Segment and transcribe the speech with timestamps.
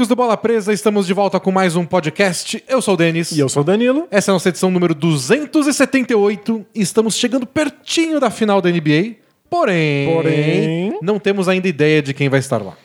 [0.00, 2.64] Amigos do Bola Presa, estamos de volta com mais um podcast.
[2.66, 3.32] Eu sou o Denis.
[3.32, 4.08] E eu sou o Danilo.
[4.10, 9.16] Essa é a nossa edição número 278 e estamos chegando pertinho da final da NBA.
[9.50, 12.78] Porém, Porém- não temos ainda ideia de quem vai estar lá.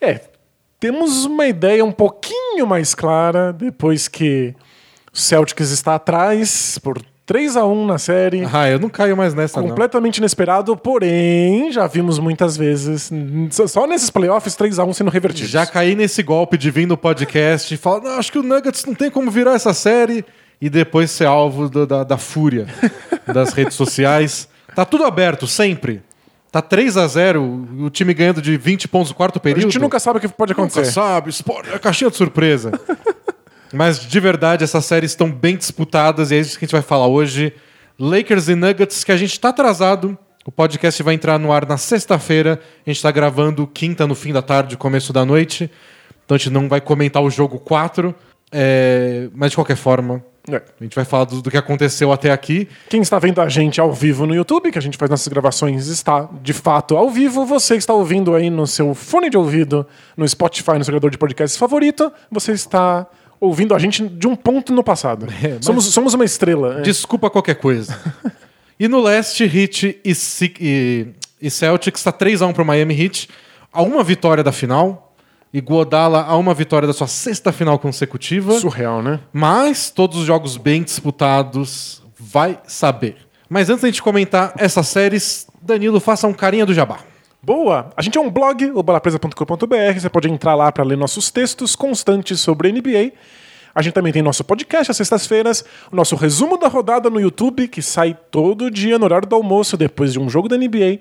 [0.00, 0.22] É,
[0.80, 4.52] temos uma ideia um pouquinho mais clara depois que
[5.12, 8.46] o Celtics está atrás por 3 a 1 na série.
[8.52, 9.68] Ah, eu não caio mais nessa, não.
[9.70, 13.10] Completamente inesperado, porém, já vimos muitas vezes,
[13.68, 15.50] só- nesses playoffs, 3 a 1 sendo revertidos.
[15.50, 18.84] Já caí nesse golpe de vir no podcast e falar, não, acho que o Nuggets
[18.84, 20.24] não tem como virar essa série
[20.60, 22.66] e depois ser alvo do- da, da fúria
[23.34, 24.48] das redes sociais.
[24.74, 26.02] Tá tudo aberto, sempre.
[26.52, 29.62] Tá 3 a 0 o time ganhando de 20 pontos no quarto A período.
[29.62, 30.92] gente nunca sabe o que pode Nunca acontecer.
[30.92, 32.70] sabe, esporte é caixinha de surpresa.
[33.72, 36.82] Mas de verdade, essas séries estão bem disputadas e é isso que a gente vai
[36.82, 37.52] falar hoje.
[37.98, 40.16] Lakers e Nuggets, que a gente tá atrasado.
[40.44, 42.60] O podcast vai entrar no ar na sexta-feira.
[42.86, 45.70] A gente tá gravando quinta no fim da tarde, começo da noite.
[46.24, 48.14] Então a gente não vai comentar o jogo 4.
[48.52, 50.56] é, Mas de qualquer forma, É.
[50.80, 52.68] a gente vai falar do, do que aconteceu até aqui.
[52.88, 55.88] Quem está vendo a gente ao vivo no YouTube, que a gente faz nossas gravações,
[55.88, 57.44] está de fato ao vivo.
[57.44, 59.84] Você que está ouvindo aí no seu fone de ouvido,
[60.16, 63.04] no Spotify, no seu agregador de podcast favorito, você está
[63.40, 65.26] ouvindo a gente de um ponto no passado.
[65.42, 66.78] É, somos, somos uma estrela.
[66.78, 66.82] é.
[66.82, 67.98] Desculpa qualquer coisa.
[68.78, 70.12] e no leste, Heat e,
[70.60, 71.06] e,
[71.40, 73.28] e Celtics está 3x1 para o Miami Heat.
[73.72, 75.14] A uma vitória da final.
[75.52, 78.58] E Guadala a uma vitória da sua sexta final consecutiva.
[78.58, 79.20] Surreal, né?
[79.32, 82.02] Mas todos os jogos bem disputados.
[82.18, 83.16] Vai saber.
[83.48, 86.98] Mas antes da gente comentar essas séries, Danilo, faça um carinha do jabá.
[87.46, 87.92] Boa!
[87.96, 90.00] A gente é um blog, o balapresa.com.br.
[90.00, 93.12] Você pode entrar lá para ler nossos textos constantes sobre NBA.
[93.72, 97.68] A gente também tem nosso podcast às sextas-feiras, o nosso resumo da rodada no YouTube,
[97.68, 100.98] que sai todo dia no horário do almoço, depois de um jogo da NBA.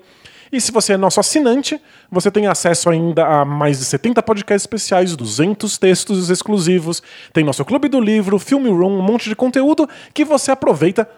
[0.52, 1.81] E se você é nosso assinante,
[2.12, 7.02] você tem acesso ainda a mais de 70 podcasts especiais, 200 textos exclusivos,
[7.34, 11.09] tem nosso clube do livro, Film Room, um monte de conteúdo que você aproveita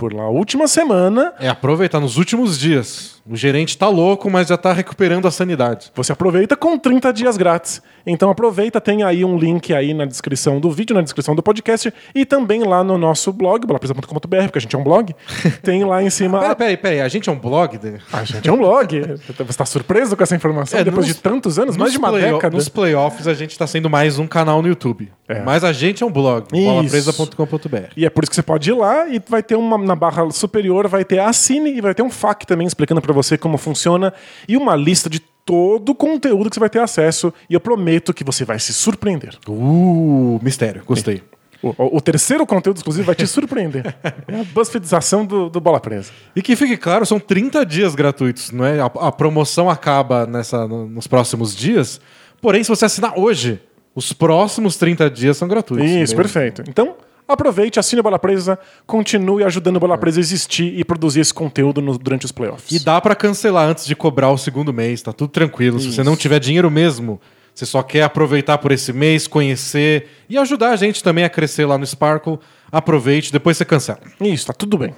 [0.00, 3.20] por lá última semana É aproveitar nos últimos dias.
[3.28, 5.92] O gerente tá louco, mas já tá recuperando a sanidade.
[5.94, 7.82] Você aproveita com 30 dias grátis.
[8.12, 11.92] Então aproveita, tem aí um link aí na descrição do vídeo, na descrição do podcast
[12.14, 15.14] e também lá no nosso blog, bolapresa.com.br, porque a gente é um blog.
[15.62, 16.40] tem lá em cima.
[16.40, 17.00] Peraí, peraí, peraí.
[17.00, 17.78] A gente é um blog?
[17.78, 17.98] Dani?
[18.12, 19.00] A gente é um blog.
[19.26, 22.10] Você está surpreso com essa informação É, depois nos- de tantos anos, mais de uma
[22.12, 22.56] década?
[22.56, 25.10] Nos playoffs a gente tá sendo mais um canal no YouTube.
[25.28, 25.42] É.
[25.42, 26.64] Mas a gente é um blog, Isso.
[26.64, 27.92] bolapresa.com.br.
[27.96, 30.28] E é por isso que você pode ir lá e vai ter uma na barra
[30.30, 33.56] superior, vai ter a assine e vai ter um FAQ também explicando pra você como
[33.56, 34.12] funciona
[34.48, 37.32] e uma lista de todo o conteúdo que você vai ter acesso.
[37.48, 39.36] E eu prometo que você vai se surpreender.
[39.48, 41.22] Uh, mistério, gostei.
[41.62, 43.94] O, o- o terceiro conteúdo exclusivo vai te surpreender.
[44.26, 46.10] É a BuzzFeedização do, do Bola Presa.
[46.34, 48.80] E que fique claro, são 30 dias gratuitos, não é?
[48.80, 52.00] A, a promoção acaba nessa, no- nos próximos dias.
[52.40, 53.60] Porém, se você assinar hoje,
[53.94, 55.90] os próximos 30 dias são gratuitos.
[55.90, 56.62] Isso, Bem- perfeito.
[56.66, 56.94] Então,
[57.32, 61.32] aproveite, assine o Bola Presa, continue ajudando o Bola Presa a existir e produzir esse
[61.34, 62.70] conteúdo no- durante os playoffs.
[62.70, 65.78] E dá pra cancelar antes de cobrar o segundo mês, tá tudo tranquilo.
[65.78, 66.04] Se você Isso.
[66.04, 67.20] não tiver dinheiro mesmo,
[67.54, 71.66] você só quer aproveitar por esse mês, conhecer e ajudar a gente também a crescer
[71.66, 72.38] lá no Sparkle,
[72.70, 74.00] aproveite, depois você cancela.
[74.20, 74.94] Isso, tá tudo bem.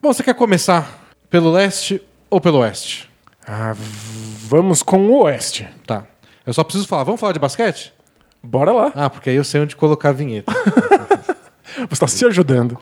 [0.00, 2.00] Bom, você quer começar pelo leste
[2.30, 3.08] ou pelo oeste?
[3.46, 3.74] Ah,
[4.46, 5.66] vamos com o Oeste.
[5.86, 6.04] Tá.
[6.46, 7.92] Eu só preciso falar, vamos falar de basquete?
[8.42, 8.92] Bora lá.
[8.94, 10.52] Ah, porque aí eu sei onde colocar a vinheta.
[11.88, 12.78] Você está se ajudando.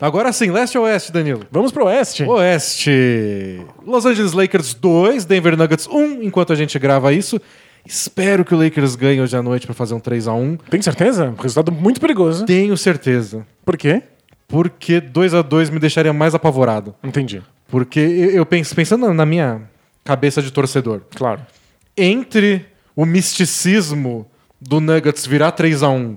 [0.00, 1.40] Agora sim, leste ou oeste, Danilo?
[1.50, 2.22] Vamos pro Oeste.
[2.24, 3.60] Oeste.
[3.86, 7.40] Los Angeles Lakers 2, Denver Nuggets 1, enquanto a gente grava isso.
[7.84, 10.82] Espero que o Lakers ganhe hoje à noite pra fazer um 3 a 1 Tem
[10.82, 11.32] certeza?
[11.40, 12.44] Resultado muito perigoso.
[12.44, 13.46] Tenho certeza.
[13.64, 14.02] Por quê?
[14.48, 16.94] Porque 2 a 2 me deixaria mais apavorado.
[17.02, 17.42] Entendi.
[17.68, 19.62] Porque eu, eu penso, pensando na minha
[20.04, 21.40] cabeça de torcedor, Claro.
[21.96, 24.26] entre o misticismo
[24.60, 26.16] do Nuggets virar 3 a 1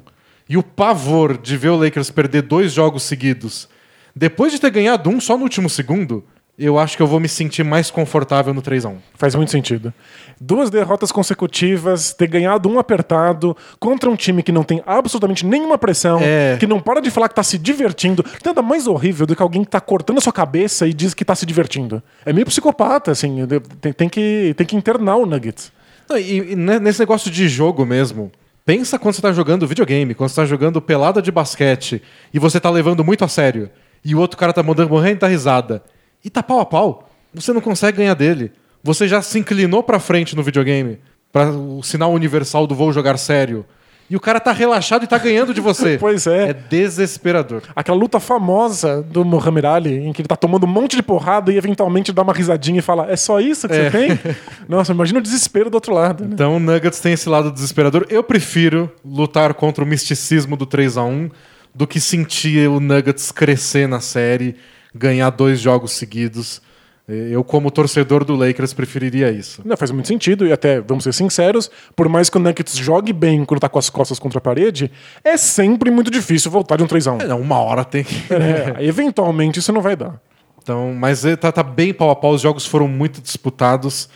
[0.50, 3.70] e o pavor de ver o Lakers perder dois jogos seguidos,
[4.16, 6.26] depois de ter ganhado um só no último segundo,
[6.58, 9.50] eu acho que eu vou me sentir mais confortável no 3 a 1 Faz muito
[9.50, 9.94] sentido.
[10.42, 15.78] Duas derrotas consecutivas, ter ganhado um apertado contra um time que não tem absolutamente nenhuma
[15.78, 16.58] pressão, É.
[16.60, 18.26] que não para de falar que tá se divertindo.
[18.46, 21.24] Nada mais horrível do que alguém que tá cortando a sua cabeça e diz que
[21.24, 22.04] tá se divertindo.
[22.26, 23.38] É meio psicopata, assim.
[23.80, 25.72] Tem, tem que, tem que internar o Nuggets.
[26.10, 28.32] Não, e, e ne- nesse negócio de jogo mesmo,
[28.70, 32.60] pensa quando você tá jogando videogame, quando você tá jogando pelada de basquete e você
[32.60, 33.68] tá levando muito a sério,
[34.06, 35.84] e o outro cara tá mandando morrendo da risada.
[36.24, 37.10] E tá pau a pau.
[37.34, 38.52] você não consegue ganhar dele.
[38.84, 41.00] Você já se inclinou pra frente no videogame,
[41.32, 43.66] para o sinal universal do vou jogar sério.
[44.10, 45.98] E o cara tá relaxado e tá ganhando de você.
[46.02, 46.50] Pois é.
[46.50, 47.62] É desesperador.
[47.76, 51.52] Aquela luta famosa do Muhammad Ali, em que ele tá tomando um monte de porrada
[51.52, 53.90] e eventualmente dá uma risadinha e fala: É só isso que É.
[53.92, 54.20] você tem?
[54.68, 56.24] Nossa, imagina o desespero do outro lado.
[56.26, 56.32] Né?
[56.34, 58.06] Então o Nuggets tem esse lado desesperador.
[58.10, 61.30] Eu prefiro lutar contra o misticismo do 3 a 1
[61.76, 64.56] do que sentir o Nuggets crescer na série,
[64.94, 66.62] ganhar dois jogos seguidos.
[67.10, 69.64] Eu, como torcedor do Lakers, preferiria isso.
[69.66, 73.12] Não, faz muito sentido, e até, vamos ser sinceros, por mais que o Nuggets jogue
[73.12, 74.92] bem quando tá com as costas contra a parede,
[75.24, 77.24] é sempre muito difícil voltar de um 3x1.
[77.24, 78.16] É, não, uma hora tem que.
[78.32, 80.22] É, eventualmente isso não vai dar.
[80.62, 84.08] Então, mas é, tá, tá bem pau a pau, os jogos foram muito disputados.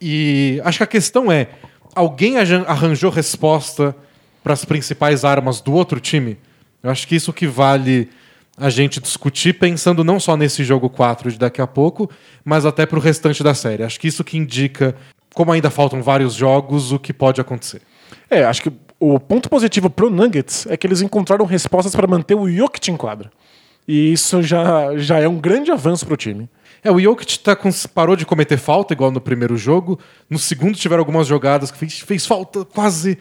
[0.00, 1.48] E acho que a questão é:
[1.92, 3.96] alguém arranjou resposta
[4.44, 6.38] para as principais armas do outro time?
[6.82, 8.08] Eu acho que isso que vale
[8.58, 12.10] a gente discutir, pensando não só nesse jogo 4 de daqui a pouco,
[12.44, 13.82] mas até para o restante da série.
[13.82, 14.94] Acho que isso que indica,
[15.34, 17.82] como ainda faltam vários jogos, o que pode acontecer.
[18.30, 22.34] É, acho que o ponto positivo pro Nuggets é que eles encontraram respostas para manter
[22.34, 23.30] o Jokic em quadra.
[23.86, 26.48] E isso já, já é um grande avanço pro time.
[26.82, 29.98] É, o Jokic tá com- parou de cometer falta, igual no primeiro jogo.
[30.28, 33.18] No segundo tiveram algumas jogadas que fez, fez falta quase.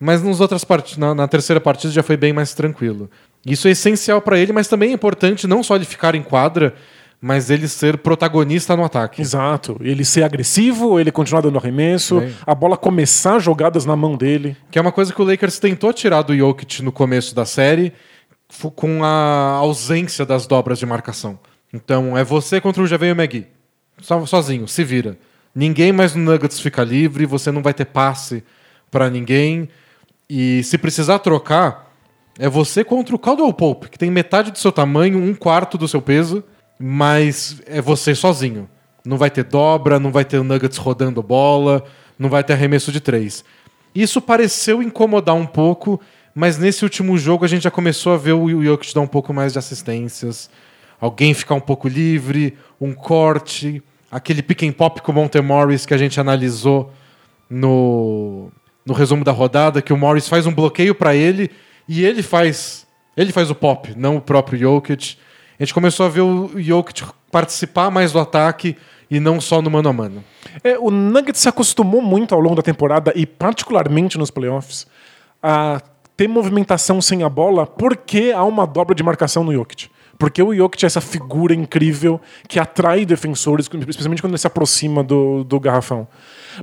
[0.00, 0.98] Mas nos outras part...
[0.98, 3.10] na, na terceira partida já foi bem mais tranquilo.
[3.46, 6.74] Isso é essencial pra ele, mas também é importante não só ele ficar em quadra,
[7.20, 9.20] mas ele ser protagonista no ataque.
[9.22, 9.76] Exato.
[9.80, 12.34] Ele ser agressivo, ele continuar dando arremesso, Bem.
[12.46, 14.56] a bola começar jogadas na mão dele.
[14.70, 17.92] Que é uma coisa que o Lakers tentou tirar do Jokic no começo da série,
[18.76, 21.38] com a ausência das dobras de marcação.
[21.72, 23.46] Então é você contra o Javeio McGee.
[24.00, 25.18] So- sozinho, se vira.
[25.54, 28.44] Ninguém mais no Nuggets fica livre, você não vai ter passe
[28.90, 29.68] pra ninguém.
[30.30, 31.87] E se precisar trocar,
[32.38, 35.88] é você contra o Caldwell Pope, que tem metade do seu tamanho, um quarto do
[35.88, 36.44] seu peso,
[36.78, 38.68] mas é você sozinho.
[39.04, 41.84] Não vai ter dobra, não vai ter Nuggets rodando bola,
[42.16, 43.44] não vai ter arremesso de três.
[43.92, 46.00] Isso pareceu incomodar um pouco,
[46.32, 49.34] mas nesse último jogo a gente já começou a ver o Jokic dar um pouco
[49.34, 50.48] mais de assistências,
[51.00, 53.82] alguém ficar um pouco livre, um corte,
[54.12, 56.92] aquele pick and pop com o Monte Morris que a gente analisou
[57.50, 58.52] no,
[58.86, 61.50] no resumo da rodada, que o Morris faz um bloqueio para ele
[61.88, 62.86] e ele faz
[63.16, 65.16] ele faz o pop, não o próprio Jokic.
[65.58, 67.02] A gente começou a ver o Jokic
[67.32, 68.76] participar mais do ataque
[69.10, 70.24] e não só no mano a mano.
[70.62, 74.86] É, o Nuggets se acostumou muito ao longo da temporada e particularmente nos playoffs
[75.42, 75.80] a
[76.16, 79.88] ter movimentação sem a bola porque há uma dobra de marcação no Jokic.
[80.18, 85.02] Porque o Jokic é essa figura incrível que atrai defensores, especialmente quando ele se aproxima
[85.02, 86.08] do, do garrafão.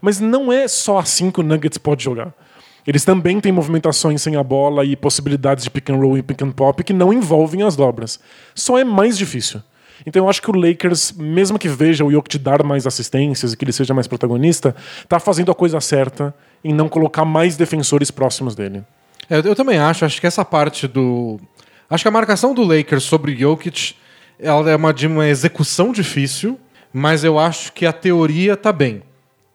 [0.02, 2.34] Mas não é só assim que o Nuggets pode jogar.
[2.86, 6.42] Eles também têm movimentações sem a bola e possibilidades de pick and roll e pick
[6.42, 8.20] and pop que não envolvem as dobras.
[8.54, 9.62] Só é mais difícil.
[10.06, 13.58] Então eu acho que o Lakers, mesmo que veja o Jokic dar mais assistências e
[13.58, 14.76] que ele seja mais protagonista,
[15.08, 16.34] tá fazendo a coisa certa
[16.64, 18.84] em não colocar mais defensores próximos dele.
[19.30, 21.40] É, eu também acho, acho que essa parte do.
[21.90, 23.96] Acho que a marcação do Lakers sobre Jokic
[24.40, 26.60] ela é uma, de uma execução difícil,
[26.92, 29.02] mas eu acho que a teoria tá bem.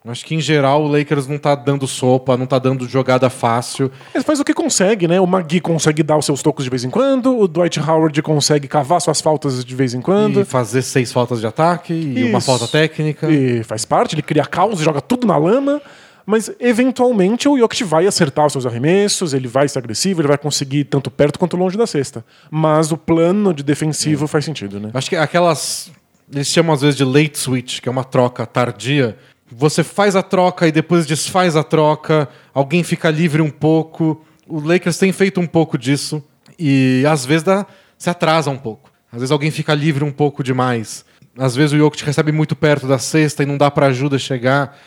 [0.07, 3.93] Acho que em geral o Lakers não tá dando sopa, não tá dando jogada fácil.
[4.15, 5.21] Ele faz o que consegue, né?
[5.21, 8.67] O Magui consegue dar os seus tocos de vez em quando, o Dwight Howard consegue
[8.67, 10.41] cavar suas faltas de vez em quando.
[10.41, 12.47] E fazer seis faltas de ataque e uma Isso.
[12.47, 13.31] falta técnica.
[13.31, 15.83] E faz parte, ele cria caos e joga tudo na lama.
[16.25, 20.39] Mas, eventualmente, o Jokic vai acertar os seus arremessos, ele vai ser agressivo, ele vai
[20.39, 22.25] conseguir tanto perto quanto longe da cesta.
[22.51, 24.91] Mas o plano de defensivo faz sentido, né?
[24.95, 25.91] Acho que aquelas.
[26.33, 29.17] Eles chamam às vezes de late switch, que é uma troca tardia.
[29.53, 34.25] Você faz a troca e depois desfaz a troca, alguém fica livre um pouco.
[34.47, 36.23] O Lakers tem feito um pouco disso
[36.59, 37.67] e às vezes dá,
[37.99, 38.91] se atrasa um pouco.
[39.13, 41.05] Às vezes alguém fica livre um pouco demais.
[41.37, 44.79] Às vezes o Jokic recebe muito perto da cesta e não dá pra ajuda chegar.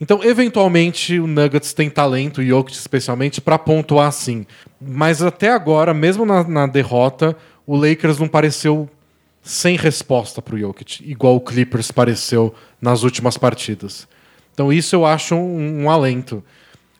[0.00, 4.44] Então, eventualmente, o Nuggets tem talento, o Jokic especialmente, pra pontuar sim.
[4.80, 8.88] Mas até agora, mesmo na, na derrota, o Lakers não pareceu
[9.44, 14.08] sem resposta pro Jokic, igual o Clippers pareceu nas últimas partidas.
[14.54, 16.42] Então isso eu acho um, um alento.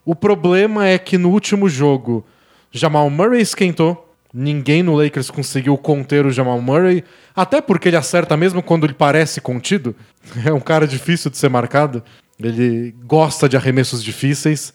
[0.05, 2.25] O problema é que no último jogo,
[2.71, 7.03] Jamal Murray esquentou, ninguém no Lakers conseguiu conter o Jamal Murray,
[7.35, 9.97] até porque ele acerta mesmo quando ele parece contido.
[10.45, 12.03] É um cara difícil de ser marcado.
[12.39, 14.75] Ele gosta de arremessos difíceis.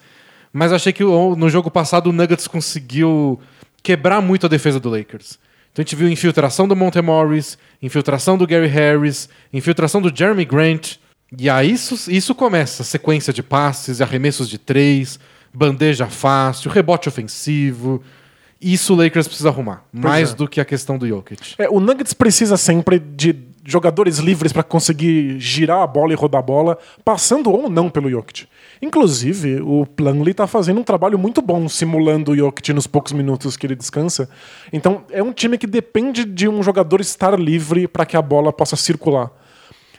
[0.51, 3.39] Mas achei que o- no jogo passado o Nuggets conseguiu
[3.83, 5.37] quebrar muito a defesa do Lakers.
[5.71, 10.45] Então a gente viu infiltração do Monte Morris, infiltração do Gary Harris, infiltração do Jeremy
[10.45, 10.95] Grant.
[11.37, 12.83] E aí isso, isso começa.
[12.83, 15.19] Sequência de passes, arremessos de três,
[15.53, 18.01] bandeja fácil, rebote ofensivo.
[18.61, 19.85] Isso o Lakers precisa arrumar.
[19.93, 20.35] mais é.
[20.35, 21.55] do que a questão do Jokic.
[21.57, 23.33] É, o Nuggets precisa sempre de
[23.69, 28.09] jogadores livres para conseguir girar a bola e rodar a bola, passando ou não pelo
[28.09, 28.47] Jokic.
[28.81, 33.55] Inclusive, o Plumlee tá fazendo um trabalho muito bom simulando o Jokic nos poucos minutos
[33.55, 34.29] que ele descansa.
[34.73, 38.51] Então, é um time que depende de um jogador estar livre para que a bola
[38.51, 39.31] possa circular.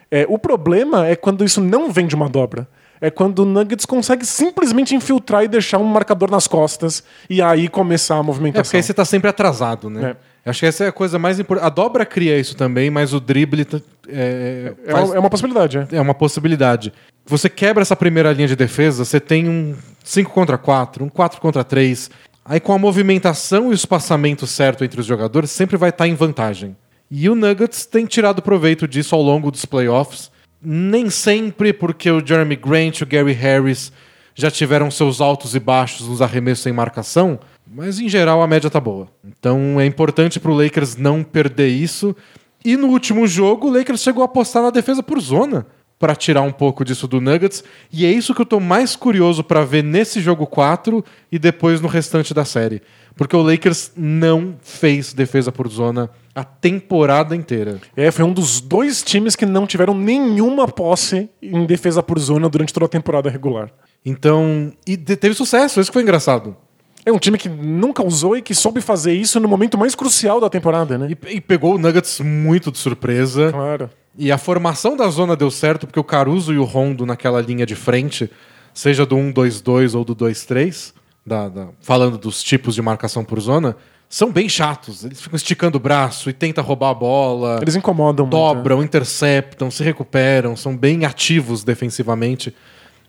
[0.09, 2.67] É, o problema é quando isso não vem de uma dobra.
[3.01, 7.67] É quando o Nuggets consegue simplesmente infiltrar e deixar um marcador nas costas e aí
[7.67, 8.63] começar a É, movimentação.
[8.63, 10.15] porque aí você tá sempre atrasado, né?
[10.45, 11.65] Acho que essa é a coisa mais importante.
[11.67, 15.77] A dobra cria isso também, mas o drible tá- é, É, faz- é uma possibilidade,
[15.77, 15.87] é.
[15.97, 16.93] é uma possibilidade.
[17.25, 21.39] Você quebra essa primeira linha de defesa, você tem um 5 contra 4, um 4
[21.41, 22.09] contra 3.
[22.43, 26.15] Aí com a movimentação e o espaçamento certo entre os jogadores, sempre vai estar em
[26.15, 26.75] vantagem.
[27.09, 30.30] E o Nuggets tem tirado proveito disso ao longo dos playoffs.
[30.61, 33.91] Nem sempre porque o Jeremy Grant e o Gary Harris
[34.35, 38.69] já tiveram seus altos e baixos nos arremessos em marcação, mas em geral a média
[38.69, 39.07] tá boa.
[39.23, 42.15] Então é importante pro Lakers não perder isso.
[42.63, 45.65] E no último jogo, o Lakers chegou a apostar na defesa por zona
[46.01, 49.43] para tirar um pouco disso do Nuggets, e é isso que eu tô mais curioso
[49.43, 52.81] para ver nesse jogo 4 e depois no restante da série.
[53.15, 57.79] Porque o Lakers não fez defesa por zona a temporada inteira.
[57.95, 62.49] É, foi um dos dois times que não tiveram nenhuma posse em defesa por zona
[62.49, 63.69] durante toda a temporada regular.
[64.03, 66.57] Então, e teve sucesso, isso que foi engraçado.
[67.05, 70.39] É um time que nunca usou e que soube fazer isso no momento mais crucial
[70.39, 71.09] da temporada, né?
[71.11, 73.51] E, e pegou o Nuggets muito de surpresa.
[73.51, 73.89] Claro.
[74.17, 77.65] E a formação da zona deu certo porque o Caruso e o Rondo naquela linha
[77.65, 78.29] de frente,
[78.73, 80.93] seja do 1-2-2 ou do 2-3,
[81.25, 83.75] da- da- falando dos tipos de marcação por zona,
[84.09, 85.05] são bem chatos.
[85.05, 88.35] Eles ficam esticando o braço e tentam roubar a bola, Eles incomodam muito.
[88.35, 92.53] dobram, interceptam, se recuperam, são bem ativos defensivamente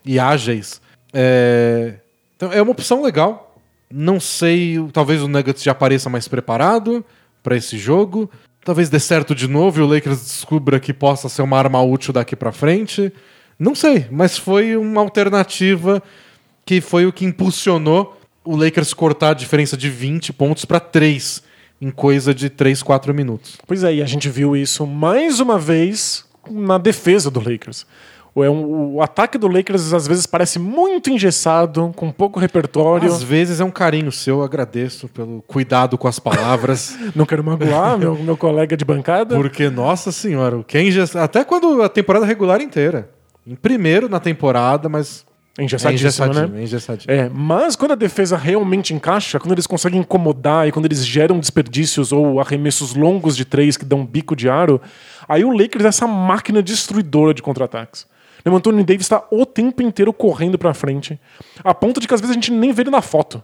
[0.04, 0.80] e ágeis.
[1.12, 1.94] É...
[2.36, 3.56] Então é uma opção legal.
[3.90, 7.04] Não sei, talvez o Nuggets já apareça mais preparado
[7.42, 8.30] para esse jogo.
[8.64, 12.12] Talvez dê certo de novo e o Lakers descubra que possa ser uma arma útil
[12.12, 13.12] daqui para frente.
[13.58, 16.02] Não sei, mas foi uma alternativa
[16.64, 21.42] que foi o que impulsionou o Lakers cortar a diferença de 20 pontos para 3
[21.80, 23.58] em coisa de 3, 4 minutos.
[23.66, 27.84] Pois é, e a gente viu isso mais uma vez na defesa do Lakers.
[28.34, 33.06] O, é um- o ataque do Lakers às vezes parece muito engessado, com pouco repertório.
[33.12, 36.96] Às vezes é um carinho seu, eu agradeço pelo cuidado com as palavras.
[37.14, 39.36] Não quero magoar meu, meu colega de bancada.
[39.36, 43.10] porque, nossa senhora, o Ken já- até quando a temporada regular inteira.
[43.46, 45.26] Em primeiro na temporada, mas
[45.58, 46.60] É é engessadíssimo, engessadinho, né?
[46.60, 47.10] é engessadinho.
[47.14, 51.38] É, mas quando a defesa realmente encaixa, quando eles conseguem incomodar e quando eles geram
[51.38, 54.80] desperdícios ou arremessos longos de três que dão bico de aro,
[55.28, 58.06] aí o Lakers é essa máquina destruidora de contra-ataques.
[58.44, 61.18] O Anthony Davis está o tempo inteiro correndo pra frente,
[61.62, 63.42] a ponto de que às vezes a gente nem vê ele na foto.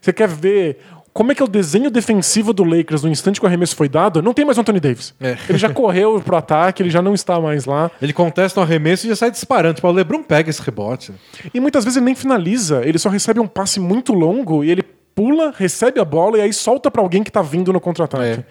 [0.00, 0.78] Você quer ver
[1.12, 3.88] como é que é o desenho defensivo do Lakers no instante que o arremesso foi
[3.88, 4.22] dado?
[4.22, 5.12] Não tem mais o Anthony Davis.
[5.20, 5.36] É.
[5.48, 7.90] Ele já correu pro ataque, ele já não está mais lá.
[8.00, 9.74] Ele contesta um arremesso e já sai disparando.
[9.74, 11.12] Tipo, o LeBron pega esse rebote.
[11.52, 14.84] E muitas vezes ele nem finaliza, ele só recebe um passe muito longo e ele
[15.12, 18.40] pula, recebe a bola e aí solta pra alguém que tá vindo no contra-ataque.
[18.40, 18.44] É.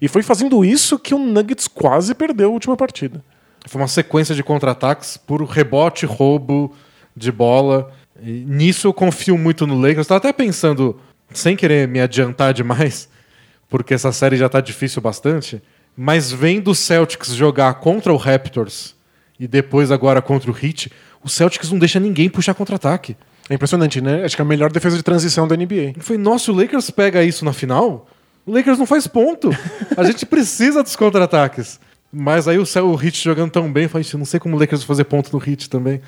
[0.00, 3.20] E foi fazendo isso que o Nuggets quase perdeu a última partida.
[3.66, 6.74] Foi uma sequência de contra-ataques por rebote, roubo
[7.16, 7.92] de bola.
[8.20, 10.06] E nisso eu confio muito no Lakers.
[10.06, 10.98] Tava até pensando,
[11.32, 13.08] sem querer me adiantar demais,
[13.68, 15.62] porque essa série já tá difícil bastante,
[15.96, 18.94] mas vendo o Celtics jogar contra o Raptors
[19.38, 20.90] e depois agora contra o Heat,
[21.22, 23.16] o Celtics não deixa ninguém puxar contra-ataque.
[23.48, 24.24] É impressionante, né?
[24.24, 25.94] Acho que é a melhor defesa de transição da NBA.
[25.98, 28.08] Falei, nossa, o Lakers pega isso na final?
[28.46, 29.50] O Lakers não faz ponto.
[29.96, 31.80] A gente precisa dos contra-ataques.
[32.12, 34.58] Mas aí o, o Heat jogando tão bem, eu falei, "Ixi, não sei como o
[34.58, 36.00] Lakers vai fazer ponto no Heat também.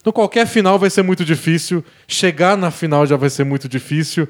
[0.00, 1.82] Então qualquer final vai ser muito difícil.
[2.06, 4.28] Chegar na final já vai ser muito difícil.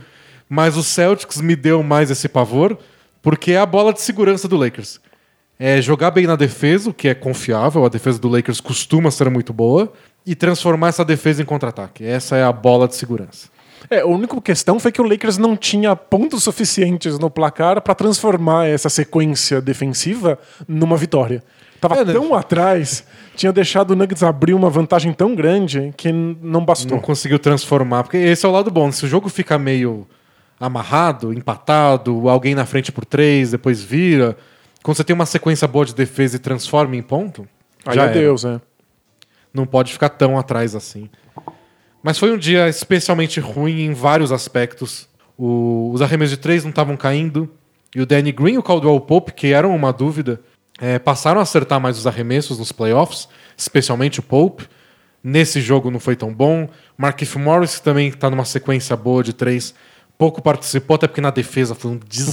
[0.49, 2.79] Mas o Celtics me deu mais esse pavor,
[3.21, 5.01] porque é a bola de segurança do Lakers.
[5.59, 9.31] É jogar bem na defesa, o que é confiável, a defesa do Lakers costuma ser
[9.31, 9.93] muito boa,
[10.27, 12.05] e transformar essa defesa em contra-ataque.
[12.05, 13.49] Essa é a bola de segurança.
[13.91, 17.95] É, a única questão foi que o Lakers não tinha pontos suficientes no placar pra
[17.95, 21.43] transformar essa sequência defensiva numa vitória.
[21.81, 22.13] Tava É, né?
[22.13, 23.05] tão atrás,
[23.37, 26.97] tinha deixado o Nuggets abrir uma vantagem tão grande que não bastou.
[26.97, 28.05] Não conseguiu transformar.
[28.05, 28.91] Porque esse é o lado bom.
[28.91, 30.07] Se o jogo fica meio
[30.59, 34.37] amarrado, empatado, alguém na frente por três, depois vira.
[34.83, 37.47] Quando você tem uma sequência boa de defesa e transforma em ponto,
[37.85, 38.13] Aí já é.
[38.13, 38.61] Deus, é.
[39.53, 41.11] não pode ficar tão atrás assim.
[42.05, 45.09] Mas foi um dia especialmente ruim em vários aspectos.
[45.39, 47.51] O- os arremessos de três não estavam caindo.
[47.97, 50.39] E o Danny Green e o Caldwell Pope, que eram uma dúvida,
[50.81, 54.69] eh, passaram a acertar mais os arremessos nos playoffs, especialmente o Pope.
[55.23, 56.69] Nesse jogo não foi tão bom.
[56.99, 59.75] Markif Morris, que também está numa sequência boa de três,
[60.19, 62.33] pouco participou, até porque na defesa foi um desastre.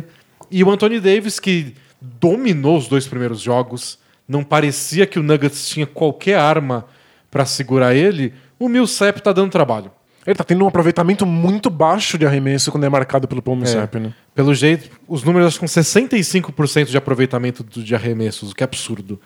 [0.00, 0.04] Desastre.
[0.50, 3.98] E o Anthony Davis, que dominou os dois primeiros jogos.
[4.26, 6.86] Não parecia que o Nuggets tinha qualquer arma
[7.30, 8.32] para segurar ele.
[8.58, 9.90] O Millsap tá dando trabalho.
[10.26, 14.00] Ele tá tendo um aproveitamento muito baixo de arremesso quando é marcado pelo Paul Millsap,
[14.00, 14.12] né?
[14.34, 18.66] Pelo jeito, os números acho que com 65% de aproveitamento de arremessos, o que é
[18.66, 19.20] absurdo.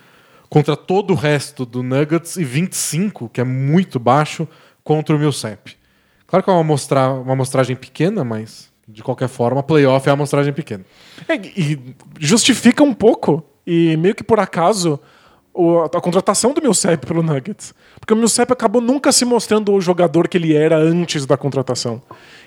[0.51, 4.47] Contra todo o resto do Nuggets e 25, que é muito baixo,
[4.85, 5.75] contra o Millsap.
[6.27, 10.15] Claro que é uma, mostra uma amostragem pequena, mas de qualquer forma, playoff é uma
[10.15, 10.85] amostragem pequena.
[11.29, 15.01] É, e justifica um pouco, e meio que por acaso,
[15.55, 17.75] a contratação do Millsap pelo Nuggets.
[17.99, 22.01] Porque o Millsap acabou nunca se mostrando o jogador que ele era antes da contratação.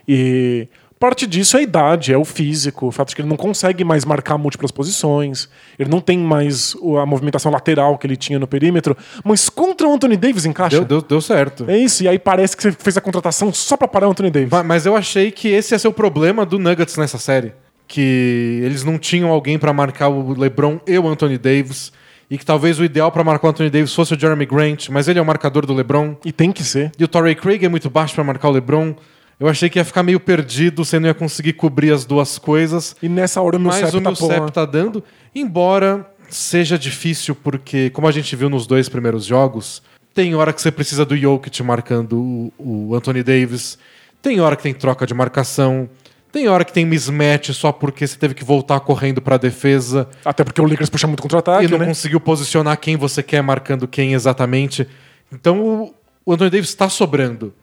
[0.07, 0.67] E
[1.00, 3.83] parte disso é a idade, é o físico, o fato de que ele não consegue
[3.83, 8.48] mais marcar múltiplas posições, ele não tem mais a movimentação lateral que ele tinha no
[8.48, 10.77] perímetro, mas contra o Anthony Davis encaixa.
[10.77, 11.65] Deu, deu, deu certo.
[11.67, 14.31] É isso, e aí parece que você fez a contratação só pra parar o Anthony
[14.31, 14.50] Davis.
[14.50, 17.51] Ma- Mas eu achei que esse ia ser o problema do Nuggets nessa série.
[17.86, 21.91] Que eles não tinham alguém pra marcar o LeBron e o Anthony Davis.
[22.34, 25.08] E que talvez o ideal pra marcar o Anthony Davis fosse o Jeremy Grant, mas
[25.08, 26.16] ele é o marcador do LeBron.
[26.25, 26.92] E tem que ser.
[26.98, 28.96] E o Torrey Craig é muito baixo pra marcar o LeBron.
[29.40, 32.96] Eu achei que ia ficar meio perdido, você não ia conseguir cobrir as duas coisas.
[33.04, 34.52] E nessa hora o Mas Millsap o tá Millsap porra.
[34.52, 35.04] tá dando.
[35.36, 40.60] Embora seja difícil, porque, como a gente viu nos dois primeiros jogos, tem hora que
[40.60, 42.18] você precisa do Jokic marcando
[42.58, 43.78] o, o Anthony Davis,
[44.24, 45.88] tem hora que tem troca de marcação,
[46.34, 50.44] tem hora que tem mismatch só porque você teve que voltar correndo pra defesa Até
[50.44, 51.86] porque o Lakers puxa muito contra-ataque, e não né?
[51.86, 54.86] conseguiu posicionar quem você quer marcando quem exatamente.
[55.32, 55.94] Então o-
[56.25, 57.54] o Anthony Davis está sobrando.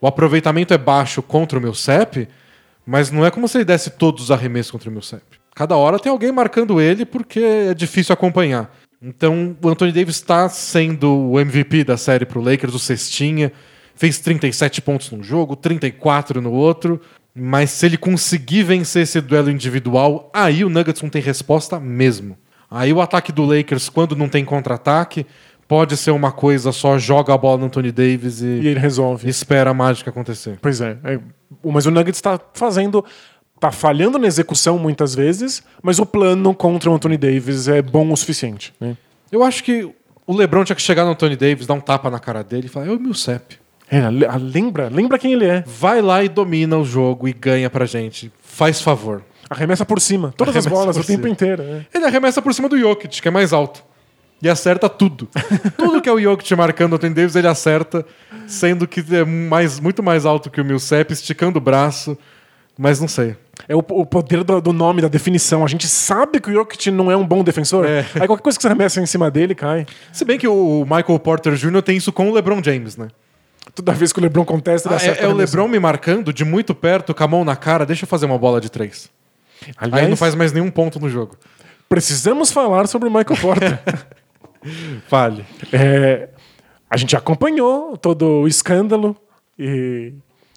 [0.00, 2.28] O aproveitamento é baixo contra o Millsap,
[2.86, 5.22] mas não é como se ele desse todos os arremessos contra o Millsap.
[5.54, 8.72] Cada hora tem alguém marcando ele porque é difícil acompanhar.
[9.02, 13.52] Então o Anthony Davis está sendo o MVP da série pro Lakers, o cestinha.
[13.94, 17.00] Fez 37 pontos num jogo, 34 no outro.
[17.34, 22.36] Mas se ele conseguir vencer esse duelo individual, aí o Nuggets não tem resposta mesmo.
[22.70, 25.24] Aí o ataque do Lakers, quando não tem contra-ataque,
[25.66, 29.28] pode ser uma coisa só, joga a bola no Anthony Davis E e, ele resolve.
[29.28, 30.58] espera a mágica acontecer.
[30.60, 31.20] Pois é, é.
[31.64, 33.04] Mas o Nuggets tá fazendo.
[33.60, 38.10] tá falhando na execução muitas vezes, mas o plano contra o Anthony Davis é bom
[38.10, 38.74] o suficiente.
[38.80, 38.96] Né?
[39.30, 39.88] Eu acho que
[40.26, 42.68] o LeBron tinha que chegar no Anthony Davis, dar um tapa na cara dele e
[42.68, 43.58] falar: É o Millsap.
[43.90, 45.64] É, ah, lembra, lembra quem ele é.
[45.66, 48.30] Vai lá e domina o jogo e ganha pra gente.
[48.42, 49.22] Faz favor.
[49.48, 51.32] Arremessa por cima, todas as Arremessa bolas por o tempo cima.
[51.32, 51.62] inteiro.
[51.62, 51.86] é.
[51.94, 53.82] Ele arremessa por cima do Jokic, que é mais alto.
[54.42, 55.28] E acerta tudo.
[55.76, 58.04] tudo que é o Jokic marcando o Anthony Davis, ele acerta,
[58.46, 62.16] sendo que é mais, muito mais alto que o Millsap, esticando o braço.
[62.76, 63.34] Mas não sei.
[63.68, 65.64] É o, o poder do, do nome, da definição.
[65.64, 67.84] A gente sabe que o Jokic não é um bom defensor.
[67.86, 68.06] É.
[68.14, 69.84] Aí qualquer coisa que você arremessa em cima dele cai.
[70.12, 71.82] Se bem que o Michael Porter Jr.
[71.82, 73.08] tem isso com o LeBron James, né?
[73.74, 75.34] Toda vez que o LeBron contesta, ele Ah, acerta é, é o.
[75.34, 78.38] LeBron me marcando de muito perto, com a mão na cara, deixa eu fazer uma
[78.38, 79.10] bola de três.
[79.76, 81.36] Aliás, Aí não faz mais nenhum ponto no jogo.
[81.88, 83.78] precisamos falar sobre o Michael Porter.
[85.08, 85.44] Fale.
[85.72, 86.28] É,
[86.90, 89.16] a gente acompanhou todo o escândalo
[89.58, 90.12] e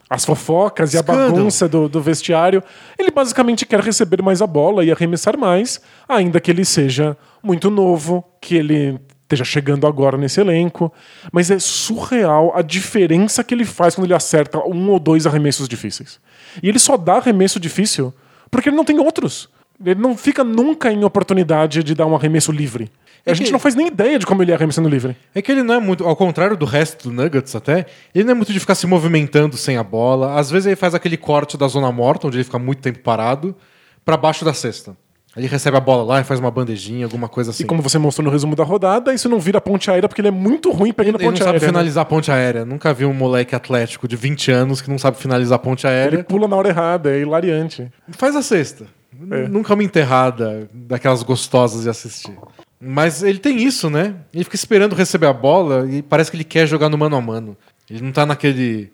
[0.10, 1.32] as fofocas e a Escândalo.
[1.36, 2.62] bagunça do, do vestiário.
[2.98, 7.70] Ele basicamente quer receber mais a bola e arremessar mais, ainda que ele seja muito
[7.70, 9.00] novo, que ele
[9.36, 10.92] esteja chegando agora nesse elenco.
[11.32, 15.68] Mas é surreal a diferença que ele faz quando ele acerta um ou dois arremessos
[15.68, 16.20] difíceis.
[16.62, 18.14] E ele só dá arremesso difícil
[18.50, 19.50] porque ele não tem outros.
[19.84, 22.92] Ele não fica nunca em oportunidade de dar um arremesso livre.
[23.26, 25.16] A É gente que- não faz nem ideia de como ele é arremessando livre.
[25.34, 28.32] É que ele não é muito, ao contrário do resto do Nuggets até, ele não
[28.32, 30.40] é muito de ficar se movimentando sem a bola.
[30.40, 33.56] Às vezes ele faz aquele corte da zona morta, onde ele fica muito tempo parado,
[34.04, 34.96] pra baixo da cesta.
[35.36, 37.64] Ele recebe a bola lá e faz uma bandejinha, alguma coisa assim.
[37.64, 40.28] E como você mostrou no resumo da rodada, isso não vira ponte aérea porque ele
[40.28, 41.68] é muito ruim pegando ele não ponte sabe aérea.
[41.68, 41.72] né?
[41.72, 42.66] finalizar a ponte aérea.
[42.66, 45.94] Nunca vi um moleque atlético de 20 anos que não sabe finalizar a ponte Ele
[45.96, 46.24] aérea.
[46.26, 47.90] pula na hora errada, é hilariante.
[48.12, 48.86] Faz a cesta.
[49.32, 49.48] É.
[49.48, 52.38] Nunca uma enterrada daquelas gostosas de assistir.
[52.80, 54.16] Mas ele tem isso, né?
[54.34, 57.22] Ele fica esperando receber a bola e parece que ele quer jogar no mano a
[57.22, 57.56] mano.
[57.90, 58.92] Ele não tá naquele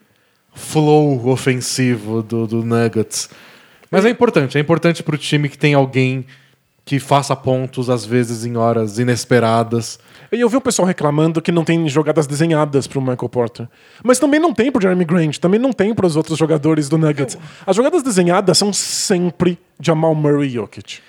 [0.54, 3.30] flow ofensivo do, do Nuggets.
[3.90, 6.26] Mas é importante, é importante pro time que tem alguém
[6.88, 10.00] que faça pontos, às vezes em horas inesperadas.
[10.32, 13.68] E eu vi o pessoal reclamando que não tem jogadas desenhadas pro Michael Porter.
[14.02, 17.38] Mas também não tem pro Jeremy Grant, também não tem pros outros jogadores do Nuggets.
[17.66, 21.00] As jogadas desenhadas são sempre Jamal Murray e Jokic.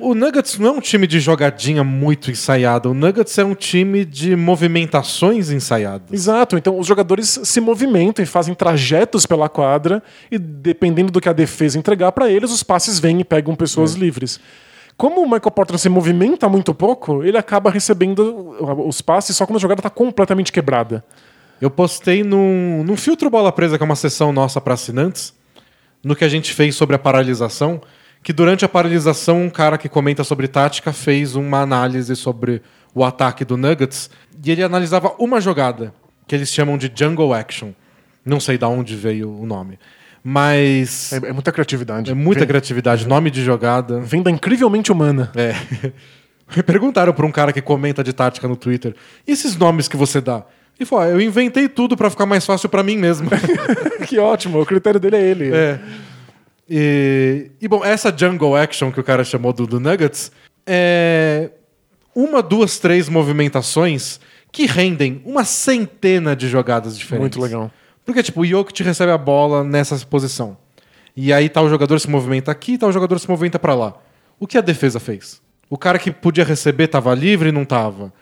[0.00, 2.88] O, Nuggets não é um time de jogadinha muito ensaiada.
[2.88, 6.12] O Nuggets é um time de movimentações ensaiadas.
[6.12, 11.28] Exato, então os jogadores se movimentam e fazem trajetos pela quadra e dependendo do que
[11.28, 14.40] a defesa entregar pra eles, os passes vêm e pegam pessoas livres.
[14.96, 19.56] Como o Michael Porter se movimenta muito pouco, ele acaba recebendo os passes só quando
[19.56, 21.04] a jogada está completamente quebrada.
[21.60, 25.34] Eu postei num, num Filtro Bola Presa, que é uma sessão nossa para assinantes,
[26.02, 27.80] no que a gente fez sobre a paralisação,
[28.24, 32.62] que durante a paralisação um cara que comenta sobre tática fez uma análise sobre
[32.94, 34.10] o ataque do Nuggets
[34.42, 35.92] e ele analisava uma jogada
[36.26, 37.70] que eles chamam de jungle action.
[38.24, 39.78] Não sei de onde veio o nome.
[40.22, 42.10] Mas É, é muita criatividade.
[42.10, 44.00] é muita vem, criatividade, nome de jogada.
[44.00, 45.30] vem da incrivelmente humana.
[45.36, 45.54] É.
[46.56, 48.94] Me perguntaram pra um cara que comenta de tática no Twitter:
[49.26, 50.44] e esses nomes que você dá?
[50.80, 53.28] E falou: ah, eu inventei tudo pra ficar mais fácil pra mim mesmo.
[54.08, 55.54] que ótimo, o critério dele é ele.
[55.54, 55.78] é.
[56.68, 60.32] E, e, bom, essa jungle action que o cara chamou do, do Nuggets
[60.66, 61.50] é
[62.14, 67.36] uma, duas, três movimentações que rendem uma centena de jogadas diferentes.
[67.36, 67.70] Muito legal.
[68.04, 70.56] Porque, tipo, o Jokic recebe a bola nessa posição.
[71.16, 73.94] E aí tal jogador se movimenta aqui, tal jogador se movimenta pra lá.
[74.38, 75.40] O que a defesa fez?
[75.70, 78.12] O cara que podia receber tava livre e não tava.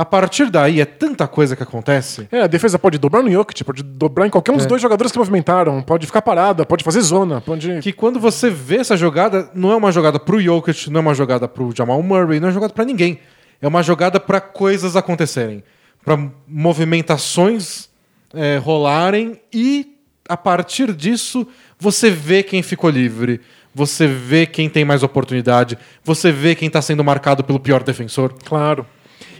[0.00, 2.26] A partir daí é tanta coisa que acontece.
[2.32, 4.68] É, a defesa pode dobrar no Jokic, pode dobrar em qualquer um dos É.
[4.68, 7.80] dois jogadores que movimentaram, pode ficar parada, pode fazer zona, pode...
[7.80, 11.12] Que quando você vê essa jogada, não é uma jogada pro Jokic, não é uma
[11.14, 13.18] jogada pro Jamal Murray, não é uma jogada pra ninguém.
[13.60, 15.62] É uma jogada pra coisas acontecerem.
[16.02, 16.16] Pra
[16.48, 17.90] movimentações
[18.32, 21.46] é, rolarem e a partir disso
[21.78, 23.38] você vê quem ficou livre.
[23.74, 28.32] Você vê quem tem mais oportunidade, você vê quem tá sendo marcado pelo pior defensor.
[28.46, 28.86] Claro.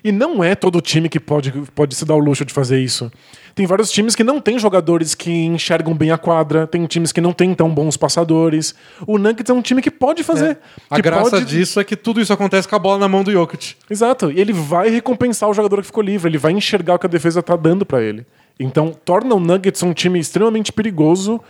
[0.03, 3.11] E não é todo time que pode, pode se dar o luxo de fazer isso.
[3.55, 7.21] Tem vários times que não têm jogadores que enxergam bem a quadra, tem times que
[7.21, 8.75] não têm tão bons passadores.
[9.07, 10.59] O Nuggets é um time que pode fazer.
[10.89, 11.45] A que graça pode...
[11.45, 13.75] disso é que tudo isso acontece com a bola na mão do Jokic.
[13.91, 14.31] Exato.
[14.31, 17.11] E ele vai recompensar o jogador que ficou livre, ele vai enxergar o que a
[17.11, 18.25] defesa tá dando pra ele.
[18.59, 21.41] Então, torna o Nuggets um time extremamente perigoso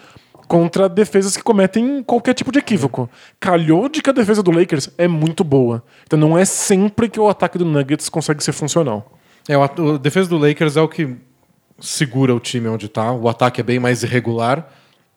[0.50, 3.08] contra defesas que cometem qualquer tipo de equívoco.
[3.38, 5.80] Calhou de que a defesa do Lakers é muito boa.
[6.04, 9.16] Então não é sempre que o ataque do Nuggets consegue ser funcional.
[9.48, 11.14] É, o, o defesa do Lakers é o que
[11.78, 13.12] segura o time onde tá.
[13.12, 14.68] O ataque é bem mais irregular.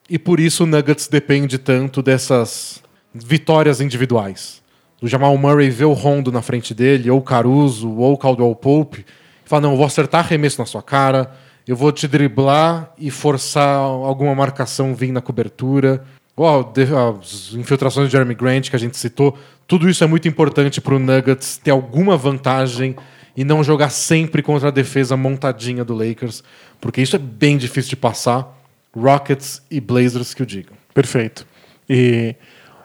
[0.08, 4.62] E por isso o Nuggets depende tanto dessas vitórias individuais.
[5.02, 8.54] O Jamal Murray vê o Rondo na frente dele, ou o Caruso, ou o Caldwell
[8.54, 9.04] Pope,
[9.44, 11.32] e fala: Não, vou acertar arremesso na sua cara,
[11.68, 16.04] eu vou te driblar e forçar alguma marcação vir na cobertura.
[16.36, 20.28] Ó, de- as infiltrações de Jeremy Grant que a gente citou, tudo isso é muito
[20.28, 22.96] importante para o Nuggets ter alguma vantagem
[23.36, 26.44] e não jogar sempre contra a defesa montadinha do Lakers,
[26.82, 28.60] porque isso é bem difícil de passar.
[28.96, 30.74] Rockets e Blazers que o digam.
[30.94, 31.48] Perfeito.
[31.90, 32.36] E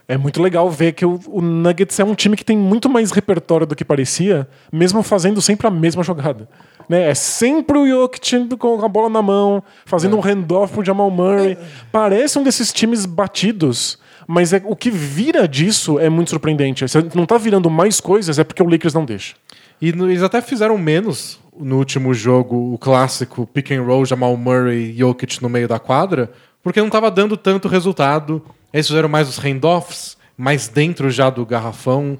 [0.06, 3.10] é muito legal ver que o, o Nuggets é um time que tem muito mais
[3.10, 6.48] repertório do que parecia, mesmo fazendo sempre a mesma jogada.
[6.88, 7.10] Né?
[7.10, 11.56] É sempre o Jokic com a bola na mão, fazendo um handoff pro Jamal Murray.
[11.92, 16.88] Parece um desses times batidos, mas é, o que vira disso é muito surpreendente.
[16.88, 19.34] Se não tá virando mais coisas, é porque o Lakers não deixa.
[19.80, 24.36] E no- eles até fizeram menos no último jogo, o clássico pick and roll, Jamal
[24.36, 26.30] Murray e Jokic no meio da quadra,
[26.62, 28.42] porque não estava dando tanto resultado.
[28.72, 32.18] Eles fizeram mais os handoffs, mais dentro já do garrafão,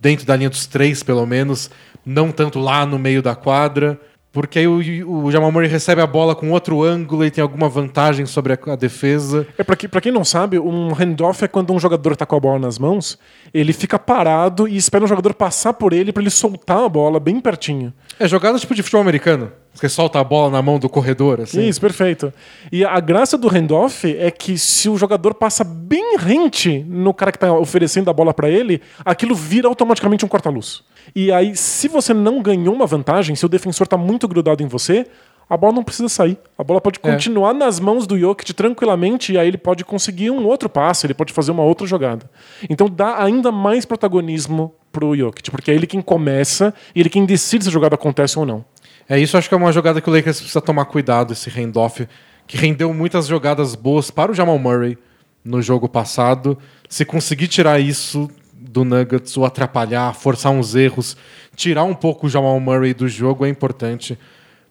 [0.00, 1.70] dentro da linha dos três, pelo menos,
[2.08, 4.00] não tanto lá no meio da quadra.
[4.30, 4.78] Porque aí o,
[5.10, 8.58] o Jamal Murray recebe a bola com outro ângulo e tem alguma vantagem sobre a,
[8.72, 9.46] a defesa.
[9.56, 12.36] É pra, que, pra quem não sabe, um handoff é quando um jogador tá com
[12.36, 13.18] a bola nas mãos,
[13.52, 17.18] ele fica parado e espera um jogador passar por ele pra ele soltar a bola
[17.18, 17.92] bem pertinho.
[18.20, 19.50] É jogada tipo de futebol americano.
[19.78, 21.66] Você solta a bola na mão do corredor, assim.
[21.68, 22.32] Isso, perfeito.
[22.72, 27.30] E a graça do handoff é que se o jogador passa bem rente no cara
[27.30, 30.82] que tá oferecendo a bola pra ele, aquilo vira automaticamente um corta-luz.
[31.14, 34.66] E aí, se você não ganhou uma vantagem, se o defensor tá muito grudado em
[34.66, 35.06] você,
[35.48, 36.36] a bola não precisa sair.
[36.58, 37.10] A bola pode É.
[37.12, 41.14] continuar nas mãos do Jokic tranquilamente e aí ele pode conseguir um outro passe, ele
[41.14, 42.28] pode fazer uma outra jogada.
[42.68, 47.24] Então dá ainda mais protagonismo pro Jokic, porque é ele quem começa e ele quem
[47.24, 48.64] decide se a jogada acontece ou não.
[49.08, 52.06] É isso, acho que é uma jogada que o Lakers precisa tomar cuidado, esse handoff,
[52.46, 54.98] que rendeu muitas jogadas boas para o Jamal Murray
[55.42, 56.58] no jogo passado.
[56.90, 61.16] Se conseguir tirar isso do Nuggets, ou atrapalhar, forçar uns erros,
[61.56, 64.18] tirar um pouco o Jamal Murray do jogo é importante.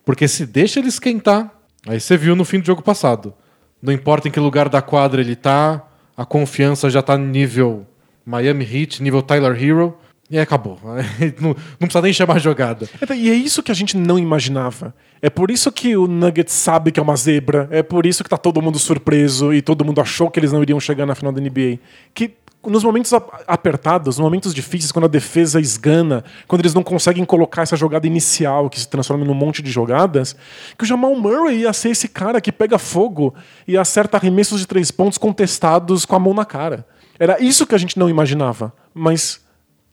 [0.06, 1.52] Porque se deixa ele esquentar,
[1.88, 3.34] aí você viu no fim do jogo passado.
[3.82, 5.84] Não importa em que lugar da quadra ele tá,
[6.16, 7.88] a confiança já tá no nível
[8.24, 9.98] Miami Heat, nível Tyler Hero,
[10.30, 10.78] e acabou.
[11.40, 11.56] não, não
[11.88, 12.88] precisa nem chamar jogada.
[13.02, 14.94] Então, E é isso que a gente não imaginava.
[15.22, 17.68] É por isso que o Nuggets sabe que é uma zebra.
[17.72, 20.62] É por isso que tá todo mundo surpreso e todo mundo achou que eles não
[20.62, 21.80] iriam chegar na final da NBA.
[22.14, 22.34] Que
[22.66, 27.24] nos momentos ap- apertados, nos momentos difíceis, quando a defesa esgana, quando eles não conseguem
[27.24, 30.36] colocar essa jogada inicial que se transforma num monte de jogadas,
[30.78, 33.34] que o Jamal Murray ia ser esse cara que pega fogo
[33.68, 36.86] e acerta arremessos de três pontos contestados com a mão na cara.
[37.18, 38.74] Era isso que a gente não imaginava.
[38.94, 39.40] Mas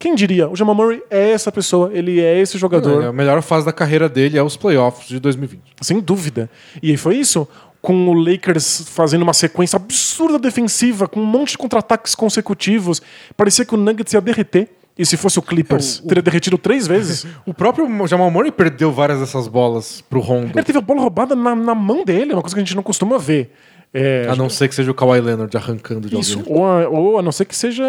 [0.05, 0.49] quem diria?
[0.49, 3.03] O Jamal Murray é essa pessoa, ele é esse jogador.
[3.05, 5.61] É, a melhor fase da carreira dele é os playoffs de 2020.
[5.81, 6.51] Sem dúvida.
[6.83, 7.49] E aí foi isso.
[7.81, 13.03] com o Lakers fazendo uma sequência absurda defensiva, com um monte de contra-ataques consecutivos.
[13.37, 14.69] Parecia que o Nuggets ia derreter.
[14.97, 17.27] E se fosse o Clippers, É, o- teria derretido três vezes.
[17.45, 20.53] O próprio Jamal Murray perdeu várias dessas bolas pro Rondo.
[20.55, 22.83] Ele teve a bola roubada na, na mão dele, uma coisa que a gente não
[22.83, 23.53] costuma ver.
[23.97, 26.53] É, A não ser que seja o Kawhi Leonard arrancando de Isso, alguém.
[26.53, 27.85] ou a, ou a não ser que seja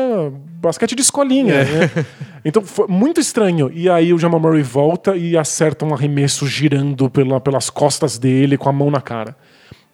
[0.62, 1.64] basquete de escolinha.
[1.64, 2.06] né?
[2.48, 3.72] Então foi muito estranho.
[3.74, 8.56] E aí o Jamal Murray volta e acerta um arremesso girando pela, pelas costas dele
[8.56, 9.36] com a mão na cara.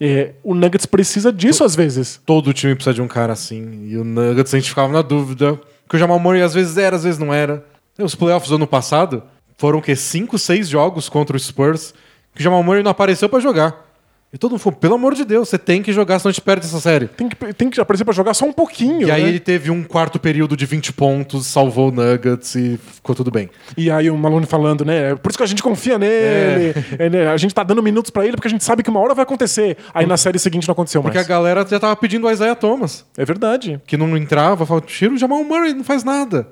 [0.02, 2.20] É, o Nuggets precisa disso às vezes.
[2.26, 3.86] Todo time precisa de um cara assim.
[3.88, 5.58] E o Nuggets a gente ficava na dúvida.
[5.88, 7.64] Que o Jamal Murray às vezes era, às vezes não era.
[7.98, 9.24] Os playoffs do ano passado
[9.58, 9.96] foram o quê?
[9.96, 11.94] Cinco, seis jogos contra o Spurs
[12.36, 13.91] que o Jamal Murray não apareceu pra jogar.
[14.34, 16.42] E todo mundo falou, pelo amor de Deus, você tem que jogar, senão a gente
[16.42, 17.08] perde essa série.
[17.08, 19.08] Tem que, tem que aparecer pra jogar só um pouquinho.
[19.08, 19.28] E aí né?
[19.30, 23.50] ele teve um quarto período de 20 pontos, salvou o Nuggets e ficou tudo bem.
[23.76, 25.16] E aí o Malone falando, né?
[25.16, 26.74] Por isso que a gente confia nele.
[26.98, 29.14] é, A gente tá dando minutos pra ele porque a gente sabe que uma hora
[29.14, 29.76] vai acontecer.
[29.94, 31.28] Aí na série seguinte não aconteceu Porque a mais.
[31.28, 33.06] galera já tava pedindo o Isaiah Thomas.
[33.18, 33.82] É verdade.
[33.86, 36.48] que não entrava, falava, tira o Jamal Murray, não faz nada.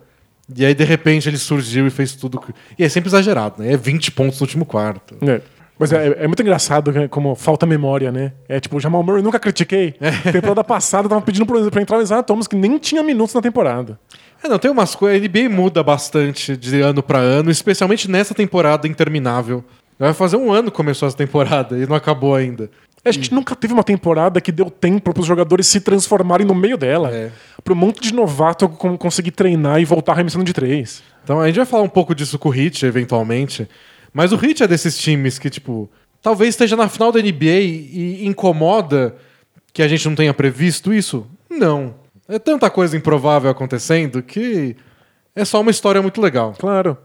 [0.53, 2.41] E aí, de repente, ele surgiu e fez tudo.
[2.77, 3.73] E é sempre exagerado, né?
[3.73, 5.15] É 20 pontos no último quarto.
[5.21, 5.39] É.
[5.79, 8.33] Mas é, é muito engraçado né, como falta memória, né?
[8.49, 9.95] É tipo, o Jamal Murray nunca critiquei.
[10.29, 13.97] Temporada passada tava pedindo pra entrar o Isaiah Thomas, que nem tinha minutos na temporada.
[14.43, 15.17] É, não, tem umas coisas.
[15.17, 19.63] A NBA muda bastante de ano pra ano, especialmente nessa temporada interminável.
[19.97, 22.69] Vai fazer um ano que começou essa temporada e não acabou ainda.
[23.03, 26.77] A gente nunca teve uma temporada que deu tempo pros jogadores se transformarem no meio
[26.77, 27.09] dela.
[27.09, 27.31] É.
[27.63, 31.01] Pra um monte de novato conseguir treinar e voltar arremessando de três.
[31.23, 33.67] Então a gente vai falar um pouco disso com o Heat, eventualmente.
[34.13, 35.89] Mas o Heat é desses times que, tipo,
[36.21, 39.15] talvez esteja na final da NBA e incomoda
[39.73, 41.27] que a gente não tenha previsto isso?
[41.49, 41.95] Não.
[42.27, 44.75] É tanta coisa improvável acontecendo que
[45.35, 46.53] é só uma história muito legal.
[46.57, 46.97] Claro.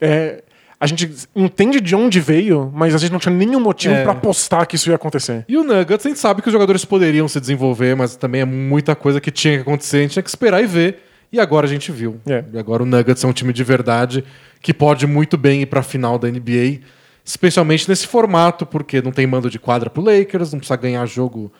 [0.00, 0.42] É,
[0.78, 4.02] a gente entende de onde veio, mas a gente não tinha nenhum motivo É.
[4.02, 5.44] pra apostar que isso ia acontecer.
[5.48, 8.44] E o Nuggets, a gente sabe que os jogadores poderiam se desenvolver, mas também é
[8.44, 11.02] muita coisa que tinha que acontecer, a gente tinha que esperar e ver.
[11.32, 12.20] E agora a gente viu.
[12.26, 12.44] É.
[12.52, 14.24] E agora o Nuggets é um time de verdade
[14.60, 16.80] que pode muito bem ir pra final da NBA,
[17.24, 21.52] especialmente nesse formato, porque não tem mando de quadra pro Lakers, não precisa ganhar jogo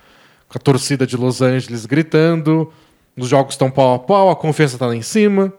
[0.48, 2.72] com a torcida de Los Angeles gritando,
[3.16, 5.52] os jogos estão pau a pau, a confiança tá lá em cima,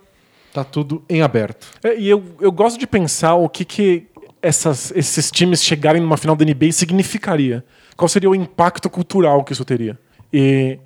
[0.53, 1.67] tá tudo em aberto.
[1.83, 4.07] É, e eu, eu gosto de pensar o que, que
[4.41, 7.63] essas- esses times chegarem numa final da NBA significaria.
[7.97, 9.97] Qual seria o impacto cultural que isso teria?
[10.31, 10.79] E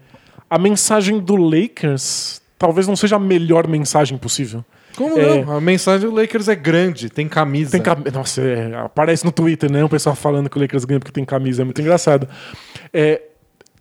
[0.49, 4.63] a mensagem do Lakers talvez não seja a melhor mensagem possível.
[4.95, 5.43] Como É.
[5.43, 5.57] não?
[5.57, 7.71] A mensagem do Lakers é grande, tem camisa.
[7.71, 7.97] Tem cam...
[8.13, 9.83] Nossa, é, aparece no Twitter, né?
[9.83, 11.63] O pessoal falando que o Lakers ganha porque tem camisa.
[11.63, 12.27] É muito engraçado.
[12.93, 13.19] É,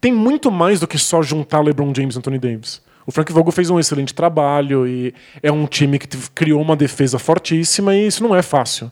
[0.00, 2.80] tem muito mais do que só juntar LeBron James e Anthony Davis.
[3.06, 5.12] O Frank Vogel fez um excelente trabalho e
[5.42, 8.90] é um time que criou uma defesa fortíssima e isso não é fácil.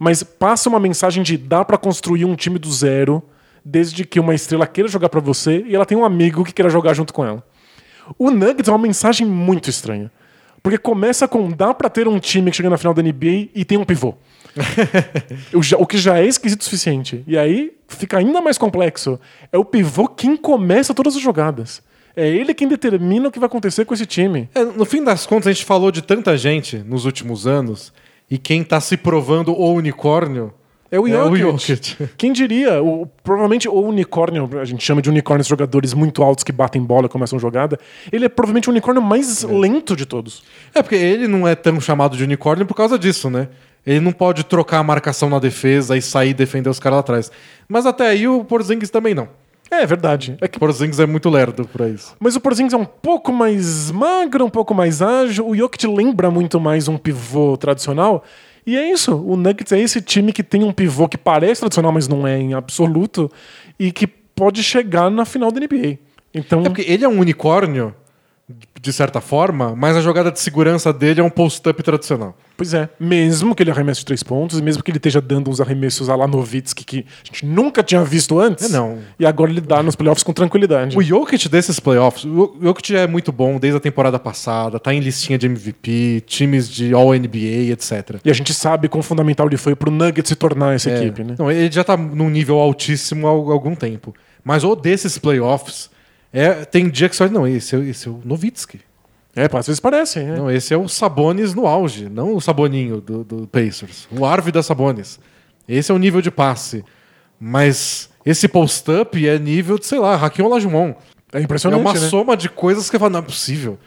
[0.00, 3.22] Mas passa uma mensagem de dá pra construir um time do zero
[3.62, 6.70] desde que uma estrela queira jogar pra você e ela tem um amigo que queira
[6.70, 7.44] jogar junto com ela.
[8.18, 10.10] O Nuggets é uma mensagem muito estranha.
[10.62, 13.64] Porque começa com dá pra ter um time que chega na final da NBA e
[13.64, 14.14] tem um pivô.
[15.54, 17.22] O já- o que já é esquisito o suficiente.
[17.26, 19.18] E aí fica ainda mais complexo.
[19.52, 21.82] É o pivô quem começa todas as jogadas.
[22.16, 24.48] É ele quem determina o que vai acontecer com esse time.
[24.54, 27.92] É, no fim das contas, a gente falou de tanta gente nos últimos anos,
[28.28, 30.52] e quem tá se provando o unicórnio
[30.90, 31.74] É o É o Jokic.
[31.74, 32.08] Jokic.
[32.16, 32.82] Quem diria?
[32.82, 36.82] O, provavelmente o unicórnio, a gente chama de unicórnio os jogadores muito altos que batem
[36.82, 37.78] bola e começam jogada.
[38.10, 40.42] Ele é provavelmente o unicórnio mais lento de todos.
[40.74, 43.48] É, porque ele não é tão chamado de unicórnio por causa disso, né?
[43.86, 47.00] Ele não pode trocar a marcação na defesa e sair e defender os caras lá
[47.00, 47.32] atrás.
[47.68, 49.28] Mas até aí o Porzingis também não.
[49.70, 50.36] É verdade.
[50.40, 52.14] É O que Porzingis é muito lerdo pra isso.
[52.18, 55.46] Mas o Porzingis é um pouco mais magro, um pouco mais ágil.
[55.46, 58.24] O Jokic lembra muito mais um pivô tradicional.
[58.68, 59.16] E é isso.
[59.16, 62.38] O Nuggets é esse time que tem um pivô que parece tradicional, mas não é
[62.38, 63.32] em absoluto.
[63.80, 65.96] E que pode chegar na final da NBA.
[66.34, 67.94] Então, É porque ele é um unicórnio,
[68.80, 72.34] de certa forma, mas a jogada de segurança dele é um post-up tradicional.
[72.56, 72.88] pois é.
[72.98, 76.08] Mesmo que ele arremesse de três pontos, e mesmo que ele esteja dando uns arremessos
[76.08, 78.64] a lá Novitsky que a gente nunca tinha visto antes.
[78.64, 78.98] É, não.
[79.18, 80.96] E agora ele dá nos playoffs com tranquilidade.
[80.96, 85.00] O Jokic desses playoffs, o Jokic é muito bom desde a temporada passada, tá em
[85.00, 88.18] listinha de MVP, times de All-NBA, etc.
[88.24, 90.98] E a gente sabe quão fundamental ele foi pro Nuggets se tornar essa É.
[90.98, 91.34] equipe, né?
[91.38, 94.14] Não, ele já tá num nível altíssimo há algum tempo.
[94.42, 95.90] Mas o desses playoffs,
[96.32, 98.80] é, tem dia que você olha, não, esse é, esse é o Novitsky.
[99.34, 100.18] É, às vezes parece.
[100.18, 100.36] é.
[100.36, 104.08] Não, esse é o Sabonis no auge, não o Saboninho do, do Pacers.
[104.10, 105.20] O Arve da Sabonis.
[105.68, 106.84] Esse é o nível de passe.
[107.38, 110.94] Mas esse post-up é nível de, sei lá, Hakim Olajuwon.
[111.32, 112.00] É É impressionante, uma né?
[112.00, 113.78] soma de coisas que você fala, não é possível.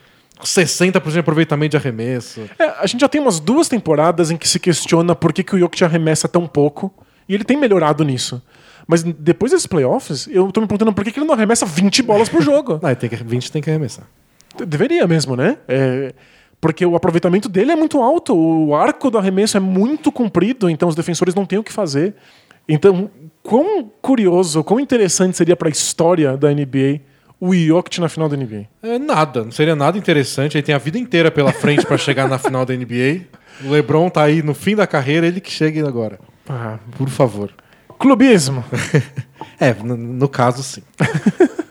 [0.42, 2.42] 60% de aproveitamento de arremesso.
[2.58, 5.56] É, a gente já tem umas duas temporadas em que se questiona por que, que
[5.56, 6.94] o Jokic arremessa tão pouco.
[7.28, 8.42] E ele tem melhorado nisso.
[8.92, 12.04] Mas depois desses playoffs, eu tô me perguntando por que que ele não arremessa 20
[12.04, 12.78] bolas por jogo.
[12.84, 14.06] Ah, tem que, 20 tem que arremessar.
[14.68, 15.60] Deveria mesmo, né?
[15.66, 16.14] É,
[16.60, 20.90] porque o aproveitamento dele é muito alto, o arco do arremesso é muito comprido, então
[20.90, 22.16] os defensores não têm o que fazer.
[22.68, 23.10] Então,
[23.42, 27.00] quão curioso, quão interessante seria para a história da NBA
[27.40, 28.66] o Jokic na final da NBA?
[28.84, 30.58] É nada, não seria nada interessante.
[30.58, 33.22] Ele tem a vida inteira pela frente para chegar na final da NBA.
[33.64, 36.20] O LeBron tá aí no fim da carreira, ele que chegue agora.
[36.50, 37.52] Ah, Por favor.
[38.02, 38.64] Clubismo.
[39.60, 40.82] É, no, no caso, sim.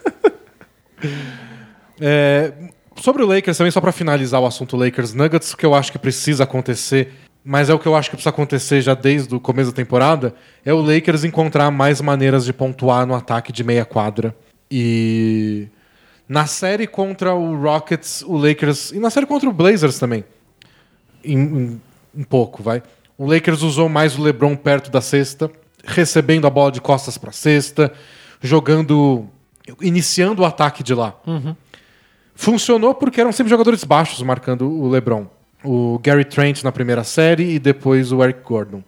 [2.01, 2.53] É,
[2.97, 5.91] sobre o Lakers, também só para finalizar o assunto Lakers Nuggets, o que eu acho
[5.93, 7.13] que precisa acontecer,
[7.45, 10.35] mas é o que eu acho que precisa acontecer já desde o começo da temporada,
[10.65, 14.35] é o Lakers encontrar mais maneiras de pontuar no ataque de meia quadra.
[14.71, 15.67] E
[16.29, 18.93] na série contra o Rockets, o Lakers.
[18.93, 20.25] E na série contra o Blazers também.
[21.25, 21.81] Em- em-
[22.15, 22.83] um pouco, vai.
[23.19, 25.51] O Lakers usou mais o LeBron perto da cesta,
[25.91, 27.93] recebendo a bola de costas para cesta,
[28.41, 29.27] jogando.
[29.81, 31.15] iniciando o ataque de lá.
[32.35, 35.27] Funcionou porque eram sempre jogadores baixos marcando o LeBron.
[35.63, 38.83] O Gary Trent na primeira série e depois o Eric Gordon.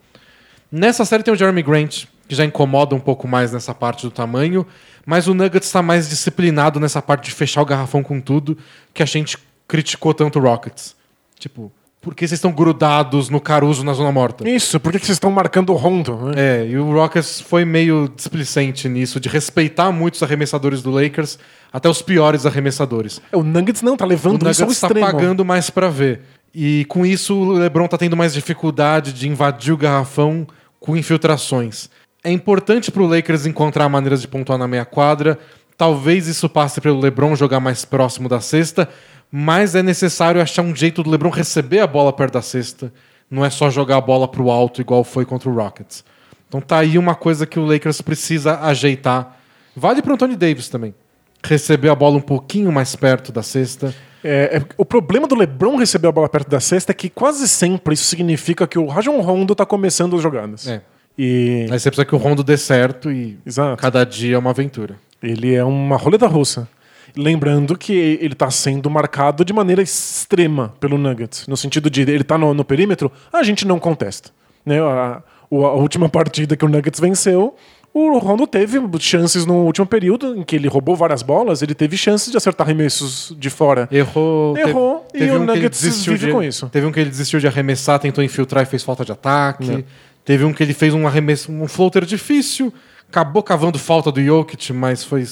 [0.70, 4.10] Nessa série tem o Jeremy Grant, que já incomoda um pouco mais nessa parte do
[4.10, 4.66] tamanho,
[5.04, 8.56] mas o Nuggets está mais disciplinado nessa parte de fechar o garrafão com tudo,
[8.94, 9.36] que a gente
[9.68, 10.96] criticou tanto o Rockets.
[11.38, 11.70] Tipo,
[12.02, 14.46] por que vocês estão grudados no Caruso na zona morta?
[14.48, 16.16] Isso, por que vocês estão marcando o Rondo?
[16.16, 16.32] né?
[16.36, 21.38] É, e o Rockets foi meio displicente nisso, de respeitar muito os arremessadores do Lakers,
[21.72, 23.22] até os piores arremessadores.
[23.32, 25.06] É, O Nuggets não, tá O levando Nuggets isso ao está extremo.
[25.06, 26.20] pagando mais pra ver.
[26.54, 30.46] E com isso o LeBron tá tendo mais dificuldade de invadir o garrafão
[30.80, 31.88] com infiltrações.
[32.24, 35.38] É importante pro Lakers encontrar maneiras de pontuar na meia quadra.
[35.78, 38.88] Talvez isso passe pelo LeBron jogar mais próximo da cesta,
[39.34, 42.92] mas é necessário achar um jeito do LeBron receber a bola perto da cesta.
[43.30, 46.04] Não é só jogar a bola pro alto igual foi contra o Rockets.
[46.46, 49.38] Então tá aí uma coisa que o Lakers precisa ajeitar.
[49.74, 50.94] Vale pro Anthony Davis também.
[51.42, 53.94] Receber a bola um pouquinho mais perto da cesta.
[54.22, 57.48] É, é- o problema do LeBron receber a bola perto da cesta é que quase
[57.48, 60.68] sempre isso significa que o Rajon Rondo tá começando as jogadas.
[60.68, 60.82] É.
[61.18, 63.80] E Aí você precisa que o Rondo dê certo e Exato.
[63.80, 64.96] cada dia é uma aventura.
[65.22, 66.68] ele é uma roleta russa.
[67.16, 71.46] Lembrando que ele tá sendo marcado de maneira extrema pelo Nuggets.
[71.46, 74.30] No sentido de ele tá no, no perímetro, a gente não contesta.
[74.64, 74.80] Né?
[74.80, 77.54] A, o- a última partida que o Nuggets venceu,
[77.92, 81.94] o Rondo teve chances no último período, em que ele roubou várias bolas, ele teve
[81.98, 83.86] chances de acertar arremessos de fora.
[83.92, 84.56] Errou.
[84.56, 86.68] Errou, e o que ele Nuggets desistiu vive de- com isso.
[86.70, 89.70] Teve um que ele desistiu de arremessar, tentou infiltrar e fez falta de ataque.
[89.70, 89.84] Não.
[90.24, 92.72] Teve um que ele fez um arremesso, um floater difícil,
[93.10, 95.26] acabou cavando falta do Jokic, mas foi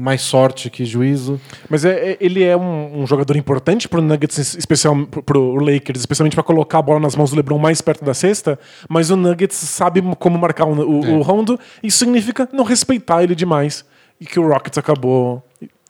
[0.00, 1.40] mais sorte que juízo.
[1.68, 6.34] Mas é, é- ele é um, um jogador importante pro Nuggets, especial pro, Lakers, especialmente
[6.34, 8.58] para colocar a bola nas mãos do LeBron mais perto da cesta.
[8.88, 11.08] Mas o Nuggets sabe como marcar o, o, É.
[11.10, 11.58] o Rondo.
[11.82, 13.84] Isso significa não respeitar ele demais.
[14.20, 15.42] E que o Rockets acabou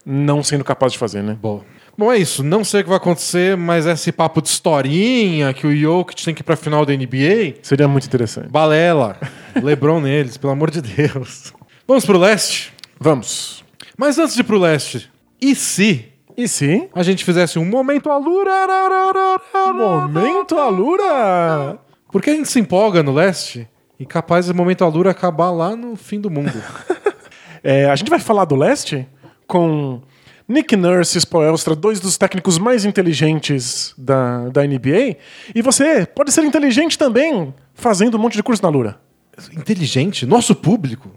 [0.05, 1.37] não sendo capaz de fazer, né?
[1.41, 1.63] Bom.
[1.99, 2.43] Bom, é isso.
[2.43, 6.35] Não sei o que vai acontecer, mas esse papo de historinha que o Jokic tem
[6.35, 8.49] que ir pra final da NBA, Seria muito interessante.
[8.49, 9.17] balela.
[9.63, 11.53] LeBron neles, pelo amor de Deus.
[11.87, 12.73] Vamos pro leste?
[12.99, 13.60] Vamos.
[14.01, 16.89] Mas antes de ir pro leste, e se E se?
[16.95, 18.51] a gente fizesse um momento alura?
[19.75, 21.79] Momento Alura!
[22.11, 25.97] Porque a gente se empolga no leste e capaz o momento alura acabar lá no
[25.97, 26.51] fim do mundo.
[27.63, 29.07] É, a gente vai falar do leste
[29.47, 30.01] com
[30.49, 35.19] Nick Nurse e Spoelstra, dois dos técnicos mais inteligentes da, da NBA.
[35.55, 38.99] E você pode ser inteligente também fazendo um monte de curso na Lura.
[39.55, 41.11] Inteligente, nosso público.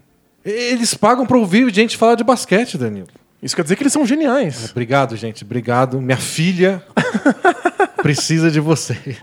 [0.45, 3.07] Eles pagam pra ouvir gente falar de basquete, Danilo.
[3.41, 4.71] Isso quer dizer que eles são geniais.
[4.71, 5.43] Obrigado, gente.
[5.43, 6.01] Obrigado.
[6.01, 6.83] Minha filha
[8.01, 9.17] precisa de vocês.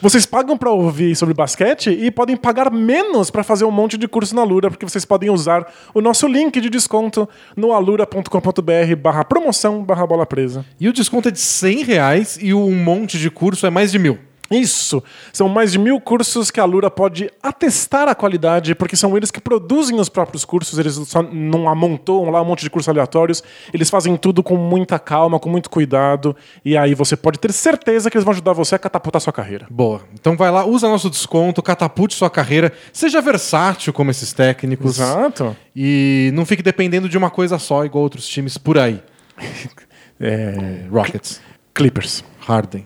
[0.00, 4.06] Vocês pagam pra ouvir sobre basquete e podem pagar menos pra fazer um monte de
[4.08, 9.24] curso na Lura, porque vocês podem usar o nosso link de desconto no alura.com.br barra
[9.24, 10.64] promoção barra bola presa.
[10.78, 13.90] E o desconto é de 100 reais e o um monte de curso é mais
[13.90, 14.18] de mil.
[14.50, 15.02] Isso!
[15.32, 19.30] São mais de mil cursos que a Lura pode atestar a qualidade, porque são eles
[19.30, 23.44] que produzem os próprios cursos, eles só não amontoam lá um monte de cursos aleatórios,
[23.72, 26.34] eles fazem tudo com muita calma, com muito cuidado,
[26.64, 29.66] e aí você pode ter certeza que eles vão ajudar você a catapultar sua carreira.
[29.70, 30.02] Boa.
[30.14, 34.98] Então vai lá, usa nosso desconto, catapulte sua carreira, seja versátil como esses técnicos.
[34.98, 35.56] Exato.
[35.76, 39.00] E não fique dependendo de uma coisa só, igual outros times por aí.
[40.22, 40.84] É...
[40.90, 41.40] Rockets,
[41.72, 42.22] Clippers.
[42.40, 42.84] Harden,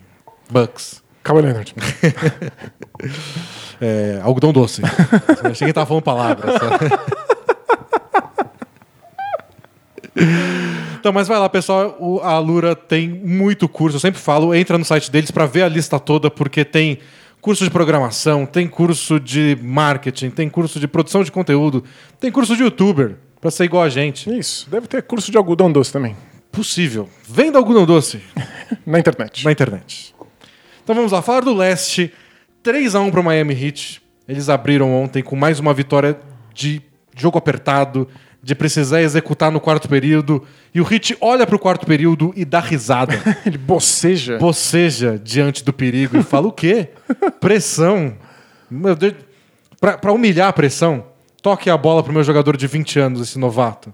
[0.49, 1.75] Bucks, Kawhi Leonard.
[3.81, 4.83] é, algodão doce.
[5.43, 6.55] Eu achei que tava falando palavras.
[11.01, 11.97] Então, mas vai lá, pessoal.
[11.99, 13.97] O, a Lura tem muito curso.
[13.97, 16.99] Eu sempre falo, entra no site deles para ver a lista toda, porque tem
[17.41, 21.85] curso de programação, tem curso de marketing, tem curso de produção de conteúdo,
[22.18, 24.35] tem curso de youtuber, pra ser igual a gente.
[24.35, 26.16] Isso, deve ter curso de algodão doce também.
[26.51, 27.09] Possível.
[27.29, 28.22] Venda algodão doce
[28.87, 29.45] Na internet.
[29.45, 30.14] na internet.
[30.85, 32.12] Então vamos lá, falar do leste.
[32.62, 34.03] 3 a 1 pro Miami Heat.
[34.28, 36.18] Eles abriram ontem com mais uma vitória
[36.53, 36.82] de
[37.16, 38.07] jogo apertado,
[38.43, 40.47] de precisar executar no quarto período.
[40.74, 43.14] E o Heat olha pro quarto período e dá risada.
[43.47, 44.37] Ele boceja.
[44.37, 46.91] boceja diante do perigo e fala o quê?
[47.41, 48.18] Pressão.
[48.70, 49.14] Meu Deus.
[49.80, 51.07] Pra humilhar a pressão,
[51.41, 53.93] toque a bola pro meu jogador de 20 anos, esse novato.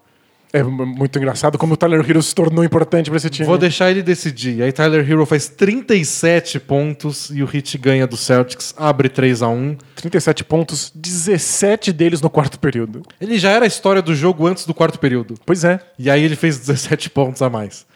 [0.53, 3.47] É muito engraçado como o Tyler Hero se tornou importante pra esse time.
[3.47, 4.63] Vou deixar ele decidir.
[4.63, 9.49] Aí Tyler Hero faz 37 pontos e o Heat ganha do Celtics, abre 3 a
[9.49, 13.03] 1 37 pontos, 17 deles no quarto período.
[13.21, 15.35] Ele já era a história do jogo antes do quarto período.
[15.47, 15.79] Pois é.
[15.99, 17.87] E aí ele fez 17 pontos a mais.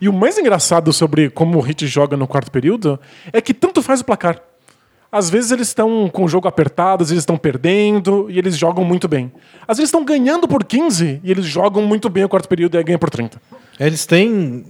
[0.00, 3.00] E o mais engraçado sobre como o Heat joga no quarto período
[3.32, 4.40] é que tanto faz o placar.
[5.12, 9.06] Às vezes eles estão com o jogo apertado, vezes estão perdendo e eles jogam muito
[9.06, 9.30] bem.
[9.68, 12.82] Às vezes estão ganhando por 15 e eles jogam muito bem o quarto período e
[12.82, 13.38] ganham por 30.
[13.78, 14.64] Eles têm.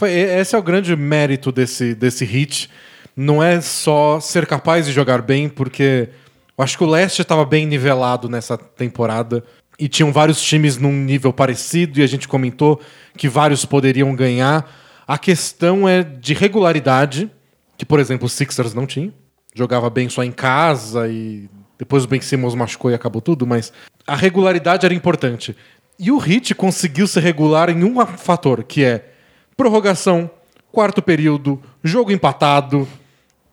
[0.00, 2.70] Esse é o grande mérito desse, desse hit.
[3.14, 6.08] Não é só ser capaz de jogar bem, porque
[6.56, 9.44] eu acho que o leste estava bem nivelado nessa temporada.
[9.78, 12.80] E tinham vários times num nível parecido, e a gente comentou
[13.14, 14.70] que vários poderiam ganhar.
[15.06, 17.30] A questão é de regularidade,
[17.76, 19.12] que, por exemplo, o Sixers não tinha.
[19.54, 21.48] Jogava bem só em casa e
[21.78, 23.72] depois o Ben Simmons machucou e acabou tudo, mas
[24.06, 25.56] a regularidade era importante.
[25.98, 29.10] E o Heat conseguiu ser regular em um fator, que é
[29.56, 30.30] prorrogação,
[30.70, 32.88] quarto período, jogo empatado.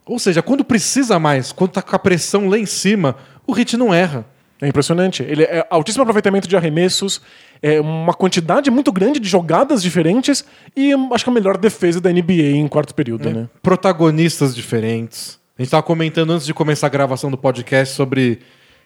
[0.05, 3.75] Ou seja, quando precisa mais, quando tá com a pressão lá em cima, o Heat
[3.77, 4.25] não erra.
[4.61, 5.23] É impressionante.
[5.23, 7.21] Ele é altíssimo aproveitamento de arremessos,
[7.61, 10.43] é uma quantidade muito grande de jogadas diferentes
[10.75, 13.49] e hum, acho que a melhor defesa da NBA em quarto período, né?
[13.61, 15.38] Protagonistas diferentes.
[15.59, 18.39] A gente tava comentando antes de começar a gravação do podcast sobre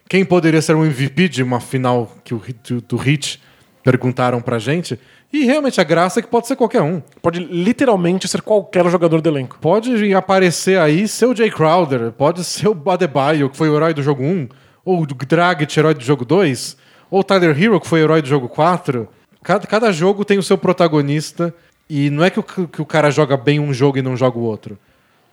[0.10, 3.40] quem poderia ser um MVP de uma final que o Heat- do Heat
[3.84, 5.00] perguntaram pra gente.
[5.32, 7.00] E realmente a graça é que pode ser qualquer um.
[7.22, 9.60] Pode literalmente ser qualquer jogador do elenco.
[9.62, 13.94] Pode aparecer aí ser o Jay Crowder, pode ser o Adebayo, que foi o herói
[13.94, 14.50] do jogo 1,
[14.84, 16.76] ou o Dragic, herói do jogo 2,
[17.12, 19.08] ou o Tyler Hero, que foi o herói do jogo 4.
[19.44, 21.54] Cada, cada jogo tem o seu protagonista,
[21.88, 24.40] e não é que o, que o cara joga bem um jogo e não joga
[24.40, 24.76] o outro.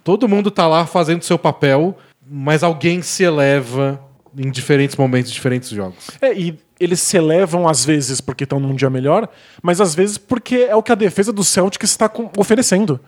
[0.04, 1.96] Todo mundo tá lá fazendo seu papel,
[2.28, 4.00] mas alguém se eleva
[4.36, 6.08] em diferentes momentos, diferentes jogos.
[6.20, 9.28] É, e eles se elevam às vezes porque estão num dia melhor,
[9.62, 12.98] mas às vezes porque é o que a defesa do Celtics está oferecendo.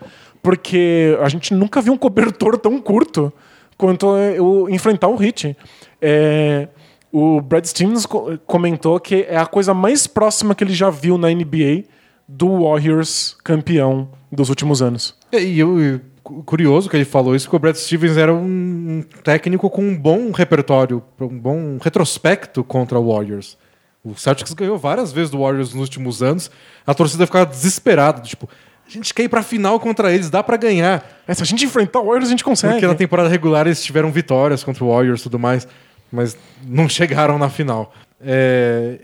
[0.43, 3.33] Porque a gente nunca viu um cobertor tão curto
[3.79, 5.57] quanto é, o enfrentar o Hit.
[6.01, 6.69] É,
[7.13, 11.17] o Brad Stevens co- comentou que é a coisa mais próxima que ele já viu
[11.17, 11.85] na NBA
[12.27, 15.15] do Warriors campeão dos últimos anos.
[15.33, 19.69] E e eu, curioso que ele falou isso, porque o Brad Stevens era um técnico
[19.69, 23.59] com um bom repertório, um bom retrospecto contra o Warriors.
[24.05, 26.51] O Celtics ganhou várias vezes do Warriors nos últimos anos.
[26.87, 28.49] A torcida ficava desesperada, tipo,
[28.87, 31.23] a gente quer ir pra final contra eles, dá pra ganhar.
[31.27, 32.75] É, se a gente enfrentar o Warriors, a gente consegue.
[32.75, 35.69] Porque na temporada regular eles tiveram vitórias contra o Warriors e tudo mais,
[36.11, 37.95] mas não chegaram na final.
[38.21, 38.99] É,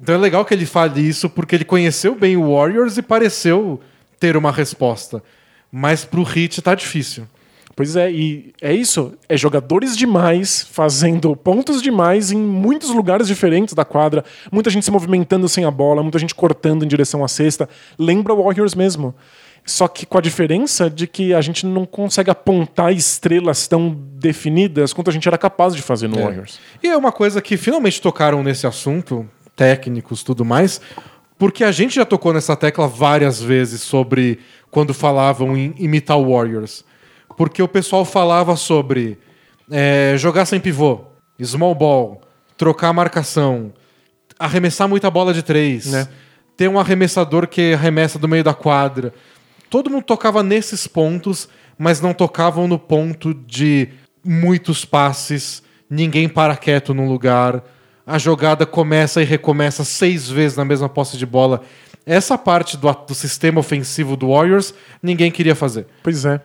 [0.00, 3.80] Então é legal que ele fale isso porque ele conheceu bem o Warriors e pareceu
[4.20, 5.22] ter uma resposta.
[5.72, 7.26] Mas pro Heat tá difícil.
[7.74, 9.14] Pois é, e é isso.
[9.26, 14.22] É jogadores demais fazendo pontos demais em muitos lugares diferentes da quadra.
[14.52, 17.66] Muita gente se movimentando sem a bola, muita gente cortando em direção à cesta.
[17.98, 19.14] Lembra o Warriors mesmo.
[19.64, 24.92] Só que com a diferença de que a gente não consegue apontar estrelas tão definidas
[24.92, 26.22] quanto a gente era capaz de fazer no É.
[26.22, 26.58] Warriors.
[26.82, 30.80] E é uma coisa que finalmente tocaram nesse assunto, técnicos tudo mais,
[31.38, 34.40] porque a gente já tocou nessa tecla várias vezes sobre
[34.72, 36.82] quando falavam em imitar Warriors.
[37.36, 39.18] Porque o pessoal falava sobre
[39.70, 41.02] é, jogar sem pivô,
[41.40, 42.22] small ball,
[42.56, 43.72] trocar a marcação,
[44.38, 46.08] arremessar muita bola de três, Né.
[46.56, 49.12] ter um arremessador que arremessa do meio da quadra.
[49.68, 51.48] Todo mundo tocava nesses pontos,
[51.78, 53.88] mas não tocavam no ponto de
[54.24, 57.62] muitos passes, ninguém para quieto num lugar,
[58.06, 61.62] a jogada começa e recomeça seis vezes na mesma posse de bola.
[62.04, 65.86] Essa parte do, do sistema ofensivo do Warriors, ninguém queria fazer.
[66.02, 66.40] Pois é.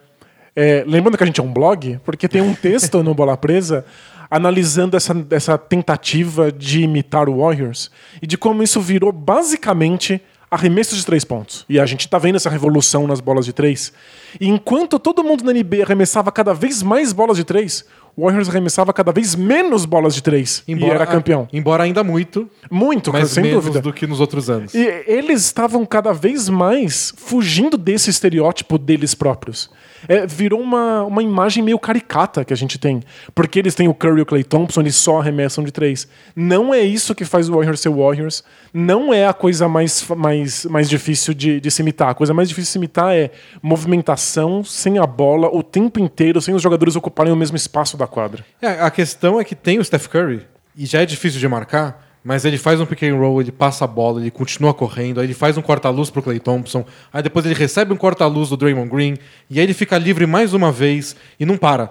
[0.55, 3.86] É, lembrando que a gente é um blog, porque tem um texto no Bola Presa
[4.30, 7.89] analisando essa, essa tentativa de imitar o Warriors
[8.22, 11.66] e de como isso virou basicamente arremessos de três pontos.
[11.68, 13.93] E a gente tá vendo essa revolução nas bolas de três.
[14.40, 17.86] E enquanto todo mundo na NBA arremessava cada vez mais bolas de três,
[18.16, 20.64] o Warriors arremessava cada vez menos bolas de três.
[20.68, 21.48] e era campeão.
[21.54, 23.80] Embora ainda muito, Muito, mas sem menos dúvida.
[23.82, 24.74] do que nos outros anos.
[24.74, 29.70] E eles estavam cada vez mais fugindo desse estereótipo deles próprios.
[30.08, 33.02] É, virou uma, uma imagem meio caricata que a gente tem.
[33.36, 36.08] Porque eles têm o Curry e o Clay Thompson, eles só arremessam de três.
[36.36, 38.44] Não é isso que faz o Warriors ser Warriors.
[38.74, 42.10] Não é a coisa mais, mais, mais difícil de, de se imitar.
[42.10, 43.32] A coisa mais difícil de se imitar é
[43.62, 44.26] movimentação
[44.63, 48.45] sem a bola o tempo inteiro, sem os jogadores ocuparem o mesmo espaço da quadra.
[48.61, 52.05] É, a questão é que tem o Steph Curry, e já é difícil de marcar,
[52.23, 55.25] mas ele faz um pick and roll, ele passa a bola, ele continua correndo, aí
[55.25, 58.89] ele faz um corta-luz pro Clay Thompson, aí depois ele recebe um corta-luz do Draymond
[58.89, 59.17] Green,
[59.49, 61.89] e aí ele fica livre mais uma vez e não para.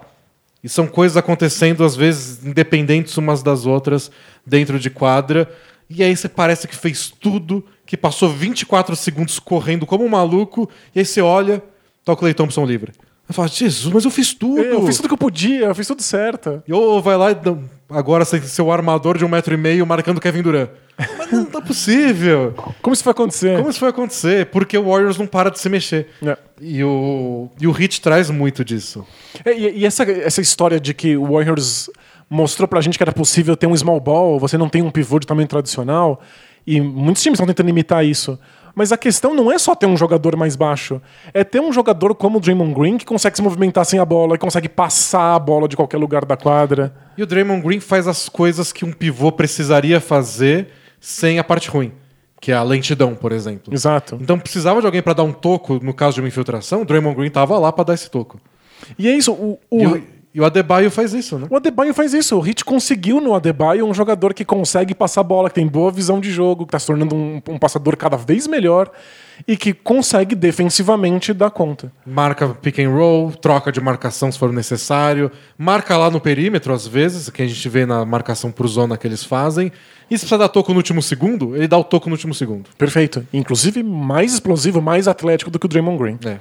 [0.63, 4.11] E são coisas acontecendo, às vezes, independentes umas das outras,
[4.45, 5.49] dentro de quadra.
[5.89, 10.69] E aí você parece que fez tudo, que passou 24 segundos correndo como um maluco,
[10.93, 11.63] e aí você olha,
[12.07, 12.91] tá o Clay Thompson livre.
[13.29, 14.61] Eu falo, Jesus, mas eu fiz tudo.
[14.61, 16.63] Eu fiz tudo que eu podia, eu fiz tudo certo.
[16.67, 17.55] E ou vai lá e dá-
[17.89, 20.69] agora ser seu armador de um metro e meio marcando Kevin Durant.
[21.17, 22.53] Mas não tá possível.
[22.81, 23.57] Como isso vai acontecer?
[23.57, 24.45] Como isso foi acontecer?
[24.47, 26.07] Porque o Warriors não para de se mexer.
[26.25, 26.37] É.
[26.61, 29.05] E o, e o Hit traz muito disso.
[29.45, 31.89] É, E, e essa, essa história de que o Warriors
[32.29, 35.19] mostrou pra gente que era possível ter um small ball, você não tem um pivô
[35.19, 36.21] de tamanho tradicional,
[36.65, 38.37] e muitos times estão tentando imitar isso.
[38.77, 41.01] Mas a questão não é só ter um jogador mais baixo,
[41.33, 44.37] é ter um jogador como o Draymond Green que consegue se movimentar sem a bola,
[44.37, 46.93] que consegue passar a bola de qualquer lugar da quadra.
[47.17, 50.67] E o Draymond Green faz as coisas que um pivô precisaria fazer
[51.01, 51.91] sem a parte ruim,
[52.39, 53.73] que é a lentidão, por exemplo.
[53.73, 54.19] Exato.
[54.21, 57.15] Então precisava de alguém pra dar um toco no caso de uma infiltração, o Draymond
[57.15, 58.39] Green tava lá pra dar esse toco.
[58.99, 60.03] E é isso, o, o, E, o,
[60.37, 61.47] e o Adebayo faz isso, né?
[61.49, 62.37] O Adebayo faz isso.
[62.37, 65.91] O Hit conseguiu no Adebayo um jogador que consegue passar a bola, que tem boa
[65.91, 68.91] visão de jogo, que está se tornando um, um passador cada vez melhor
[69.47, 71.91] e que consegue defensivamente dar conta.
[72.05, 76.85] Marca pick and roll, troca de marcação se for necessário, marca lá no perímetro às
[76.85, 79.71] vezes, que a gente vê na marcação por zona que eles fazem.
[80.07, 82.69] E se precisar dar toco no último segundo, ele dá o toco no último segundo.
[82.77, 83.25] Perfeito.
[83.33, 86.19] Inclusive mais explosivo, mais atlético do que o Draymond Green.
[86.23, 86.37] É.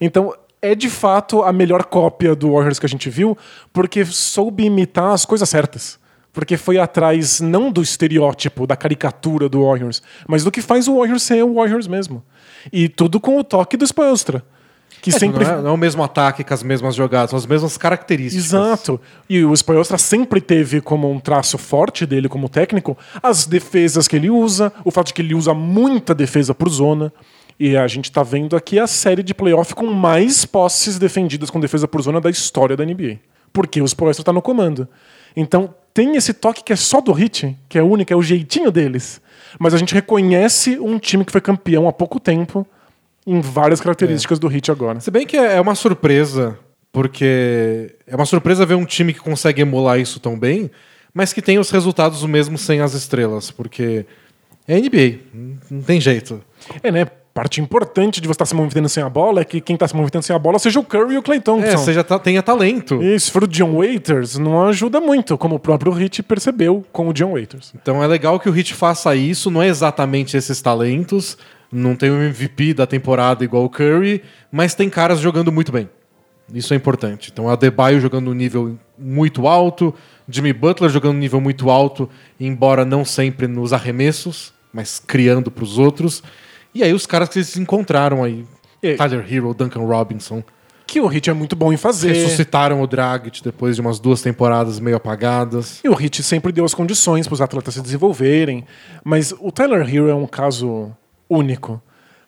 [0.00, 3.36] Então, é de fato a melhor cópia do Warriors que a gente viu,
[3.72, 5.98] porque soube imitar as coisas certas.
[6.32, 10.98] Porque foi atrás não do estereótipo, da caricatura do Warriors, mas do que faz o
[10.98, 12.22] Warriors ser o Warriors mesmo.
[12.72, 14.44] E tudo com o toque do Spoelstra.
[15.00, 15.44] Que sempre.
[15.44, 18.46] Não, é, não é o mesmo ataque com as mesmas jogadas, são as mesmas características.
[18.46, 19.00] Exato.
[19.28, 24.16] E o Spoelstra sempre teve como um traço forte dele como técnico as defesas que
[24.16, 27.12] ele usa, o fato de que ele usa muita defesa por zona.
[27.60, 31.60] E a gente tá vendo aqui a série de playoff com mais posses defendidas com
[31.60, 33.18] defesa por zona da história da NBA.
[33.52, 34.88] Porque o Spoelstra tá no comando.
[35.36, 38.70] Então tem esse toque que é só do Hit, que é único, é o jeitinho
[38.70, 39.20] deles.
[39.58, 42.66] Mas a gente reconhece um time que foi campeão há pouco tempo
[43.26, 44.98] em várias características do Hit agora.
[44.98, 46.58] Se bem que é é uma surpresa,
[46.90, 50.70] porque é uma surpresa ver um time que consegue emular isso tão bem,
[51.12, 54.06] mas que tem os resultados o mesmo sem as estrelas, porque
[54.66, 55.18] é NBA,
[55.70, 56.42] não tem jeito.
[56.82, 57.06] É, né?
[57.40, 59.94] Parte importante de você estar se movimentando sem a bola é que quem está se
[59.94, 61.68] movimentando sem a bola seja o Curry e o Clay Thompson.
[61.68, 63.02] É, você já tá- tenha talento.
[63.02, 67.08] E se for o John Waiters, não ajuda muito, como o próprio Hit percebeu com
[67.08, 67.72] o John Waiters.
[67.80, 71.38] Então é legal que o Hit faça isso, não é exatamente esses talentos,
[71.72, 74.22] não tem um MVP da temporada igual o Curry,
[74.52, 75.88] mas tem caras jogando muito bem.
[76.52, 77.30] Isso é importante.
[77.32, 79.94] Então, Adebayo jogando um nível muito alto,
[80.28, 82.06] Jimmy Butler jogando um nível muito alto,
[82.38, 86.22] embora não sempre nos arremessos, mas criando para os outros.
[86.74, 88.44] E aí os caras que eles se encontraram aí,
[88.82, 90.42] E- Tyler Hero, Duncan Robinson,
[90.86, 92.12] Que o Hit é muito bom em fazer.
[92.12, 95.80] ressuscitaram o Dragic depois de umas duas temporadas meio apagadas.
[95.84, 98.64] E o Hit sempre deu as condições para os atletas se desenvolverem.
[99.04, 100.90] Mas o Tyler Hero é um caso
[101.28, 101.80] único.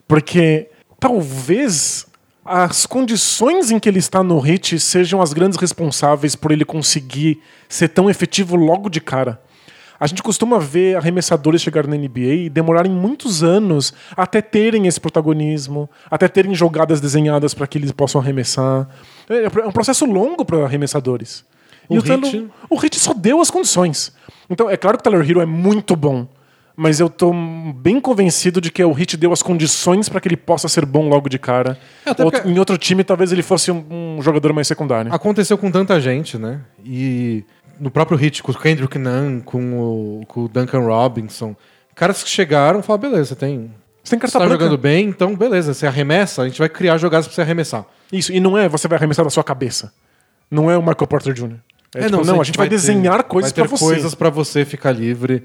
[0.06, 0.68] Porque
[1.00, 2.06] talvez
[2.44, 7.40] as condições em que ele está no Hit sejam as grandes responsáveis por ele conseguir
[7.68, 9.40] ser tão efetivo logo de cara.
[10.02, 14.98] A gente costuma ver arremessadores chegarem na NBA e demorarem muitos anos até terem esse
[15.00, 18.88] protagonismo, até terem jogadas desenhadas para que eles possam arremessar.
[19.30, 21.44] É é um processo longo para arremessadores.
[21.88, 24.12] O e o, Hit- o Hit só deu as condições.
[24.50, 26.26] Então, é claro que o Tyler Hero é muito bom,
[26.74, 27.32] mas eu tô
[27.76, 31.08] bem convencido de que o Hit deu as condições para que ele possa ser bom
[31.08, 31.78] logo de cara.
[32.04, 35.12] É, Outro- Em outro time, talvez ele fosse um, um jogador mais secundário.
[35.14, 36.60] Aconteceu com tanta gente, né?
[36.84, 37.44] E
[37.80, 39.72] no próprio hit, com o Kendrick Nunn, com
[40.20, 41.54] o, com o Duncan Robinson,
[41.94, 43.70] caras que chegaram e falaram, beleza, você tem...
[44.04, 44.64] Você tem Você carta tá branca.
[44.64, 47.84] jogando bem, então beleza, você arremessa, a gente vai criar jogadas pra você arremessar.
[48.12, 49.92] Isso, e não é você vai arremessar da sua cabeça.
[50.50, 51.54] Não é o Michael Porter Jr.
[51.94, 53.84] É, tipo, não, a gente vai, ter- desenhar coisas vai ter para você.
[53.84, 55.44] coisas pra você ficar livre.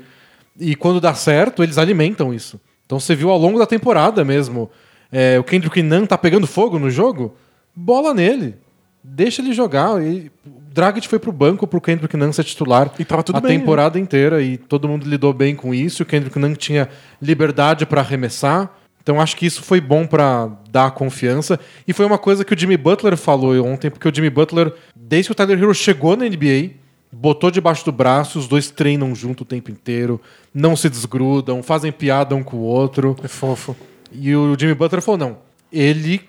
[0.60, 2.60] E quando dá certo, eles alimentam isso.
[2.86, 4.72] Então você viu ao longo da temporada mesmo.
[5.12, 7.36] é, o Kendrick Nunn tá pegando fogo no jogo,
[7.76, 8.56] bola nele.
[9.04, 10.02] Deixa ele jogar.
[10.02, 10.32] E
[10.78, 14.00] Dragic foi pro banco pro Kendrick Nunn ser titular E tava tudo a bem, temporada
[14.00, 16.04] inteira e todo mundo lidou bem com isso.
[16.04, 16.88] O Kendrick Nunn tinha
[17.20, 18.72] liberdade para arremessar.
[19.02, 21.60] Então acho que isso foi bom para dar confiança.
[21.88, 25.30] E foi uma coisa que o Jimmy Butler falou ontem, porque o Jimmy Butler, desde
[25.30, 26.76] que o Tyler Hero chegou na NBA,
[27.12, 30.22] botou debaixo do braço, os dois treinam junto o tempo inteiro,
[30.54, 33.16] não se desgrudam, fazem piada um com o outro.
[33.24, 33.76] É fofo.
[34.12, 35.38] E o Jimmy Butler falou: não,
[35.72, 36.22] ele,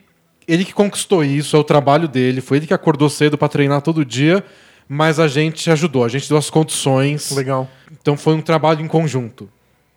[0.49, 3.83] ele que conquistou isso, é o trabalho dele, foi ele que acordou cedo para treinar
[3.83, 4.43] todo dia,
[4.89, 7.31] mas a gente ajudou, a gente deu as condições.
[7.33, 7.69] Legal.
[8.01, 9.49] Então foi um trabalho em conjunto.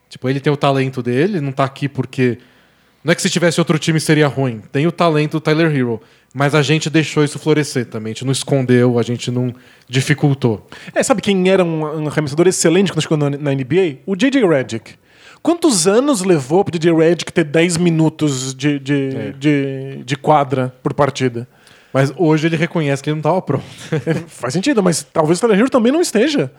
[0.10, 2.38] Tipo, ele tem o talento dele, não tá aqui porque.
[3.04, 4.62] Não é que se tivesse outro time seria ruim.
[4.72, 6.00] Tem o talento do Tyler Hero.
[6.34, 8.12] Mas a gente deixou isso florescer também.
[8.12, 9.56] A gente não escondeu, a gente não
[9.90, 10.68] dificultou.
[10.94, 14.00] É, sabe quem era um, um arremessador excelente quando chegou na, na NBA?
[14.06, 14.46] O J.J.
[14.48, 14.94] Redick.
[15.42, 16.94] Quantos anos levou pro J.J.
[16.96, 19.32] Redick ter 10 minutos de, de, É.
[19.32, 21.48] de, de quadra por partida?
[21.94, 23.64] Mas hoje ele reconhece que ele não estava pronto.
[24.06, 26.52] É, faz sentido, mas talvez o Tyler Hero também não esteja.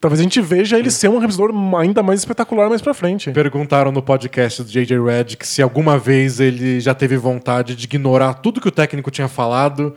[0.00, 3.30] Talvez a gente veja ele ser um arremessador ainda mais espetacular mais pra frente.
[3.32, 8.34] Perguntaram no podcast do JJ Redick se alguma vez ele já teve vontade de ignorar
[8.34, 9.94] tudo que o técnico tinha falado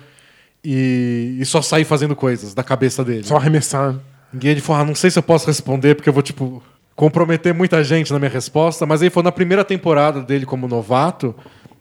[0.63, 3.23] e, e só sair fazendo coisas da cabeça dele.
[3.23, 3.95] Só arremessar.
[4.41, 6.61] E ele falou: ah, não sei se eu posso responder, porque eu vou, tipo,
[6.95, 8.85] comprometer muita gente na minha resposta.
[8.85, 11.35] Mas aí foi na primeira temporada dele como novato.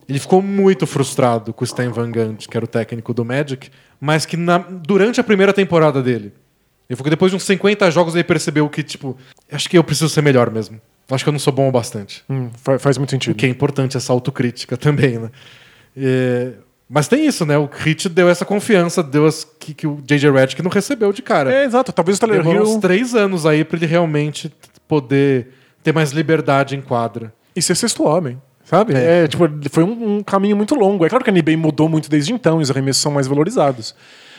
[0.09, 3.71] Ele ficou muito frustrado com o Stan Van Gundy, que era o técnico do Magic,
[4.01, 6.33] mas que na- durante a primeira temporada dele.
[6.91, 9.17] Ele falou que depois de uns 50 jogos ele percebeu que, tipo,
[9.51, 10.79] acho que eu preciso ser melhor mesmo.
[11.11, 12.23] Acho que eu não sou bom o bastante.
[12.29, 13.35] Hum, fa- faz muito O sentido.
[13.35, 15.31] que é importante essa autocrítica também, né?
[16.89, 17.57] Mas tem isso, né?
[17.57, 21.23] O Hit deu essa confiança, deu as que, que o JJ Redick não recebeu de
[21.23, 21.51] cara.
[21.53, 21.91] É, exato.
[21.93, 24.53] Talvez o Tyler Demorou Hero uns três anos aí pra ele realmente
[24.93, 25.49] poder
[25.83, 27.33] ter mais liberdade em quadra.
[27.57, 28.39] e ser sexto homem.
[28.63, 28.95] Sabe?
[28.95, 31.07] É, tipo, foi um, um caminho muito longo.
[31.07, 33.95] É claro que a NBA mudou muito desde então e os arremessos são mais valorizados.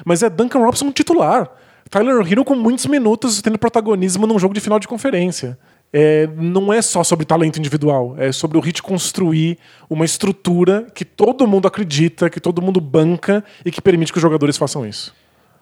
[0.05, 1.49] Mas é Duncan Robinson titular.
[1.89, 5.57] Tyler Hero com muitos minutos tendo protagonismo num jogo de final de conferência.
[5.91, 9.57] É, não é só sobre talento individual, é sobre o Hit construir
[9.89, 14.21] uma estrutura que todo mundo acredita, que todo mundo banca e que permite que os
[14.21, 15.13] jogadores façam isso.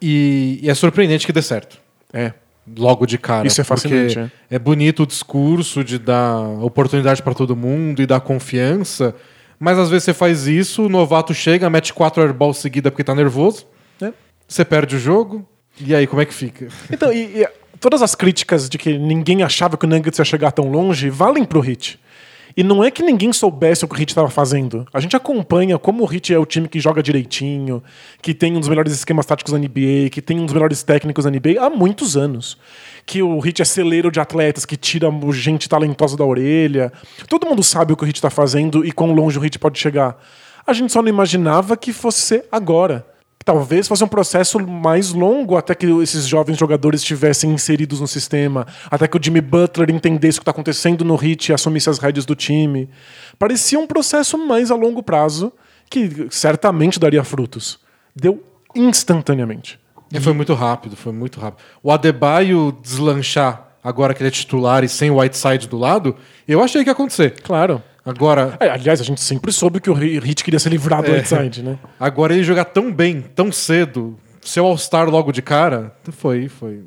[0.02, 1.78] E, e é surpreendente que dê certo.
[2.14, 2.34] É.
[2.78, 3.48] Logo de cara.
[3.48, 8.06] Isso é fascinante, porque é bonito o discurso de dar oportunidade pra todo mundo e
[8.06, 9.16] dar confiança.
[9.60, 13.16] Mas às vezes você faz isso, o novato chega, mete quatro airballs seguida porque tá
[13.16, 13.66] nervoso.
[14.02, 14.12] É.
[14.48, 15.46] Você perde o jogo.
[15.80, 16.68] E aí, como é que fica?
[16.92, 17.48] Então, e, e
[17.80, 21.44] todas as críticas de que ninguém achava que o Nuggets ia chegar tão longe valem
[21.44, 22.00] pro Hit.
[22.56, 24.86] E não é que ninguém soubesse o que o Hit estava fazendo.
[24.94, 27.82] A gente acompanha como o Hit é o time que joga direitinho,
[28.22, 31.26] que tem um dos melhores esquemas táticos da NBA, que tem um dos melhores técnicos
[31.26, 32.58] da NBA há muitos anos.
[33.06, 36.92] Que o Hit é celeiro de atletas, que tira gente talentosa da orelha.
[37.28, 39.80] Todo mundo sabe o que o Hit está fazendo e quão longe o Hit pode
[39.80, 40.22] chegar.
[40.66, 43.11] A gente só não imaginava que fosse ser agora.
[43.44, 48.68] Talvez fosse um processo mais longo até que esses jovens jogadores estivessem inseridos no sistema,
[48.90, 51.98] até que o Jimmy Butler entendesse o que está acontecendo no Heat e assumisse as
[51.98, 52.90] rédeas do time.
[53.40, 55.52] Parecia um processo mais a longo prazo
[55.90, 57.80] que certamente daria frutos.
[58.16, 58.44] Deu
[58.76, 59.80] instantaneamente.
[60.12, 61.64] E foi muito rápido, foi muito rápido.
[61.82, 66.16] O Adebayo deslanchar agora que ele é titular e sem o Whiteside do lado,
[66.48, 67.42] eu achei que ia acontecer.
[67.42, 67.82] Claro.
[68.06, 71.18] Agora, É, aliás, a gente sempre soube que o Heat queria se livrar do É.
[71.18, 71.78] Whiteside, né?
[72.00, 76.82] agora ele jogar tão bem, tão cedo, seu All-Star logo de cara, foi, foi,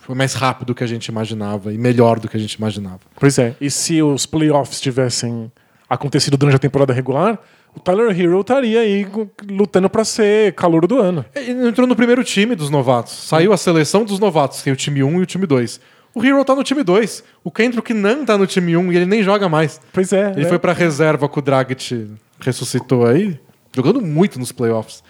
[0.00, 3.00] foi mais rápido do que a gente imaginava e melhor do que a gente imaginava.
[3.20, 3.54] Pois é.
[3.60, 5.52] E se os playoffs tivessem
[5.90, 7.38] acontecido durante a temporada regular,
[7.74, 9.06] o Tyler Hero estaria aí
[9.50, 11.22] lutando pra ser calor do ano.
[11.34, 13.12] Ele entrou no primeiro time dos novatos.
[13.12, 15.78] Saiu a seleção dos novatos, tem o time 1 e o time 2.
[16.16, 17.22] O Hero tá no time 2.
[17.44, 19.78] O Kendrick não tá no time 1 e ele nem joga mais.
[19.92, 20.32] Pois é.
[20.34, 20.48] Ele é.
[20.48, 22.08] foi pra reserva com o Dragic
[22.40, 23.38] ressuscitou aí,
[23.74, 25.04] jogando muito nos playoffs.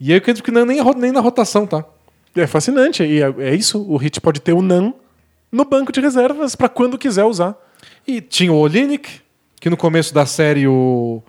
[0.00, 1.84] E aí o Kendrick não nem, nem na rotação, tá?
[2.34, 3.04] É fascinante.
[3.04, 3.80] E é, é isso.
[3.88, 4.92] O Hit pode ter o Nan
[5.52, 7.56] no banco de reservas pra quando quiser usar.
[8.04, 9.20] E tinha o Olinick,
[9.60, 11.22] que no começo da série o,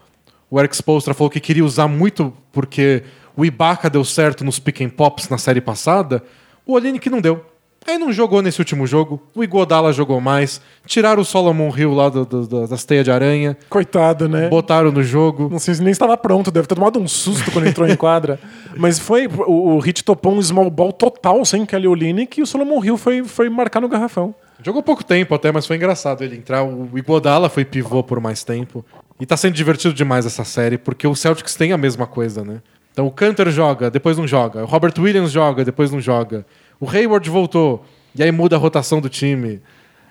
[0.50, 3.04] o Eric Spoelstra falou que queria usar muito porque
[3.38, 6.24] o Ibaka deu certo nos pick and pops na série passada.
[6.66, 7.46] O Olinick não deu.
[7.88, 9.22] Aí não jogou nesse último jogo.
[9.34, 10.62] O Igodala jogou mais.
[10.86, 13.58] Tiraram o Solomon Hill lá do, do, das teias de aranha.
[13.70, 14.50] Coitado, né?
[14.50, 15.50] Botaram no jogo.
[15.50, 18.40] Não sei se nem estava pronto, deve ter tomado um susto quando entrou em quadra.
[18.78, 19.28] Mas foi.
[19.28, 22.98] O, o Hit topou um small ball total sem Kelly Olynyk e o Solomon Hill
[22.98, 24.36] foi, foi marcar no garrafão.
[24.62, 26.64] Jogou pouco tempo até, mas foi engraçado ele entrar.
[26.64, 28.86] O Iguodala foi pivô por mais tempo.
[29.18, 32.62] E tá sendo divertido demais essa série, porque o Celtics tem a mesma coisa, né?
[32.92, 34.64] Então o Cantor joga, depois não joga.
[34.64, 36.46] O Robert Williams joga, depois não joga.
[36.80, 39.62] O Hayward voltou, e aí muda a rotação do time.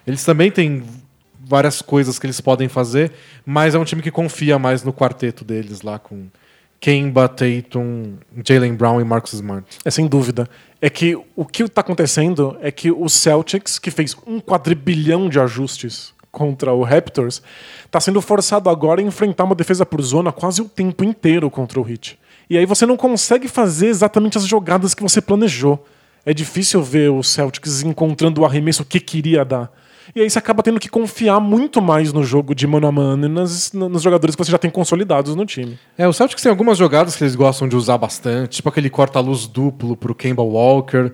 [0.07, 0.83] Eles também têm
[1.41, 3.13] várias coisas que eles podem fazer,
[3.45, 6.27] mas é um time que confia mais no quarteto deles lá com
[6.81, 8.15] Kemba, Tatum,
[8.47, 9.67] Jalen Brown e Marcus Smart.
[9.85, 10.49] É sem dúvida.
[10.81, 15.41] É que o que está acontecendo é que o Celtics, que fez um quadrilhão de
[15.41, 17.43] ajustes contra o Raptors,
[17.85, 21.81] está sendo forçado agora a enfrentar uma defesa por zona quase o tempo inteiro contra
[21.81, 22.19] o Heat.
[22.49, 25.85] E aí você não consegue fazer exatamente as jogadas que você planejou.
[26.29, 29.73] É difícil ver o Celtics encontrando o arremesso que queria dar.
[30.15, 33.25] E aí você acaba tendo que confiar muito mais no jogo de mano a mano
[33.25, 35.79] e nas, nos jogadores que você já tem consolidados no time.
[35.97, 39.47] É, o Celtics tem algumas jogadas que eles gostam de usar bastante, tipo aquele corta-luz
[39.47, 41.13] duplo pro Kemba Walker.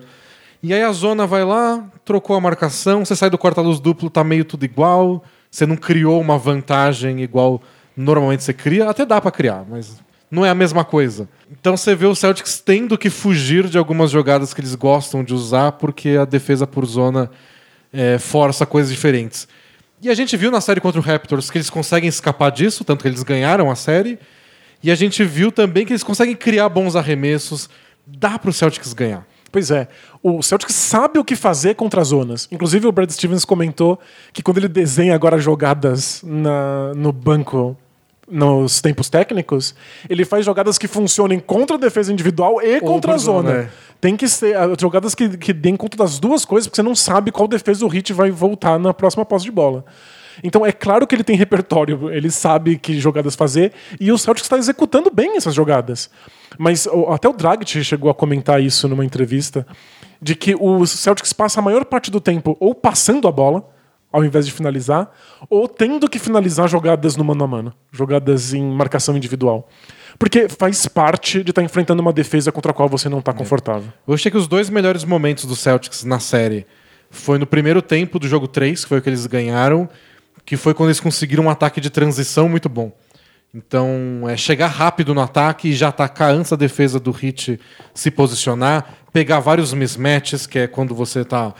[0.61, 4.21] E aí a zona vai lá, trocou a marcação, você sai do corta-luz duplo, tá
[4.21, 7.61] meio tudo igual, você não criou uma vantagem igual
[7.95, 9.95] normalmente você cria, até dá para criar, mas
[10.35, 11.29] não é a mesma coisa.
[11.49, 15.33] Então você vê o Celtics tendo que fugir de algumas jogadas que eles gostam de
[15.33, 17.31] usar porque a defesa por zona
[17.93, 19.47] é, força coisas diferentes.
[20.01, 23.01] E a gente viu na série contra o Raptors que eles conseguem escapar disso, tanto
[23.01, 24.19] que eles ganharam a série.
[24.83, 27.69] E a gente viu também que eles conseguem criar bons arremessos.
[28.05, 29.25] Dá para o Celtics ganhar.
[29.53, 29.87] Pois é.
[30.21, 32.45] O Celtics sabe o que fazer contra as zonas.
[32.51, 33.97] Inclusive, o Brad Stevens comentou
[34.33, 37.77] que quando ele desenha agora jogadas na, no banco
[38.27, 39.75] nos tempos técnicos,
[40.09, 43.49] ele faz jogadas que funcionem contra a defesa individual e Ou contra a zona.
[43.49, 43.61] zona.
[43.63, 43.69] É.
[44.01, 46.95] Tem que ser uh, jogadas que, que deem conta das duas coisas, porque você não
[46.95, 49.85] sabe qual defesa do Hit vai voltar na próxima posse de bola.
[50.43, 54.45] Então é claro que ele tem repertório, ele sabe que jogadas fazer, e o Celtics
[54.45, 56.09] está executando bem essas jogadas.
[56.57, 59.65] Mas até o Dragic chegou a comentar isso numa entrevista,
[60.21, 63.67] de que o Celtics passa a maior parte do tempo ou passando a bola,
[64.15, 65.11] ao invés de finalizar,
[65.49, 69.67] ou tendo que finalizar jogadas no mano a mano, jogadas em marcação individual.
[70.17, 73.31] Porque faz parte de estar tá enfrentando uma defesa contra a qual você não está
[73.31, 73.35] é.
[73.35, 73.91] confortável.
[74.07, 76.65] Eu achei que os dois melhores momentos do Celtics na série
[77.09, 79.89] foi no primeiro tempo do jogo 3, que foi o que eles ganharam,
[80.45, 82.93] que foi quando eles conseguiram um ataque de transição muito bom.
[83.53, 87.59] Então, é chegar rápido no ataque e já atacar antes a defesa do Hit
[87.93, 91.53] se posicionar, pegar vários mismatches, que é quando você está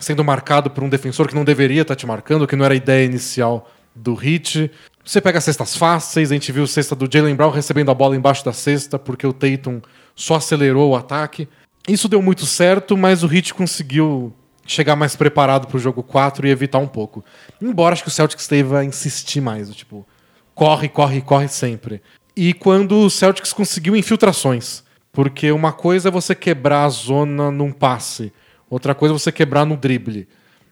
[0.00, 2.76] sendo marcado por um defensor que não deveria estar te marcando, que não era a
[2.76, 4.70] ideia inicial do hit.
[5.04, 8.44] Você pega cestas fáceis, a gente viu cesta do Jalen Brown recebendo a bola embaixo
[8.44, 9.80] da cesta porque o Tatum
[10.16, 11.48] só acelerou o ataque.
[11.86, 14.32] Isso deu muito certo, mas o Hit conseguiu
[14.66, 17.24] chegar mais preparado para o jogo 4 e evitar um pouco.
[17.60, 20.06] Embora acho que o Celtics teve a insistir mais, tipo,
[20.54, 22.00] corre, corre, corre sempre.
[22.36, 27.72] E quando o Celtics conseguiu infiltrações, porque uma coisa é você quebrar a zona num
[27.72, 28.32] passe,
[28.70, 30.28] Outra coisa é você quebrar no drible.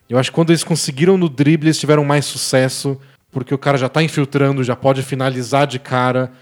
[0.09, 2.99] Eu acho que quando eles conseguiram no drible, eles tiveram mais sucesso,
[3.31, 6.33] porque o cara já está infiltrando, já pode finalizar de cara.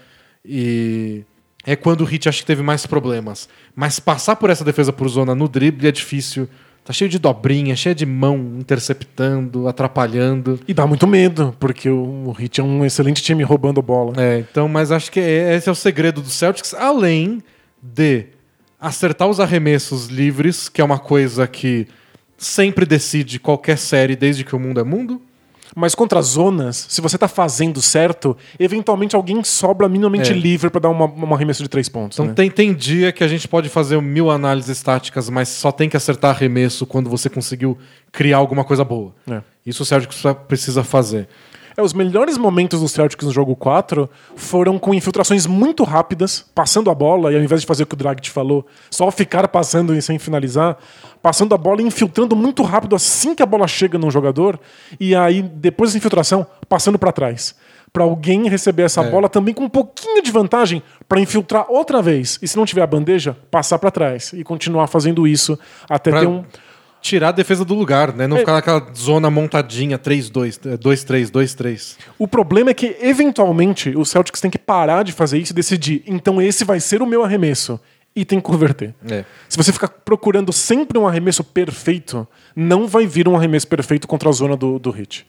[0.45, 1.23] E
[1.65, 3.49] é quando o Hit acho que teve mais problemas.
[3.75, 6.47] Mas passar por essa defesa por zona no drible é difícil.
[6.85, 10.57] Tá cheio de dobrinha, cheio de mão interceptando, atrapalhando.
[10.65, 14.13] E dá muito medo, porque o Hit é um excelente time roubando bola.
[14.15, 17.43] É, então, mas acho que é, esse é o segredo do Celtics, além
[17.83, 18.27] de
[18.79, 21.87] acertar os arremessos livres, que é uma coisa que
[22.37, 25.21] sempre decide qualquer série desde que o mundo é mundo.
[25.75, 30.35] Mas contra as zonas, se você tá fazendo certo, eventualmente alguém sobra minimamente é.
[30.35, 32.17] livre para dar uma, uma arremesso de três pontos.
[32.17, 32.33] Então né?
[32.33, 35.97] tem, tem dia que a gente pode fazer mil análises táticas, mas só tem que
[35.97, 37.77] acertar arremesso quando você conseguiu
[38.11, 39.13] criar alguma coisa boa.
[39.29, 39.41] É.
[39.65, 40.09] Isso o Sérgio
[40.47, 41.27] precisa fazer.
[41.79, 46.89] É, os melhores momentos do Celtics no jogo 4 foram com infiltrações muito rápidas, passando
[46.89, 49.47] a bola, e ao invés de fazer o que o Drag te falou, só ficar
[49.47, 50.75] passando e sem finalizar,
[51.21, 54.59] passando a bola e infiltrando muito rápido assim que a bola chega no jogador,
[54.99, 57.53] e aí, depois da infiltração, passando para trás.
[57.93, 59.11] Para alguém receber essa é.
[59.11, 62.39] bola também com um pouquinho de vantagem para infiltrar outra vez.
[62.41, 65.57] E se não tiver a bandeja, passar para trás e continuar fazendo isso
[65.87, 66.21] até pra...
[66.21, 66.43] ter um
[67.01, 68.27] tirar a defesa do lugar, né?
[68.27, 68.39] Não é.
[68.39, 71.97] ficar naquela zona montadinha 3-2, 2-3, 2-3.
[72.17, 76.03] O problema é que, eventualmente, o Celtics tem que parar de fazer isso e decidir.
[76.05, 77.79] Então, esse vai ser o meu arremesso.
[78.15, 78.95] E tem que converter.
[79.09, 79.23] É.
[79.47, 84.27] Se você ficar procurando sempre um arremesso perfeito, não vai vir um arremesso perfeito contra
[84.27, 85.27] a zona do, do hit.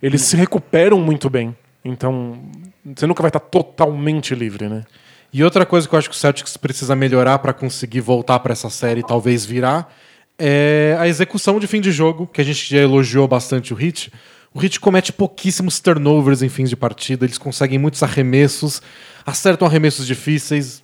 [0.00, 1.56] Eles se recuperam muito bem.
[1.84, 2.38] Então,
[2.84, 4.84] você nunca vai estar totalmente livre, né?
[5.32, 8.52] E outra coisa que eu acho que o Celtics precisa melhorar para conseguir voltar para
[8.52, 9.92] essa série e talvez virar
[10.38, 14.12] é a execução de fim de jogo, que a gente já elogiou bastante o Hit.
[14.54, 18.80] O Hit comete pouquíssimos turnovers em fins de partida, eles conseguem muitos arremessos,
[19.26, 20.82] acertam arremessos difíceis,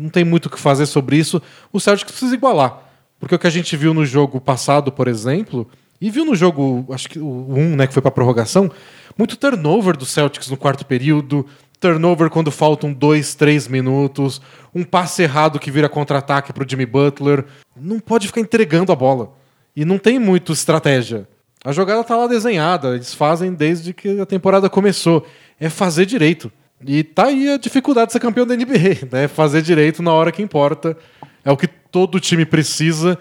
[0.00, 1.40] não tem muito o que fazer sobre isso.
[1.72, 2.82] O Celtics precisa igualar,
[3.18, 5.68] porque o que a gente viu no jogo passado, por exemplo,
[6.00, 8.70] e viu no jogo, acho que o 1, né, que foi para prorrogação,
[9.16, 11.46] muito turnover do Celtics no quarto período,
[11.84, 14.40] turnover quando faltam dois, três minutos,
[14.74, 17.44] um passe errado que vira contra-ataque para o Jimmy Butler.
[17.76, 19.32] Não pode ficar entregando a bola.
[19.76, 21.28] E não tem muito estratégia.
[21.62, 25.26] A jogada tá lá desenhada, eles fazem desde que a temporada começou.
[25.60, 26.50] É fazer direito.
[26.86, 29.28] E tá aí a dificuldade de ser campeão da NBA, né?
[29.28, 30.96] Fazer direito na hora que importa.
[31.44, 33.18] É o que todo time precisa,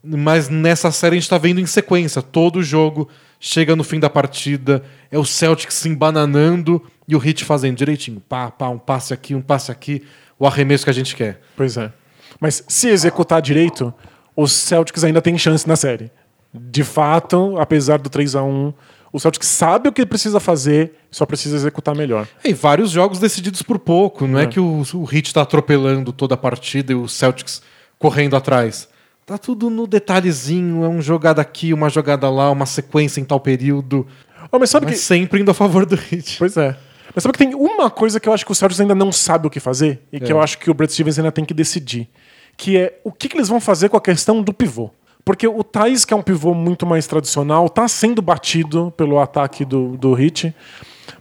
[0.00, 2.22] mas nessa série a gente tá vendo em sequência.
[2.22, 3.08] Todo jogo
[3.38, 8.20] chega no fim da partida, é o Celtic se embananando e o Heat fazendo direitinho.
[8.20, 10.02] Pá, pá, um passe aqui, um passe aqui,
[10.38, 11.40] o arremesso que a gente quer.
[11.56, 11.92] Pois é.
[12.40, 13.92] Mas se executar direito,
[14.34, 16.10] os Celtics ainda têm chance na série.
[16.52, 18.72] De fato, apesar do 3 a 1
[19.12, 22.28] o Celtics sabe o que precisa fazer, só precisa executar melhor.
[22.44, 24.26] É, e vários jogos decididos por pouco.
[24.26, 27.62] Não é, é que o, o Heat está atropelando toda a partida e o Celtics
[27.98, 28.88] correndo atrás.
[29.26, 33.40] Tá tudo no detalhezinho, é uma jogada aqui, uma jogada lá, uma sequência em tal
[33.40, 34.06] período.
[34.52, 35.00] Oh, mas sabe mas que...
[35.00, 36.36] sempre indo a favor do Heat.
[36.38, 36.76] Pois é.
[37.12, 39.48] Mas sabe que tem uma coisa que eu acho que o Celtics ainda não sabe
[39.48, 40.32] o que fazer e que é.
[40.32, 42.08] eu acho que o Brett Stevens ainda tem que decidir,
[42.56, 44.90] que é o que, que eles vão fazer com a questão do pivô.
[45.24, 49.64] Porque o Thais, que é um pivô muito mais tradicional, está sendo batido pelo ataque
[49.64, 50.54] do, do Hit.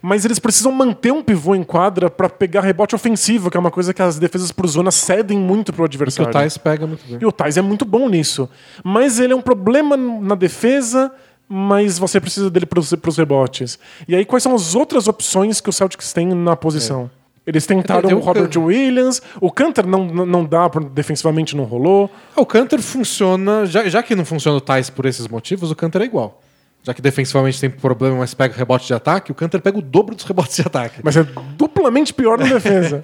[0.08, 3.72] Mas eles precisam manter um pivô em quadra para pegar rebote ofensivo, que é uma
[3.72, 6.28] coisa que as defesas por zona cedem muito pro adversário.
[6.28, 7.18] E o Thais pega muito bem.
[7.20, 8.48] E o Thais é muito bom nisso.
[8.84, 11.12] Mas ele é um problema na defesa,
[11.50, 13.80] mas você precisa dele para os rebotes.
[14.08, 17.10] E aí, quais são as outras opções que o Celtics tem na posição?
[17.22, 17.50] É.
[17.50, 18.60] Eles tentaram o Robert Can...
[18.60, 22.12] Williams, o Cantor não, não dá, defensivamente não rolou.
[22.36, 26.04] O Cantor funciona, já, já que não funciona o Tais por esses motivos, o Cantor
[26.04, 26.44] é igual.
[26.86, 30.14] Já que defensivamente tem problema, mas pega rebote de ataque, o Cantor pega o dobro
[30.14, 31.02] dos rebotes de ataque.
[31.04, 31.26] Mas é
[31.58, 33.02] duplamente pior na defesa.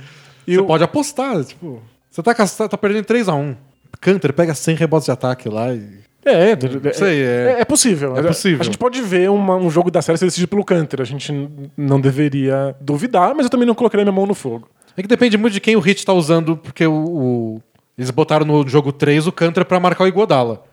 [0.46, 0.64] você o...
[0.64, 3.56] pode apostar, tipo, você tá, tá perdendo 3x1.
[4.00, 8.16] Cantor pega 100 rebotes de ataque lá e é, é, sei, é, é, possível.
[8.16, 8.60] É possível.
[8.60, 11.02] A gente pode ver uma, um jogo da série ser decidido pelo Canter.
[11.02, 11.30] A gente
[11.76, 14.68] não deveria duvidar, mas eu também não colocaria minha mão no fogo.
[14.96, 17.62] É que depende muito de quem o Hit está usando, porque o, o,
[17.98, 20.64] eles botaram no jogo 3 o Canter para marcar o Iguodala.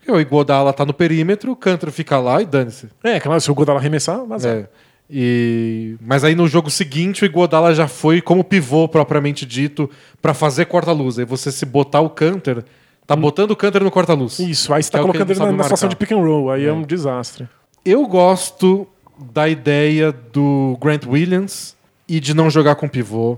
[0.00, 2.88] Porque o Iguodala tá no perímetro, o Canter fica lá e dane-se.
[3.04, 4.68] É, claro, se o Iguodala arremessar, mas é.
[5.08, 5.96] E...
[6.00, 9.88] Mas aí no jogo seguinte o Iguodala já foi como pivô propriamente dito
[10.20, 11.18] para fazer corta-luz.
[11.18, 12.64] Aí você se botar o Canter
[13.10, 14.38] Tá botando o Canter no corta-luz.
[14.38, 16.64] Isso, aí você tá é colocando ele na, na situação de pick and roll, aí
[16.64, 16.68] é.
[16.68, 17.48] é um desastre.
[17.84, 18.86] Eu gosto
[19.32, 21.76] da ideia do Grant Williams
[22.08, 23.36] e de não jogar com pivô.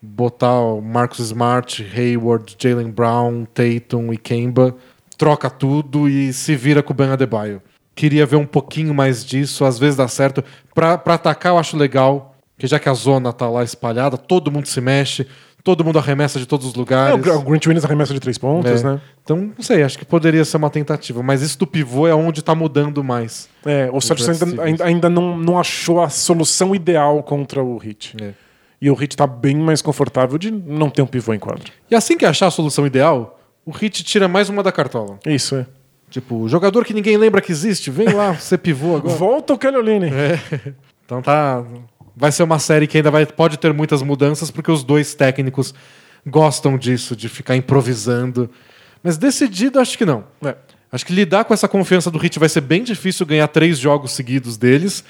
[0.00, 4.74] Botar o Marcus Smart, Hayward, Jalen Brown, Tatum e Kemba.
[5.22, 7.62] Troca tudo e se vira com o Ben Adebayo.
[7.94, 10.42] Queria ver um pouquinho mais disso, às vezes dá certo.
[10.74, 14.50] Pra, pra atacar eu acho legal, que já que a zona tá lá espalhada, todo
[14.50, 15.26] mundo se mexe
[15.62, 17.26] todo mundo arremessa de todos os lugares.
[17.26, 18.84] É, o Grant Williams arremessa de três pontos, é.
[18.84, 19.00] né?
[19.22, 21.22] Então, não sei, acho que poderia ser uma tentativa.
[21.22, 23.48] Mas isso do pivô é onde está mudando mais.
[23.64, 28.16] É, o Celtics ainda, ainda, não, não achou a solução ideal contra o Heat.
[28.20, 28.32] É.
[28.80, 31.70] E o Heat está bem mais confortável de não ter um pivô em quadro.
[31.88, 35.18] E assim que achar a solução ideal, o Heat tira mais uma da cartola.
[35.26, 35.66] Isso, é.
[36.10, 39.16] Tipo, jogador que ninguém lembra que existe, vem lá, ser pivô agora.
[39.16, 40.10] Volta o Kelly.
[40.12, 40.72] É.
[41.04, 41.64] Então tá,
[42.14, 45.74] vai ser uma série que ainda vai, pode ter muitas mudanças, porque os dois técnicos
[46.26, 48.50] gostam disso, de ficar improvisando.
[49.02, 50.24] Mas decidido, acho que não.
[50.44, 50.54] É.
[50.90, 54.12] Acho que lidar com essa confiança do Heat vai ser bem difícil ganhar três jogos
[54.12, 55.02] seguidos deles.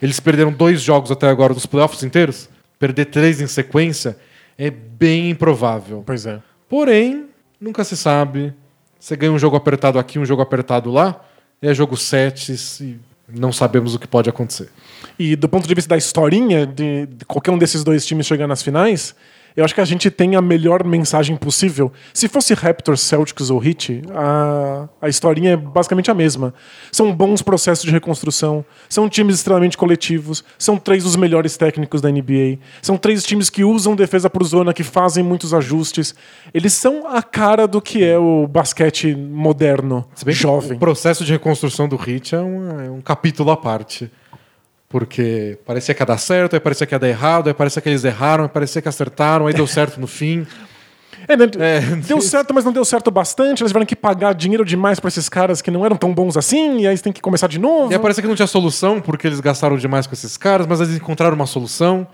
[0.00, 2.50] Eles perderam dois jogos até agora dos playoffs inteiros.
[2.78, 4.18] Perder três em sequência
[4.58, 6.02] é bem improvável.
[6.04, 6.40] Pois é.
[6.68, 7.28] Porém,
[7.62, 8.52] nunca se sabe.
[8.98, 11.24] Você ganha um jogo apertado aqui, um jogo apertado lá.
[11.60, 12.98] É jogo 7 e
[13.28, 14.68] não sabemos o que pode acontecer.
[15.16, 18.48] E do ponto de vista da historinha de, de qualquer um desses dois times chegar
[18.48, 19.14] nas finais,
[19.56, 21.92] eu acho que a gente tem a melhor mensagem possível.
[22.12, 26.54] Se fosse Raptors, Celtics ou Heat, a, a historinha é basicamente a mesma.
[26.90, 32.10] São bons processos de reconstrução, são times extremamente coletivos, são três dos melhores técnicos da
[32.10, 36.14] NBA, são três times que usam defesa por zona, que fazem muitos ajustes.
[36.52, 40.76] Eles são a cara do que é o basquete moderno, jovem.
[40.76, 44.10] O processo de reconstrução do Heat é um, é um capítulo à parte.
[44.92, 47.88] Porque parecia que ia dar certo, aí parecia que ia dar errado, aí parecia que
[47.88, 50.46] eles erraram, aí parecia que acertaram, aí deu certo no fim.
[51.26, 51.46] É, né?
[51.58, 53.62] é, deu certo, mas não deu certo bastante.
[53.62, 56.80] Eles tiveram que pagar dinheiro demais para esses caras que não eram tão bons assim,
[56.80, 57.90] e aí eles têm que começar de novo.
[57.90, 60.82] E aí parecia que não tinha solução, porque eles gastaram demais com esses caras, mas
[60.82, 62.06] eles encontraram uma solução.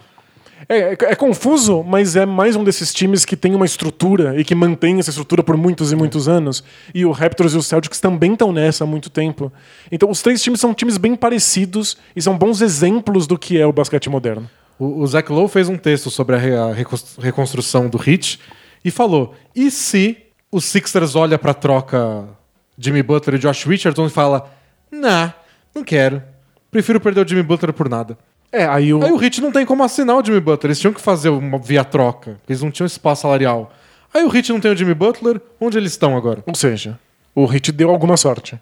[0.68, 4.44] É, é, é, confuso, mas é mais um desses times que tem uma estrutura e
[4.44, 6.62] que mantém essa estrutura por muitos e muitos anos.
[6.94, 9.50] E o Raptors e o Celtics também estão nessa há muito tempo.
[9.90, 13.66] Então, os três times são times bem parecidos e são bons exemplos do que é
[13.66, 14.48] o basquete moderno.
[14.78, 16.74] O, o Zach Lowe fez um texto sobre a,
[17.18, 18.38] reconstrução do Heat
[18.84, 20.18] e falou: e se
[20.52, 22.28] os Sixers olha para a troca
[22.76, 24.50] Jimmy Butler e Josh Richardson e fala:
[24.92, 25.32] nah,
[25.74, 26.22] não quero.
[26.70, 28.18] Prefiro perder o Jimmy Butler por nada.
[28.52, 29.02] É, aí o...
[29.04, 30.68] aí o Hit não tem como assinar o Jimmy Butler.
[30.70, 32.38] Eles tinham que fazer uma via troca.
[32.48, 33.72] Eles não tinham espaço salarial.
[34.12, 35.40] Aí o Hit não tem o Jimmy Butler.
[35.60, 36.42] Onde eles estão agora?
[36.46, 36.98] Ou seja,
[37.34, 38.58] o Hit deu alguma sorte.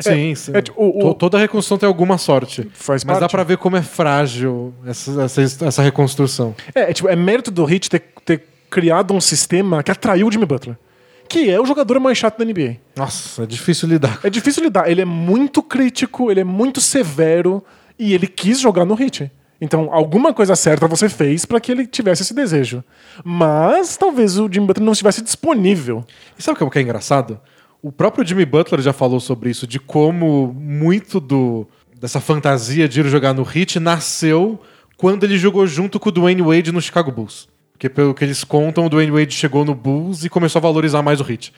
[0.00, 0.50] Sim, sim.
[0.54, 2.68] é tipo, o- o- To- Toda reconstrução tem alguma sorte.
[2.74, 3.30] Faz Mas dá parte.
[3.30, 6.54] pra ver como é frágil essa, essa, essa reconstrução.
[6.74, 10.32] É, é, tipo, é mérito do Hit ter, ter criado um sistema que atraiu o
[10.32, 10.76] Jimmy Butler.
[11.28, 12.76] Que é o jogador mais chato da NBA.
[12.96, 14.18] Nossa, é difícil lidar.
[14.24, 14.90] É difícil lidar.
[14.90, 17.64] Ele é muito crítico, ele é muito severo
[17.98, 19.30] e ele quis jogar no Hit.
[19.60, 22.82] Então, alguma coisa certa você fez pra que ele tivesse esse desejo.
[23.24, 26.04] Mas talvez o Jimmy Butler não estivesse disponível.
[26.38, 27.40] E sabe o que é engraçado?
[27.80, 31.66] O próprio Jimmy Butler já falou sobre isso, de como muito do
[32.00, 34.60] dessa fantasia de ir jogar no Heat nasceu
[34.96, 37.48] quando ele jogou junto com o Dwayne Wade no Chicago Bulls.
[37.72, 41.02] Porque pelo que eles contam, o Dwayne Wade chegou no Bulls e começou a valorizar
[41.02, 41.52] mais o Heat.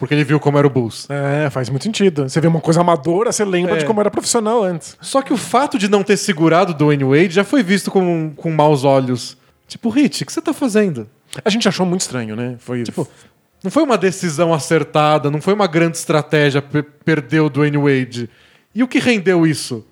[0.00, 1.06] Porque ele viu como era o Bulls.
[1.10, 2.28] É, faz muito sentido.
[2.28, 3.78] Você vê uma coisa amadora, você lembra É.
[3.78, 4.96] de como era profissional antes.
[5.00, 8.32] Só que o fato de não ter segurado o Dwayne Wade já foi visto com,
[8.34, 9.36] com maus olhos.
[9.68, 11.06] Tipo, Heat, o que você tá fazendo?
[11.44, 12.56] A gente achou muito estranho, né?
[12.58, 13.06] Foi Tipo,
[13.62, 18.30] não foi uma decisão acertada, não foi uma grande estratégia per perder o Dwayne Wade.
[18.74, 19.84] E o que rendeu isso?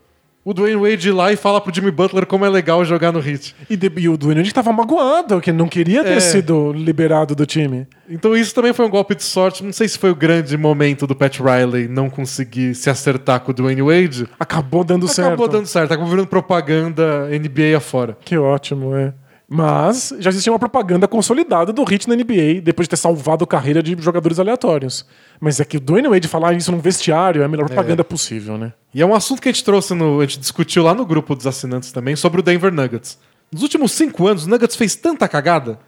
[0.48, 3.18] O Dwayne Wade ir lá e fala pro Jimmy Butler como é legal jogar no
[3.18, 3.54] Heat.
[3.68, 6.20] E, de, e o Dwayne Wade tava magoado, que não queria ter É.
[6.20, 7.86] sido liberado do time.
[8.08, 9.62] Então isso também foi um golpe de sorte.
[9.62, 13.50] Não sei se foi o grande momento do Pat Riley não conseguir se acertar com
[13.50, 14.26] o Dwayne Wade.
[14.40, 15.28] Acabou dando certo.
[15.28, 18.16] Acabou dando certo, acabou virando propaganda NBA afora.
[18.24, 19.12] Que ótimo, é.
[19.50, 23.46] Mas já existia uma propaganda consolidada do Hit na NBA depois de ter salvado a
[23.46, 25.06] carreira de jogadores aleatórios.
[25.40, 28.58] Mas é que o Dwayne Wade falar isso num vestiário é a melhor propaganda possível,
[28.58, 28.74] né?
[28.92, 30.20] E é um assunto que a gente trouxe no.
[30.20, 33.18] A gente discutiu lá no grupo dos assinantes também sobre o Denver Nuggets.
[33.50, 35.78] Nos últimos cinco anos, o Nuggets fez tanta cagada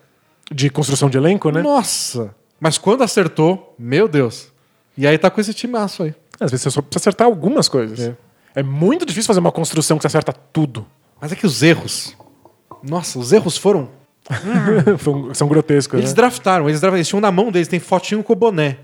[0.51, 1.61] De construção de elenco, né?
[1.61, 2.35] Nossa!
[2.59, 4.51] Mas quando acertou, meu Deus.
[4.97, 6.15] E aí tá com esse timaço aí.
[6.41, 8.01] Às vezes você só precisa acertar algumas coisas.
[8.01, 8.17] É.
[8.55, 10.87] É, muito difícil fazer uma construção que você acerta tudo.
[11.21, 12.17] Mas é que os erros.
[12.83, 13.89] Nossa, os erros foram.
[15.35, 16.17] São- grotescos, Eles né?
[16.17, 16.97] draftaram, eles draftaram.
[16.99, 18.79] Eles tinham na mão deles, tem fotinho com o boné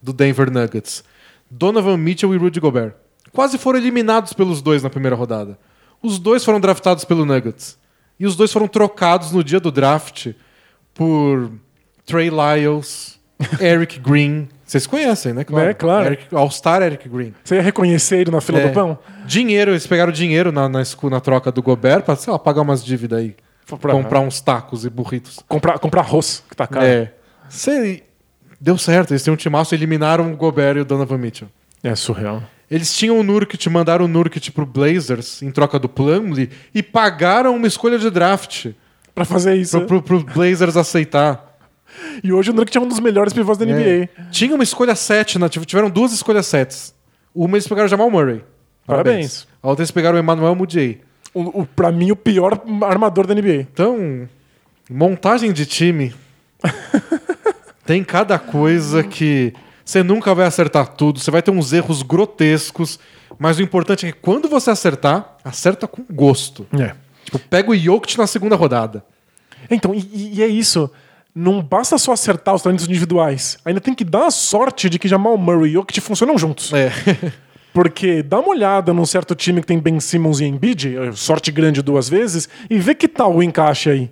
[0.00, 1.02] do Denver Nuggets.
[1.50, 2.92] Donovan Mitchell e Rudy Gobert.
[3.32, 5.58] Quase foram eliminados pelos dois na primeira rodada.
[6.02, 7.78] Os dois foram draftados pelo Nuggets.
[8.18, 10.28] E os dois foram trocados no dia do draft
[10.94, 11.50] por
[12.06, 13.18] Trey Lyles,
[13.60, 14.48] Eric Green.
[14.64, 15.42] Vocês conhecem, né?
[15.68, 16.06] É, claro.
[16.06, 17.34] Eric- All-Star Eric Green.
[17.44, 18.68] Você ia reconhecer ele na fila É.
[18.68, 18.98] do pão?
[19.26, 22.84] Dinheiro, eles pegaram dinheiro na, na, na troca do Gobert pra, sei lá, pagar umas
[22.84, 23.34] dívidas aí.
[23.66, 25.38] Pra- Comprar uns tacos e burritos.
[25.48, 26.84] Comprar, comprar arroz, que tá caro.
[26.84, 27.12] É.
[27.48, 28.02] Sei,
[28.60, 31.48] deu certo, eles têm um timaço, eliminaram o Gobert e o Donovan Mitchell.
[31.82, 32.42] É surreal.
[32.70, 37.54] Eles tinham o Nurkic, mandaram o Nurkic pro Blazers em troca do Plumlee e pagaram
[37.56, 38.68] uma escolha de draft
[39.14, 39.78] Pra fazer isso.
[39.82, 41.58] pro, pro, pro Blazers aceitar.
[42.24, 44.04] E hoje o Nurkic é um dos melhores pivôs da NBA.
[44.04, 44.08] É.
[44.30, 46.94] Tinha uma escolha 7, na- tiveram duas escolhas 7.
[47.34, 48.42] Uma eles pegaram o Jamal Murray.
[48.86, 49.46] Parabéns.
[49.62, 51.00] A outra eles pegaram o Emmanuel Mudiay.
[51.34, 53.66] O, o, pra mim, o pior armador da NBA.
[53.72, 54.28] Então,
[54.90, 56.14] montagem de time
[57.86, 59.54] tem cada coisa que
[59.84, 62.98] você nunca vai acertar tudo, você vai ter uns erros grotescos,
[63.38, 66.66] mas o importante é que quando você acertar, acerta com gosto.
[66.78, 66.94] É.
[67.24, 69.04] Tipo, pega o Jokic na segunda rodada.
[69.70, 70.90] Então, e, e é isso.
[71.34, 73.58] Não basta só acertar os talentos individuais.
[73.64, 76.72] Ainda tem que dar a sorte de que Jamal Murray e Jokic funcionam juntos.
[76.72, 76.92] É.
[77.72, 81.50] Porque dá uma olhada num certo time que tem Ben Simmons e Embiid, eh, sorte
[81.50, 84.10] grande duas vezes, e vê que tal o encaixe aí.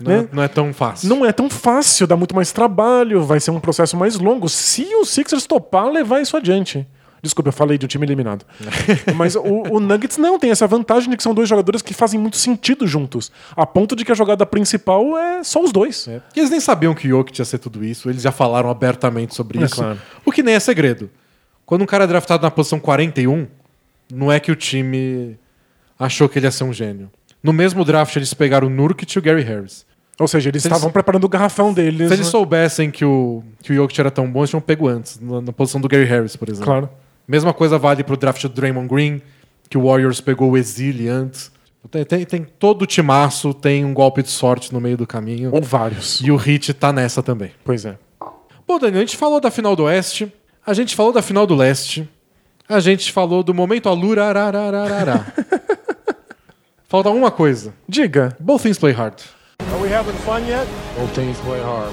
[0.00, 0.28] Não, é, Né?
[0.32, 1.08] não é tão fácil.
[1.08, 4.48] Não é tão fácil, dá muito mais trabalho, vai ser um processo mais longo.
[4.48, 6.86] Se o Sixers topar levar isso adiante.
[7.22, 8.44] Desculpa, eu falei de um time eliminado.
[9.16, 12.20] Mas o, o Nuggets não tem essa vantagem de que são dois jogadores que fazem
[12.20, 13.32] muito sentido juntos.
[13.56, 16.06] A ponto de que a jogada principal é só os dois.
[16.08, 16.20] É.
[16.36, 19.34] E eles nem sabiam que o Jokic ia ser tudo isso, eles já falaram abertamente
[19.34, 19.76] sobre É isso.
[19.76, 19.98] claro.
[20.24, 21.08] O que nem é segredo.
[21.66, 23.46] Quando um cara é draftado na posição 41,
[24.12, 25.36] não é que o time
[25.98, 27.10] achou que ele ia ser um gênio.
[27.42, 29.84] No mesmo draft, eles pegaram o Nurkic e o Gary Harris.
[30.18, 32.08] Ou seja, eles Se eles- estavam preparando o garrafão deles.
[32.08, 32.30] Se eles né?
[32.30, 35.52] soubessem que o, que o Jokic era tão bom, eles tinham pego antes, na, na
[35.52, 36.64] posição do Gary Harris, por exemplo.
[36.64, 36.88] Claro.
[37.28, 39.20] Mesma coisa vale pro draft do Draymond Green,
[39.68, 41.50] que o Warriors pegou o Exile antes.
[41.90, 45.50] Tem, tem, tem todo o timaço, tem um golpe de sorte no meio do caminho.
[45.52, 46.20] Ou vários.
[46.20, 47.50] E o Heat tá nessa também.
[47.64, 47.98] Pois é.
[48.66, 50.32] Bom, Daniel, a gente falou da final do Oeste,
[50.66, 52.08] a gente falou da final do Leste,
[52.68, 54.34] a gente falou do momento Alura.
[56.88, 57.72] Falta uma coisa.
[57.88, 58.36] Diga.
[58.40, 59.22] Both things play hard.
[59.60, 60.66] Are we having fun yet?
[60.98, 61.92] Both teams play hard.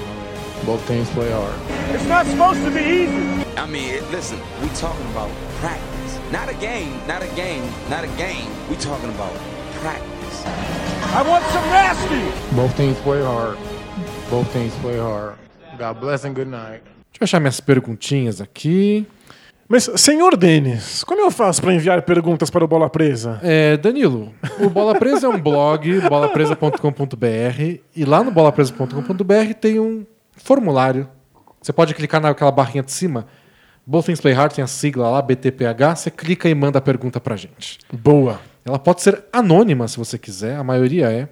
[0.66, 1.54] Both teams play hard.
[1.94, 3.44] It's not supposed to be easy.
[3.56, 6.18] I mean, listen, we talking about practice.
[6.32, 8.50] Not a game, not a game, not a game.
[8.68, 9.32] We talking about
[9.80, 10.44] practice.
[11.14, 12.56] I want some nasty.
[12.56, 13.56] Both teams play hard.
[14.30, 15.36] Both teams play hard.
[15.78, 16.82] God bless and good night.
[17.14, 19.06] Deixa eu achar minhas perguntinhas aqui.
[19.68, 23.38] Mas, senhor Denis, como eu faço para enviar perguntas para o Bola Presa?
[23.42, 30.04] É, Danilo, o Bola Presa é um blog, bolapresa.com.br, e lá no bolapresa.com.br tem um
[30.36, 31.08] formulário.
[31.62, 33.26] Você pode clicar naquela barrinha de cima,
[33.86, 37.20] Both Things Play Hard tem a sigla lá, BTPH, você clica e manda a pergunta
[37.20, 37.78] pra gente.
[37.92, 38.40] Boa.
[38.64, 41.28] Ela pode ser anônima se você quiser, a maioria é.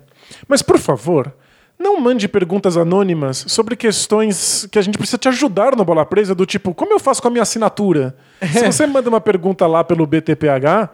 [0.46, 1.34] Mas, por favor,
[1.82, 6.34] não mande perguntas anônimas sobre questões que a gente precisa te ajudar no Bola Presa,
[6.34, 8.14] do tipo, como eu faço com a minha assinatura?
[8.40, 10.88] Se você manda uma pergunta lá pelo BTPH,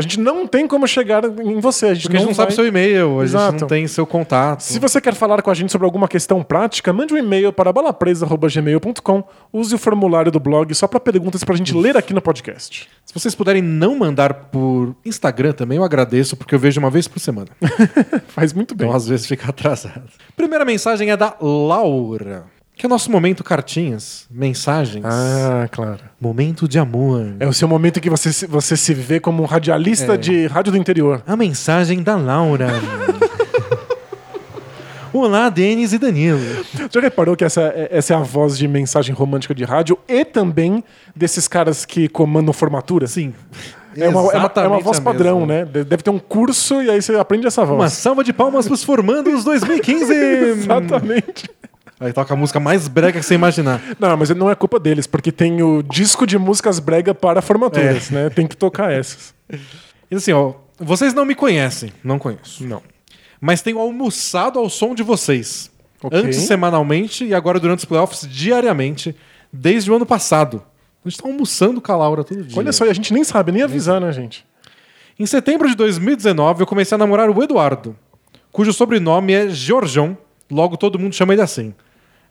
[0.00, 1.86] a gente não tem como chegar em você.
[1.86, 3.60] A gente Porque a gente não sabe vai- seu e-mail, a gente Exato.
[3.60, 4.60] não tem seu contato.
[4.60, 7.72] Se você quer falar com a gente sobre alguma questão prática, mande um e-mail para
[7.72, 9.24] balapresa.gmail.com.
[9.52, 12.88] Use o formulário do blog só para perguntas para a gente ler aqui no podcast.
[13.04, 17.06] Se vocês puderem não mandar por Instagram também, eu agradeço, porque eu vejo uma vez
[17.08, 17.48] por semana.
[18.28, 18.86] Faz muito bem.
[18.86, 20.02] Então, às vezes, fica atrasado.
[20.36, 22.44] Primeira mensagem é da Laura,
[22.80, 24.26] que é o nosso momento cartinhas.
[24.30, 25.04] Mensagens.
[25.04, 25.98] Ah, claro.
[26.18, 27.34] Momento de amor.
[27.38, 30.16] É o seu momento em que você, se- você se vê como um radialista É.
[30.16, 31.22] de rádio do interior.
[31.26, 32.68] A mensagem da Laura.
[35.12, 36.38] Olá, Denis e Danilo.
[36.90, 40.24] Já reparou que essa, é- essa é a voz de mensagem romântica de rádio e
[40.24, 43.06] também desses caras que comandam formatura?
[43.08, 43.34] Sim.
[43.96, 45.64] É uma, é uma- é uma voz padrão, né?
[45.64, 47.78] De- Deve ter um curso e aí você aprende essa voz.
[47.78, 50.12] Uma salva de palmas pros formandos 2015.
[50.62, 51.50] Exatamente.
[52.00, 53.78] Aí toca a música mais brega que você imaginar.
[53.98, 58.08] Não, mas não é culpa deles, porque tem o disco de músicas brega para formaturas,
[58.08, 58.30] né?
[58.30, 59.34] Tem que tocar essas.
[60.10, 62.66] E assim, ó, vocês não me conhecem, não conheço.
[62.66, 62.82] Não.
[63.38, 65.70] Mas tenho almoçado ao som de vocês.
[66.02, 66.18] Ok.
[66.18, 69.14] Antes semanalmente e agora durante os playoffs diariamente,
[69.52, 70.62] desde o ano passado.
[71.04, 72.58] A gente tá almoçando com a Laura todo dia.
[72.58, 74.46] Olha só, e a gente nem sabe, nem avisar, né, gente?
[75.18, 77.94] Em setembro de 2019, eu comecei a namorar o Eduardo,
[78.50, 80.16] cujo sobrenome é Georgião,
[80.50, 81.74] logo todo mundo chama ele assim.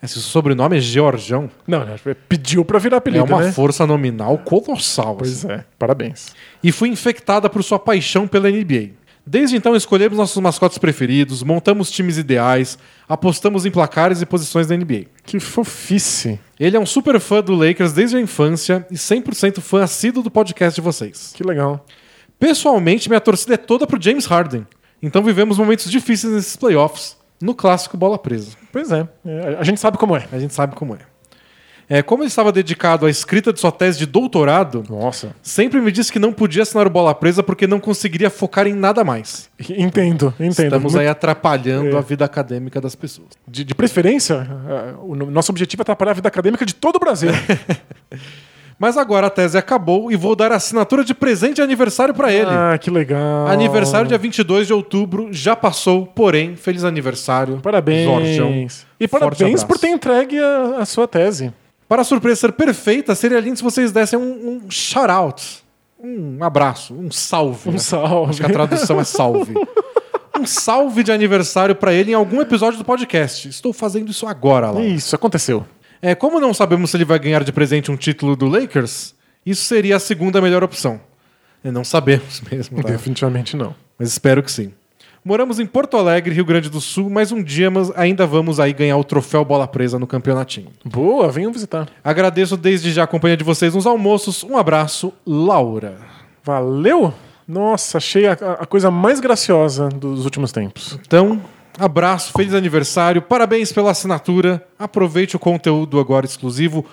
[0.01, 1.49] Esse sobrenome é Georgião.
[1.67, 1.97] Não, né?
[2.27, 3.51] pediu pra virar É apelido, uma né?
[3.51, 5.15] força nominal colossal.
[5.17, 5.53] Pois assim.
[5.53, 6.33] é, parabéns.
[6.63, 8.91] E fui infectada por sua paixão pela NBA.
[9.25, 14.75] Desde então escolhemos nossos mascotes preferidos, montamos times ideais, apostamos em placares e posições da
[14.75, 15.05] NBA.
[15.23, 16.39] Que fofice.
[16.59, 20.31] Ele é um super fã do Lakers desde a infância e 100% fã assíduo do
[20.31, 21.31] podcast de vocês.
[21.35, 21.85] Que legal.
[22.39, 24.65] Pessoalmente, minha torcida é toda pro James Harden.
[25.03, 28.51] Então vivemos momentos difíceis nesses playoffs, no clássico bola presa.
[28.71, 30.27] Pois é, é, a gente sabe como é.
[30.31, 30.99] A gente sabe como é.
[31.89, 32.01] é.
[32.03, 35.35] Como ele estava dedicado à escrita de sua tese de doutorado, Nossa.
[35.41, 38.73] sempre me disse que não podia assinar o bola presa porque não conseguiria focar em
[38.73, 39.49] nada mais.
[39.69, 40.49] Entendo, entendo.
[40.65, 41.97] Estamos Muito- aí atrapalhando É.
[41.97, 43.29] a vida acadêmica das pessoas.
[43.47, 46.97] De, de preferência, ah, o no- nosso objetivo é atrapalhar a vida acadêmica de todo
[46.97, 47.29] o Brasil.
[48.79, 52.31] Mas agora a tese acabou e vou dar a assinatura de presente de aniversário para
[52.31, 52.49] ele.
[52.49, 53.47] ah, que legal.
[53.47, 57.59] Aniversário dia 22 de outubro, já passou, porém, feliz aniversário.
[57.61, 58.05] Parabéns.
[58.05, 58.67] Jorgeão.
[58.97, 61.53] E parabéns por ter entregue a, a sua tese.
[61.89, 65.61] Para a surpresa ser perfeita, seria lindo se vocês dessem um, um shout-out.
[66.01, 67.67] Um abraço, um salve.
[67.67, 67.77] Um né?
[67.79, 68.29] salve.
[68.29, 69.53] Acho que a tradução é salve.
[70.39, 73.49] Um salve de aniversário para ele em algum episódio do podcast.
[73.49, 74.81] Estou fazendo isso agora lá.
[74.81, 75.65] Isso, aconteceu.
[76.01, 79.13] É, como não sabemos se ele vai ganhar de presente um título do Lakers,
[79.45, 80.99] isso seria a segunda melhor opção.
[81.63, 82.89] É, não sabemos mesmo, tá?
[82.89, 83.75] Definitivamente não.
[83.97, 84.73] mas espero que sim.
[85.23, 88.71] Moramos em Porto Alegre, Rio Grande do Sul, mas um dia mas ainda vamos aí
[88.71, 90.69] ganhar o troféu bola presa no campeonatinho.
[90.85, 91.89] Boa, venham visitar.
[92.01, 94.43] Agradeço desde já a companhia de vocês nos almoços.
[94.45, 95.97] Um abraço, Laura.
[96.41, 97.13] Valeu?
[97.45, 100.97] Nossa, achei a, a coisa mais graciosa dos últimos tempos.
[101.05, 101.41] Então,
[101.79, 104.63] abraço, feliz aniversário, parabéns pela assinatura.
[104.77, 106.85] Aproveite o conteúdo agora exclusivo.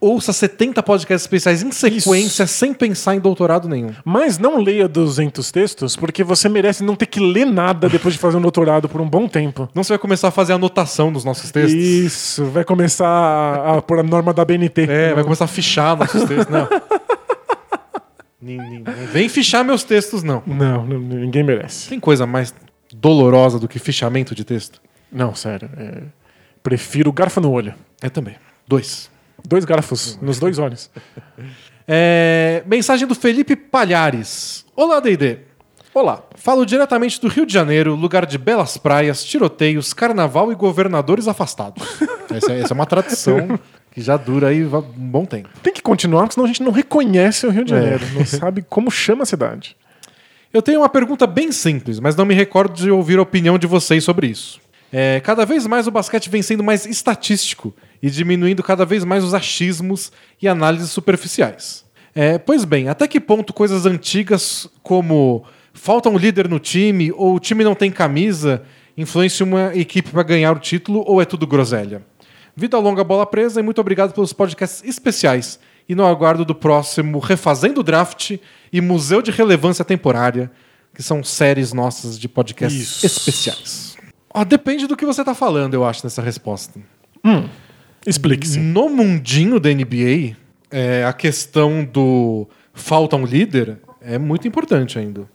[0.00, 3.92] Ouça 70 podcasts especiais em sequência, sem pensar em doutorado nenhum.
[4.04, 8.18] Mas não leia 200 textos, porque você merece não ter que ler nada depois de
[8.18, 9.68] fazer um doutorado por um bom tempo.
[9.72, 11.80] Não você vai começar a fazer anotação nos nossos textos.
[11.80, 14.88] Isso, vai começar a, a pôr a norma da BNT.
[14.90, 16.52] É, vai começar a fichar nossos textos.
[16.52, 16.68] Não.
[19.12, 20.42] Vem fichar meus textos, não.
[20.44, 21.88] Não, não, ninguém merece.
[21.88, 22.52] Tem coisa mais
[23.02, 24.80] dolorosa do que fichamento de texto?
[25.10, 25.68] Não, sério.
[25.76, 26.02] é,
[26.62, 27.74] Prefiro garfo no olho.
[28.00, 28.36] É também.
[28.66, 29.10] Dois.
[29.44, 30.88] Dois garfos nos dois olhos.
[31.94, 34.64] É, mensagem do Felipe Palhares.
[34.76, 35.38] Olá, D&D.
[35.92, 41.26] Olá, falo diretamente do Rio de Janeiro, lugar de belas praias, tiroteios, carnaval e governadores
[41.26, 41.82] afastados.
[42.32, 43.58] essa, é- essa é uma tradição
[43.90, 45.48] que já dura aí um bom tempo.
[45.60, 47.80] Tem que continuar, porque senão a gente não reconhece o Rio de É.
[47.80, 48.06] Janeiro.
[48.14, 49.76] Não sabe como chama a cidade.
[50.52, 53.66] Eu tenho uma pergunta bem simples, mas não me recordo de ouvir a opinião de
[53.66, 54.60] vocês sobre isso.
[54.92, 59.24] É, cada vez mais o basquete vem sendo mais estatístico e diminuindo cada vez mais
[59.24, 60.12] os achismos
[60.42, 61.86] e análises superficiais.
[62.14, 65.42] É, pois bem, até que ponto coisas antigas como
[65.72, 68.62] falta um líder no time ou o time não tem camisa
[68.94, 72.02] influenciam uma equipe para ganhar o título ou é tudo groselha?
[72.54, 75.58] Vida longa, bola presa e muito obrigado pelos podcasts especiais.
[75.88, 78.38] E no aguardo do próximo Refazendo o Draft
[78.72, 80.50] e Museu de Relevância Temporária,
[80.94, 83.06] que são séries nossas de podcasts Isso.
[83.06, 83.96] especiais.
[84.32, 86.80] Ó, depende do que você tá falando, eu acho, nessa resposta.
[88.06, 88.58] Explique-se.
[88.58, 90.36] No mundinho da NBA,
[90.70, 95.28] é, a questão do falta um líder é muito importante ainda.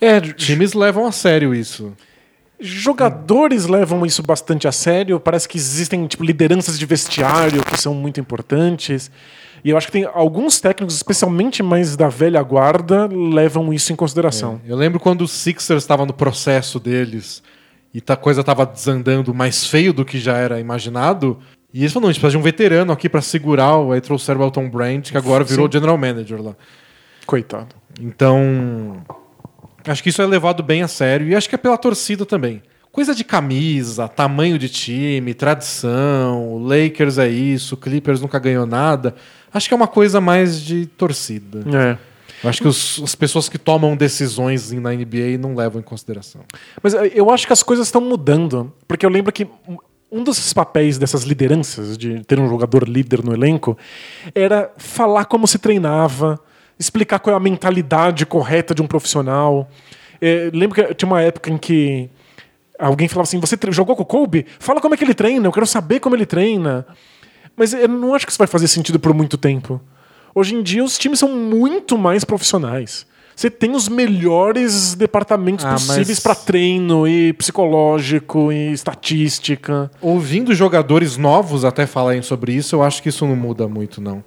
[0.00, 1.92] É, Times levam a sério isso.
[2.60, 5.18] jogadores levam isso bastante a sério.
[5.18, 9.10] Parece que existem tipo, lideranças de vestiário que são muito importantes.
[9.64, 13.96] E eu acho que tem alguns técnicos, especialmente mais da velha guarda, levam isso em
[13.96, 14.60] consideração.
[14.66, 17.42] Eu lembro quando o Sixers estava no processo deles
[17.94, 21.38] e a coisa estava desandando mais feio do que já era imaginado.
[21.72, 23.76] E eles falaram, não, a gente precisa de um veterano aqui para segurar.
[23.92, 25.72] Aí trouxeram o Elton Brand, que agora virou Sim.
[25.74, 26.56] general manager lá.
[27.24, 27.74] Coitado.
[28.00, 28.96] Então,
[29.86, 32.62] acho que isso é levado bem a sério e acho que é pela torcida também.
[32.90, 39.14] Coisa de camisa, tamanho de time, tradição, Lakers é isso, Clippers nunca ganhou nada.
[39.52, 41.60] Acho que é uma coisa mais de torcida.
[41.76, 41.98] É.
[42.42, 46.40] Eu acho que os- as pessoas que tomam decisões na NBA não levam em consideração.
[46.82, 48.72] Mas eh, eu acho que as coisas estão mudando.
[48.88, 49.46] Porque eu lembro que
[50.10, 53.78] um- dos papéis dessas lideranças, de ter um jogador líder no elenco,
[54.34, 56.38] era falar como se treinava,
[56.78, 59.70] explicar qual é a mentalidade correta de um profissional.
[60.20, 62.10] Eh, lembro que tinha uma época em que
[62.78, 64.46] alguém falava assim: Você jogou com o Kobe?
[64.58, 66.84] Fala como é que ele treina, eu quero saber como ele treina.
[67.56, 69.80] Mas eu não acho que isso vai fazer sentido por muito tempo.
[70.34, 73.06] Hoje em dia, os times são muito mais profissionais.
[73.34, 79.90] Você tem os melhores departamentos Ah, possíveis mas- para treino e psicológico e estatística.
[80.00, 84.22] Ouvindo jogadores novos até falarem sobre isso, eu acho que isso não muda muito, não.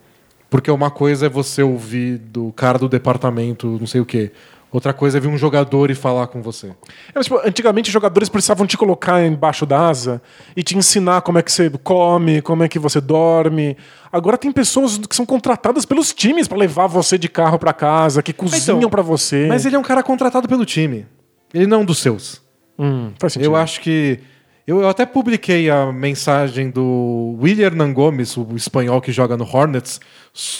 [0.50, 4.32] Porque uma coisa é você ouvir do cara do departamento, não sei o quê.
[4.76, 6.68] Outra coisa é vir um jogador e falar com você.
[6.68, 6.74] É,
[7.16, 10.22] mas, tipo, antigamente, os jogadores precisavam te colocar embaixo da asa
[10.54, 13.78] e te ensinar como é que você come, como é que você dorme.
[14.12, 18.22] Agora tem pessoas que são contratadas pelos times para levar você de carro para casa,
[18.22, 19.48] que cozinham Então, para você.
[19.48, 21.06] Mas ele é um cara contratado pelo time.
[21.54, 22.42] Ele não é um dos seus.
[22.78, 23.48] Hum, faz sentido.
[23.48, 24.20] Eu acho que.
[24.68, 29.44] Eu, eu até publiquei a mensagem do William Hernan Gomes, o espanhol que joga no
[29.44, 30.02] Hornets,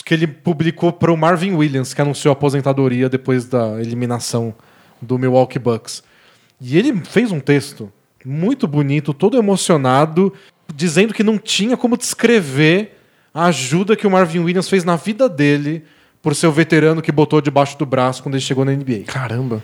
[0.04, 4.54] que ele publicou para o Marvin Williams, que anunciou aposentadoria depois da eliminação
[5.02, 6.04] do Milwaukee Bucks.
[6.60, 7.92] E ele fez um texto
[8.24, 10.32] muito bonito, todo emocionado,
[10.72, 12.96] dizendo que não tinha como descrever
[13.34, 15.84] a ajuda que o Marvin Williams fez na vida dele
[16.22, 19.04] por ser o veterano que botou debaixo do braço quando ele chegou na NBA.
[19.06, 19.62] Caramba.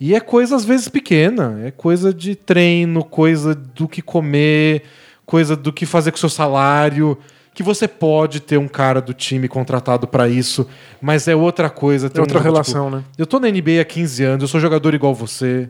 [0.00, 4.84] E é coisa às vezes pequena, é coisa de treino, coisa do que comer,
[5.26, 7.18] coisa do que fazer com o seu salário,
[7.52, 10.66] que você pode ter um cara do time contratado pra isso,
[11.00, 12.08] mas é outra coisa.
[12.08, 13.02] ter É outra um, relação, né?
[13.18, 15.68] Eu tô na NBA há 15 anos, eu sou jogador igual você.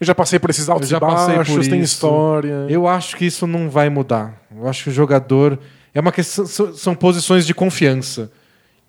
[0.00, 1.94] Eu já passei por esses altos Eu já e passei baixos, por tem isso.
[1.94, 2.66] história.
[2.68, 4.40] Eu acho que isso não vai mudar.
[4.56, 5.58] Eu acho que o jogador
[5.92, 8.30] é uma questão são posições de confiança.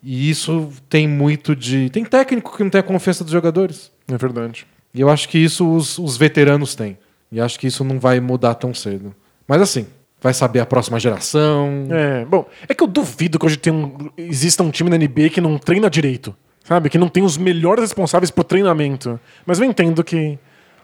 [0.02, 3.92] E isso tem muito de tem técnico que não tem a confiança dos jogadores.
[4.10, 4.66] É verdade.
[4.94, 6.98] E eu acho que isso os, os veteranos têm.
[7.32, 9.14] E acho que isso não vai mudar tão cedo.
[9.48, 9.86] Mas assim,
[10.22, 11.88] vai saber a próxima geração.
[11.92, 15.30] É, bom, é que eu duvido que hoje tem um, exista um time na NBA
[15.32, 16.36] que não treina direito.
[16.64, 16.90] Sabe?
[16.90, 19.20] Que não tem os melhores responsáveis por treinamento.
[19.46, 20.38] Mas eu entendo que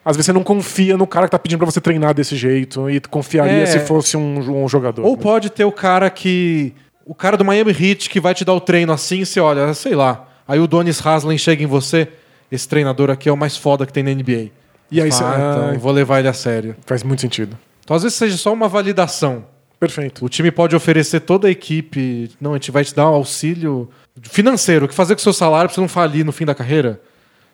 [0.03, 2.89] às vezes você não confia no cara que tá pedindo pra você treinar desse jeito
[2.89, 3.65] e confiaria É.
[3.65, 5.03] se fosse um, um jogador.
[5.03, 5.21] Ou né?
[5.21, 6.73] pode ter o cara que.
[7.05, 9.93] O cara do Miami Heat que vai te dar o treino assim você olha, sei
[9.95, 10.27] lá.
[10.47, 12.07] Aí o Donis Haslem chega em você.
[12.51, 14.49] Esse treinador aqui é o mais foda que tem na NBA.
[14.91, 16.75] E aí você- ah, então, eu vou levar ele a sério.
[16.85, 17.57] Faz muito sentido.
[17.83, 19.45] Então, às vezes, seja só uma validação.
[19.79, 20.23] Perfeito.
[20.25, 22.31] O time pode oferecer toda a equipe.
[22.39, 23.89] Não, a gente vai te dar um auxílio
[24.23, 24.85] financeiro.
[24.85, 26.99] O que fazer com o seu salário pra você não falir no fim da carreira?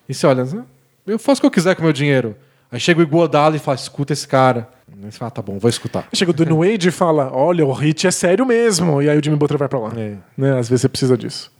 [0.08, 0.62] E você olha, "Ah,
[1.06, 2.36] eu faço o que eu quiser com o meu dinheiro.
[2.72, 4.66] Aí chega o Iguodala e fala, escuta esse cara.
[4.90, 6.08] Aí você fala, tá bom, vou escutar.
[6.12, 9.02] Chega o Dwayne Wade e fala: Olha, o hit é sério mesmo.
[9.02, 9.92] E aí o Jimmy Butler vai pra lá.
[9.96, 10.14] É.
[10.36, 10.58] Né?
[10.58, 11.52] Às vezes você precisa disso.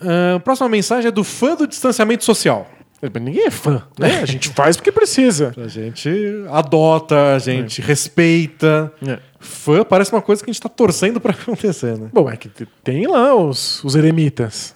[0.00, 2.66] Ahn, próxima mensagem é do fã do distanciamento social.
[3.02, 4.20] Mas Ninguém é fã, né?
[4.20, 5.52] A gente faz porque precisa.
[5.56, 6.10] A gente
[6.50, 8.90] adota, a gente respeita.
[9.06, 9.18] É.
[9.38, 12.08] Fã parece uma coisa que a gente tá torcendo pra acontecer, né?
[12.12, 12.48] Bom, é que
[12.82, 14.74] tem lá os, os eremitas.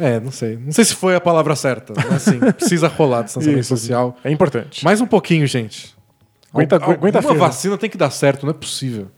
[0.00, 0.56] É, não sei.
[0.56, 1.92] Não sei se foi a palavra certa.
[1.96, 3.76] Mas assim, precisa rolar distanciamento Isso.
[3.76, 4.16] social.
[4.24, 4.84] É importante.
[4.84, 5.94] Mais um pouquinho, gente.
[6.52, 7.38] Aguenta- Al- aguenta alguma firme.
[7.46, 9.08] vacina tem que dar certo, não é possível.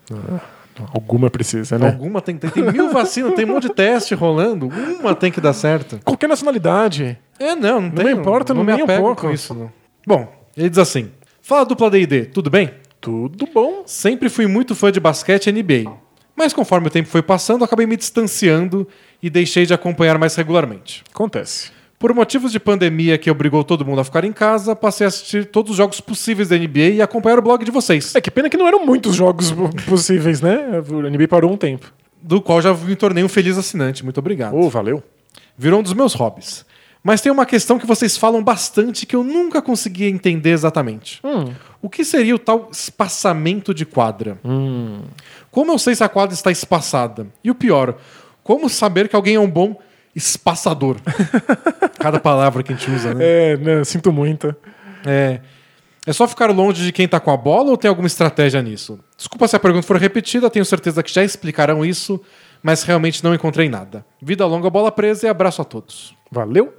[0.95, 1.89] Alguma precisa, né?
[1.89, 4.69] Alguma tem, tem, tem mil vacinas, tem um monte de teste rolando.
[5.01, 5.99] Uma tem que dar certo.
[6.05, 7.19] Qualquer nacionalidade.
[7.39, 9.23] É, não, não, tem, me importa, não nem me um apego pouco.
[9.23, 9.55] com isso.
[9.55, 9.71] Não.
[10.07, 11.11] Bom, ele diz assim:
[11.43, 12.71] Fala dupla DD, tudo bem?
[13.01, 13.83] Tudo bom.
[13.87, 15.91] Sempre fui muito fã de basquete e NBA.
[16.39, 18.87] Mas conforme o tempo foi passando, acabei me distanciando
[19.21, 21.03] e deixei de acompanhar mais regularmente.
[21.13, 21.73] Acontece.
[21.99, 25.47] Por motivos de pandemia que obrigou todo mundo a ficar em casa, passei a assistir
[25.47, 28.49] todos os jogos possíveis da NBA e acompanhar o blog de vocês, É que pena
[28.49, 30.81] que não eram muitos jogos po- possíveis, né?
[30.89, 31.93] O NBA parou um tempo.
[32.23, 34.05] do qual já me tornei um feliz assinante.
[34.05, 34.55] Muito obrigado.
[34.55, 35.03] Oh, valeu.
[35.57, 36.65] Virou um dos meus hobbies.
[37.03, 41.21] Mas tem uma questão que vocês falam bastante que eu nunca consegui entender exatamente.
[41.81, 44.37] O que seria o tal espaçamento de quadra?
[45.51, 47.27] Como eu sei se a quadra está espaçada?
[47.43, 47.97] E o pior,
[48.43, 49.77] Como saber que alguém é um bom
[50.15, 50.97] espaçador?
[51.99, 53.25] Cada palavra que a gente usa, né?
[53.25, 54.55] É, né, sinto muito.
[55.05, 55.41] É.
[56.07, 58.99] É só ficar longe de quem tá com a bola ou tem alguma estratégia nisso?
[59.15, 62.19] Desculpa se a pergunta for repetida, tenho certeza que já explicarão isso,
[62.63, 64.07] mas realmente não encontrei nada.
[64.23, 66.17] Vida longa, bola presa e abraço a todos.
[66.31, 66.73] Valeu.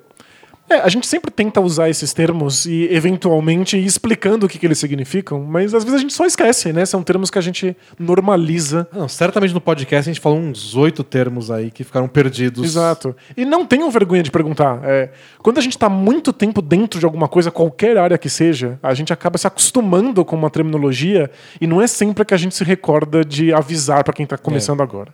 [0.69, 4.67] É, a gente sempre tenta usar esses termos e, eventualmente, ir explicando o que, que
[4.67, 6.85] eles significam, mas às vezes a gente só esquece, né?
[6.85, 8.87] São termos que a gente normaliza.
[8.93, 12.63] Não, certamente no podcast a gente falou uns oito termos aí que ficaram perdidos.
[12.63, 13.15] Exato.
[13.35, 14.79] E não tenham vergonha de perguntar.
[14.83, 15.09] É,
[15.39, 18.93] quando a gente está muito tempo dentro de alguma coisa, qualquer área que seja, a
[18.93, 22.63] gente acaba se acostumando com uma terminologia e não é sempre que a gente se
[22.63, 25.13] recorda de avisar para quem está começando agora.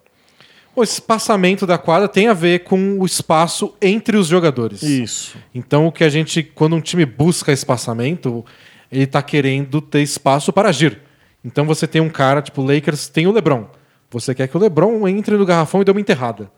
[0.75, 4.83] O espaçamento da quadra tem a ver com o espaço entre os jogadores.
[4.83, 5.37] Isso.
[5.53, 8.43] Então, o que a gente, quando um time busca espaçamento,
[8.91, 10.99] ele tá querendo ter espaço para agir.
[11.45, 13.67] Então, você tem um cara, tipo, o Lakers tem o LeBron.
[14.11, 16.51] Você quer que o LeBron entre no garrafão e dê uma enterrada.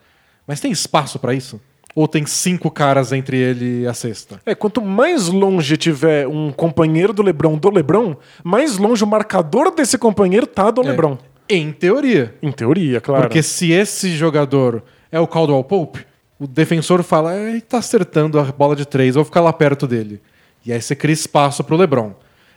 [0.47, 1.61] Mas tem espaço para isso?
[1.93, 4.39] Ou tem cinco caras entre ele e a cesta?
[4.45, 9.71] É, quanto mais longe tiver um companheiro do LeBron do LeBron, mais longe o marcador
[9.71, 11.17] desse companheiro tá do LeBron.
[11.49, 12.35] Em teoria.
[12.41, 13.23] Em teoria, claro.
[13.23, 16.05] Porque se esse jogador é o Caldwell Pope,
[16.39, 19.87] o defensor fala, "É, ele tá acertando a bola de três, vou ficar lá perto
[19.87, 20.21] dele.
[20.65, 22.13] E aí você cria espaço pro LeBron.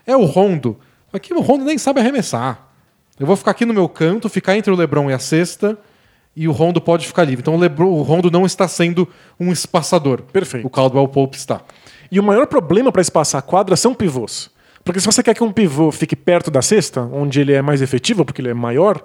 [0.06, 0.76] É o Rondo.
[1.12, 2.68] Aqui o Rondo nem sabe arremessar.
[3.18, 5.78] Eu vou ficar aqui no meu canto, ficar entre o LeBron e a cesta,
[6.34, 7.42] e o Rondo pode ficar livre.
[7.42, 9.06] Então o, LeBron, o Rondo não está sendo
[9.38, 10.22] um espaçador.
[10.22, 10.66] Perfeito.
[10.66, 11.60] O Caldwell Pope está.
[12.10, 14.50] E o maior problema para espaçar a quadra são pivôs.
[14.84, 17.82] Porque se você quer que um pivô fique perto da cesta, onde ele é mais
[17.82, 19.02] efetivo, porque ele é maior,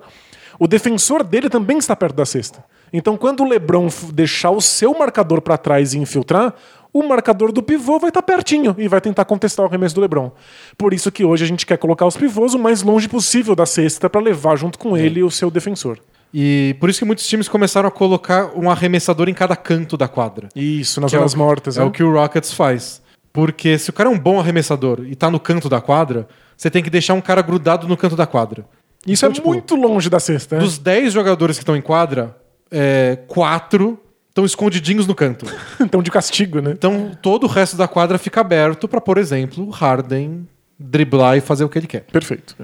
[0.60, 2.64] o defensor dele também está perto da cesta.
[2.94, 6.54] Então, quando o LeBron deixar o seu marcador para trás e infiltrar,
[6.94, 10.32] o marcador do pivô vai estar pertinho e vai tentar contestar o arremesso do LeBron.
[10.78, 13.66] Por isso que hoje a gente quer colocar os pivôs o mais longe possível da
[13.66, 16.00] cesta para levar junto com ele o seu defensor.
[16.34, 20.08] E por isso que muitos times começaram a colocar um arremessador em cada canto da
[20.08, 20.48] quadra.
[20.56, 21.78] Isso, nas Que é zonas o- mortas.
[21.78, 21.86] É né?
[21.86, 23.02] o que o Rockets faz.
[23.36, 26.26] Porque se o cara é um bom arremessador e tá no canto da quadra,
[26.58, 28.66] você tem que deixar um cara grudado no canto da quadra.
[29.06, 30.56] Isso Então, é tipo, muito longe da cesta.
[30.56, 30.62] né?
[30.64, 32.36] Dos 10 jogadores que estão em quadra,
[32.72, 34.00] é, quatro
[34.30, 35.46] estão escondidinhos no canto.
[35.80, 36.72] Então, de castigo, né?
[36.72, 40.48] Então todo o resto da quadra fica aberto pra, por exemplo, o Harden
[40.80, 42.02] driblar e fazer o que ele quer.
[42.06, 42.56] Perfeito.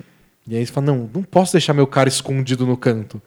[0.47, 3.21] E aí você fala: não, não posso deixar meu cara escondido no canto.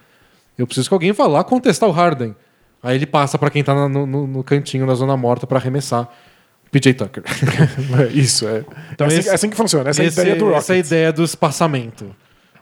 [0.59, 2.35] Eu preciso que alguém vá lá contestar o Harden.
[2.83, 6.09] Aí ele passa pra quem tá no, no- no cantinho, na zona morta, pra arremessar.
[6.81, 7.23] PJ Tucker.
[8.13, 8.65] Isso, é.
[8.93, 9.91] Então é, assim, esse- é assim que funciona.
[9.91, 10.65] Essa é a Esse- ideia do Rockets.
[10.65, 12.15] Essa é a ideia do espaçamento.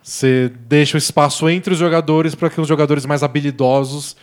[0.03, 4.17] Você deixa o espaço entre os jogadores para que os jogadores mais habilidosos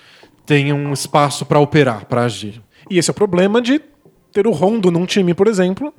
[0.45, 2.61] tenham espaço para operar, para agir.
[2.89, 3.81] E esse é o problema de
[4.31, 5.91] ter o rondo num time, por exemplo,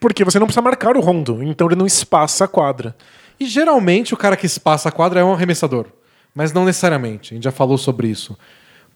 [0.00, 2.94] porque você não precisa marcar o rondo, então ele não espaça a quadra.
[3.40, 5.86] E geralmente o cara que espaça a quadra é um arremessador,
[6.34, 7.32] mas não necessariamente.
[7.32, 8.36] A gente já falou sobre isso.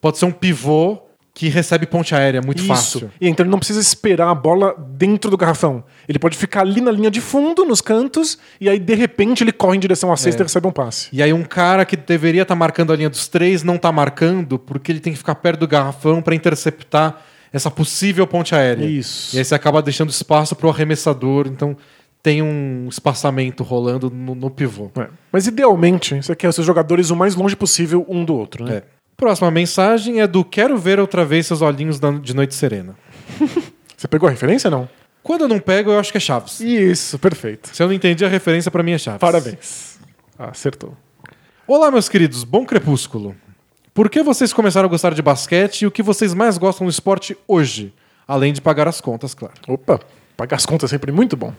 [0.01, 0.99] Pode ser um pivô
[1.35, 3.11] que recebe ponte aérea muito fácil.
[3.21, 5.83] E então ele não precisa esperar a bola dentro do garrafão.
[6.07, 9.53] Ele pode ficar ali na linha de fundo, nos cantos, e aí de repente ele
[9.53, 10.45] corre em direção à cesta É.
[10.45, 11.09] e recebe um passe.
[11.11, 14.59] E aí um cara que deveria estar marcando a linha dos três não está marcando
[14.59, 18.85] porque ele tem que ficar perto do garrafão para interceptar essa possível ponte aérea.
[18.85, 19.35] Isso.
[19.35, 21.77] E aí você acaba deixando espaço para o arremessador, então
[22.23, 24.91] tem um espaçamento rolando no, no pivô.
[24.97, 25.09] É.
[25.33, 28.77] Mas idealmente, você quer os seus jogadores o mais longe possível um do outro, né?
[28.77, 28.83] É.
[29.23, 32.97] Próxima mensagem é do Quero ver outra vez seus olhinhos de noite serena.
[33.97, 34.89] Você pegou a referência ou não?
[35.23, 36.59] Quando eu não pego, eu acho que é Chaves.
[36.59, 37.71] Isso, perfeito.
[37.73, 39.21] Se eu não entendi a referência, para mim é Chaves.
[39.21, 40.01] Parabéns.
[40.37, 40.97] Ah, acertou.
[41.69, 42.43] Olá, meus queridos.
[42.43, 43.37] Bom crepúsculo.
[43.95, 46.91] Por que vocês começaram a gostar de basquete e o que vocês mais gostam do
[46.91, 47.95] esporte hoje?
[48.27, 49.55] Além de pagar as contas, claro.
[49.69, 50.01] Opa,
[50.37, 51.55] pagar as contas é sempre muito bom.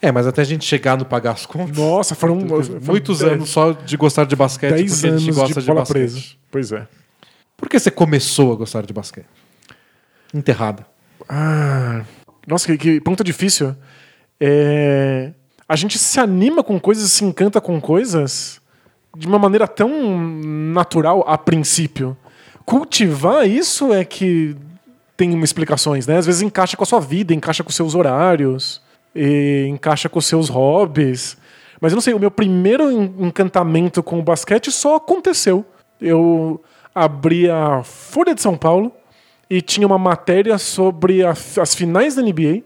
[0.00, 1.76] É, mas até a gente chegar no pagar as contas.
[1.76, 5.22] Nossa, foram, foram muitos dez- anos só de gostar de basquete 10 porque a anos
[5.22, 5.94] gente gosta de de, bola basquete.
[5.98, 6.20] presa.
[6.50, 6.86] Pois é.
[7.56, 9.26] Por que você começou a gostar de basquete?
[10.32, 10.86] Enterrada.
[11.28, 12.02] Ah,
[12.46, 13.74] nossa, que, que ponto difícil.
[14.40, 15.32] É,
[15.68, 18.60] a gente se anima com coisas, se encanta com coisas
[19.16, 19.90] de uma maneira tão
[20.72, 22.16] natural a princípio.
[22.64, 24.54] Cultivar isso é que
[25.16, 26.18] tem explicações, né?
[26.18, 28.80] Às vezes encaixa com a sua vida, encaixa com os seus horários,
[29.14, 31.36] e encaixa com os seus hobbies.
[31.80, 35.64] Mas eu não sei, o meu primeiro en- encantamento com o basquete só aconteceu.
[36.00, 36.60] Eu
[36.94, 38.92] abri a Folha de São Paulo
[39.48, 41.30] e tinha uma matéria sobre a-
[41.60, 42.62] as finais da NBA.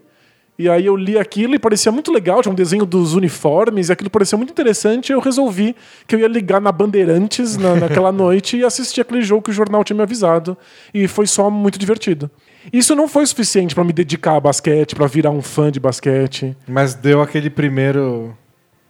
[0.57, 3.91] E aí eu li aquilo e parecia muito legal, tinha um desenho dos uniformes, e
[3.91, 5.11] aquilo parecia muito interessante.
[5.11, 5.75] Eu resolvi
[6.07, 9.53] que eu ia ligar na Bandeirantes na- naquela noite e assistir aquele jogo que o
[9.53, 10.55] jornal tinha me avisado.
[10.93, 12.29] E foi só muito divertido.
[12.71, 16.55] Isso não foi suficiente pra me dedicar a basquete, pra virar um fã de basquete.
[16.67, 18.35] Mas deu aquele primeiro.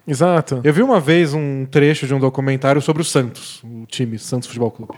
[0.06, 0.60] Exato.
[0.64, 4.48] Eu vi uma vez um trecho de um documentário sobre o Santos, o time Santos
[4.48, 4.94] Futebol Clube.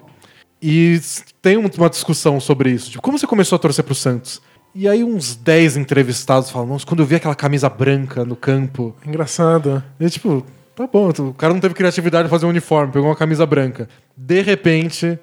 [0.61, 0.99] E
[1.41, 2.89] tem um- uma discussão sobre isso.
[2.91, 4.41] Tipo, como você começou a torcer pro Santos?
[4.73, 8.95] E aí uns 10 entrevistados falam, nossa, quando eu vi aquela camisa branca no campo,
[9.05, 9.81] Engraçado.
[9.99, 10.43] e tipo,
[10.75, 13.87] tá bom, o cara não teve criatividade de fazer um uniforme, pegou uma camisa branca.
[14.17, 15.17] De repente,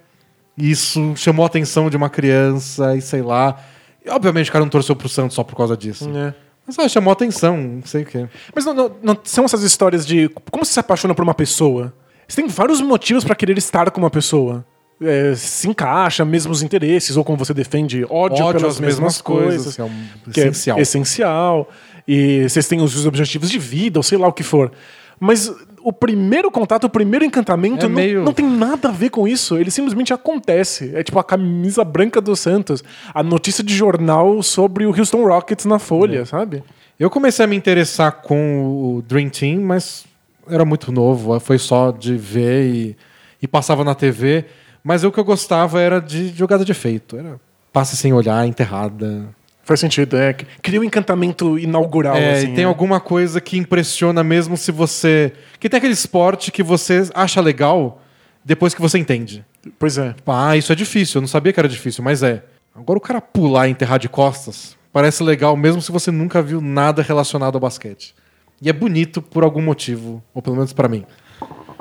[0.57, 3.59] isso chamou a atenção de uma criança e sei lá.
[4.05, 6.09] E, obviamente o cara não torceu pro Santos só por causa disso.
[6.17, 6.35] É.
[6.67, 8.29] Mas ah, chamou a atenção, não sei o quê.
[8.55, 11.93] Mas não, não- não são essas histórias de como você se apaixona por uma pessoa.
[12.29, 14.65] Você tem vários motivos pra querer estar com uma pessoa.
[15.01, 19.51] É, se encaixa, mesmos interesses, ou como você defende, ódio, Ódio pelas mesmas mesmas coisas.
[19.57, 20.79] coisas, que é um que essencial.
[20.79, 21.69] é essencial.
[22.07, 24.71] E vocês têm os os objetivos de vida, ou sei lá o que for.
[25.19, 25.53] Mas
[25.85, 29.27] o primeiro contato, o primeiro encantamento É não, meio- não tem nada a ver com
[29.27, 29.57] isso.
[29.57, 30.93] Ele simplesmente acontece.
[30.95, 32.83] É tipo a camisa branca do Santos,
[33.15, 36.25] a notícia de jornal sobre o Houston Rockets na Folha, É.
[36.25, 36.63] sabe?
[36.99, 40.05] Eu comecei a me interessar com o Dream Team, mas
[40.49, 42.97] era muito novo, foi só de ver e,
[43.41, 44.45] e passava na TV.
[44.85, 47.17] Mas o que eu gostava era de jogada de efeito.
[47.17, 47.41] Era
[47.73, 49.29] passe sem olhar, enterrada.
[49.65, 50.33] Faz sentido, é.
[50.61, 52.53] Cria um encantamento inaugural, É, assim.
[52.53, 52.67] e tem é.
[52.67, 55.33] alguma coisa que impressiona mesmo se você.
[55.61, 58.03] Que tem aquele esporte que você acha legal
[58.45, 59.45] depois que você entende.
[59.79, 60.13] Pois é.
[60.15, 62.43] Tipo, ah, isso é difícil, eu não sabia que era difícil, mas é.
[62.75, 66.61] Agora o cara pular e enterrar de costas parece legal mesmo se você nunca viu
[66.61, 68.15] nada relacionado ao basquete.
[68.61, 71.05] E é bonito por algum motivo, ou pelo menos pra mim.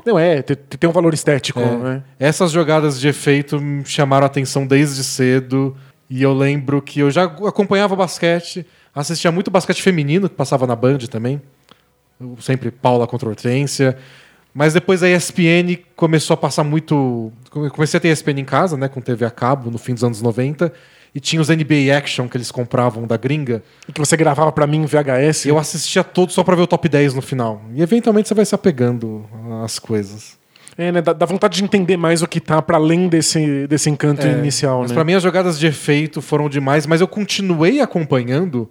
[0.06, 1.76] Não, é, te- te- tem um valor estético, É.
[1.78, 2.04] né?
[2.20, 5.76] Essas jogadas de efeito me chamaram a atenção desde cedo.
[6.12, 10.76] E eu lembro que eu já acompanhava basquete, assistia muito basquete feminino, que passava na
[10.76, 11.42] Band também.
[12.20, 13.98] Eu sempre Paula contra Hortência.
[14.54, 17.32] Mas depois a ESPN começou a passar muito.
[17.50, 20.22] Comecei a ter ESPN em casa, né, com TV a cabo, no fim dos anos
[20.22, 20.74] 90.
[21.16, 23.64] E tinha os NBA Action que eles compravam da gringa.
[23.88, 25.46] E que você gravava pra mim em VHS.
[25.46, 27.62] E eu assistia todos só pra ver o top 10 no final.
[27.74, 29.26] E eventualmente você vai se apegando
[29.64, 30.41] às coisas.
[30.78, 31.02] É, né?
[31.02, 34.80] Dá, dá vontade de entender mais o que tá pra além desse, desse encanto inicial,
[34.80, 34.96] É, Mas né?
[34.96, 38.70] pra mim as jogadas de efeito foram demais, mas eu continuei acompanhando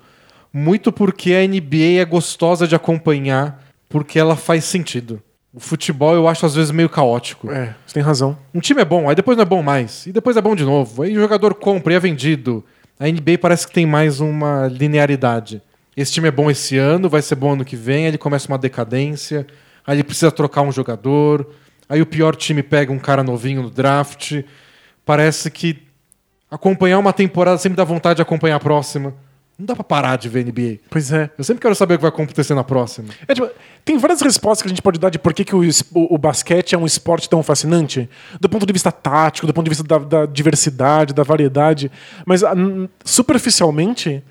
[0.52, 5.22] muito porque a NBA é gostosa de acompanhar, porque ela faz sentido.
[5.52, 7.50] O futebol eu acho às vezes meio caótico.
[7.50, 8.36] É, você tem razão.
[8.54, 10.64] Um time é bom, aí depois não é bom mais, e depois é bom de
[10.64, 11.02] novo.
[11.02, 12.64] Aí o jogador compra e é vendido.
[12.98, 15.60] A NBA parece que tem mais uma linearidade.
[15.96, 18.46] Esse time é bom esse ano, vai ser bom ano que vem, aí ele começa
[18.48, 19.46] uma decadência,
[19.86, 21.46] aí ele precisa trocar um jogador,
[21.90, 24.42] aí o pior time pega um cara novinho no draft.
[25.04, 25.82] Parece que
[26.50, 29.14] acompanhar uma temporada sempre dá vontade de acompanhar a próxima.
[29.58, 30.78] Não dá pra parar de ver NBA.
[30.88, 31.28] Pois é.
[31.36, 33.08] Eu sempre quero saber o que vai acontecer na próxima.
[33.28, 33.46] É, tipo,
[33.84, 36.16] tem várias respostas que a gente pode dar de por que, que o, o- o
[36.16, 38.08] basquete é um esporte tão fascinante.
[38.40, 41.92] Do ponto de vista tático, do ponto de vista da, da diversidade, da variedade.
[42.24, 44.22] Mas, ah, n- superficialmente,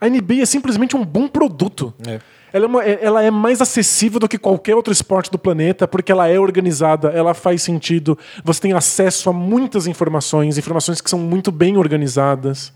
[0.00, 1.92] a NBA é simplesmente um bom produto.
[2.06, 2.18] É.
[2.52, 5.86] Ela, é uma- é- ela é mais acessível do que qualquer outro esporte do planeta,
[5.86, 8.18] porque ela é organizada, ela faz sentido.
[8.44, 12.72] Você tem acesso a muitas informações, informações que são muito bem organizadas.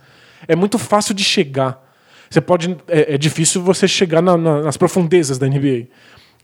[0.47, 1.83] É muito fácil de chegar.
[2.29, 2.77] Você pode.
[2.89, 5.87] É, é difícil você chegar na- na- nas profundezas da NBA.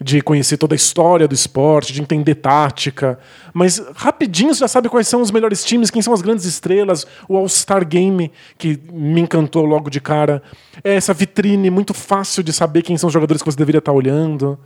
[0.01, 3.19] De conhecer toda a história do esporte, de entender tática.
[3.53, 7.05] Mas rapidinho você já sabe quais são os melhores times, quem são as grandes estrelas,
[7.27, 10.41] o All-Star Game, que me encantou logo de cara.
[10.83, 13.91] É essa vitrine muito fácil de saber quem são os jogadores que você deveria estar
[13.91, 14.57] olhando.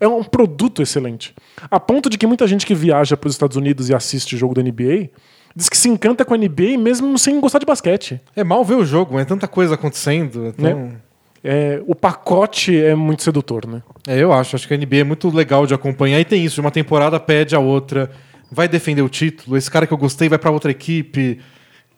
[0.00, 1.34] É um produto excelente.
[1.70, 4.54] A ponto de que muita gente que viaja para os Estados Unidos e assiste jogo
[4.54, 5.10] da NBA
[5.54, 8.20] diz que se encanta com a NBA mesmo sem gostar de basquete.
[8.36, 10.46] É mal ver o jogo, é tanta coisa acontecendo.
[10.46, 10.64] Então...
[10.64, 10.96] Né?
[11.42, 13.82] É, o pacote é muito sedutor, né?
[14.06, 14.56] É, eu acho.
[14.56, 16.18] Acho que a NBA é muito legal de acompanhar.
[16.20, 18.10] E tem isso, de uma temporada pede a outra.
[18.50, 19.56] Vai defender o título.
[19.56, 21.40] Esse cara que eu gostei vai pra outra equipe.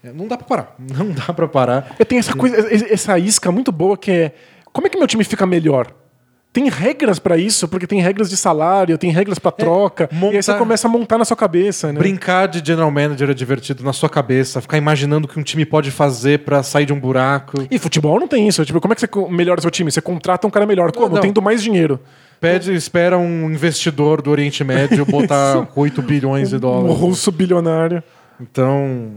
[0.03, 0.75] É, não dá pra parar.
[0.79, 1.95] Não dá pra parar.
[1.99, 2.57] É, Tem essa coisa,
[2.93, 4.33] essa isca muito boa que é
[4.73, 5.93] como é que meu time fica melhor?
[6.53, 10.09] Tem regras pra isso, porque tem regras de salário, tem regras pra troca.
[10.11, 11.99] E aí montar- você começa a montar na sua cabeça, né?
[12.01, 14.61] Brincar de general manager é divertido na sua cabeça.
[14.61, 17.69] Ficar imaginando o que um time pode fazer pra sair de um buraco.
[17.71, 18.65] E futebol não tem isso.
[18.65, 19.93] Tipo, como é que você melhora seu time?
[19.93, 20.91] Você contrata um cara melhor.
[20.91, 21.15] Como?
[21.15, 21.23] Não.
[21.23, 22.01] Tendo mais dinheiro.
[22.41, 26.97] Pede, espera um investidor do Oriente Médio botar 8 bilhões de Um dólares.
[26.99, 28.03] russo bilionário.
[28.41, 29.13] Então.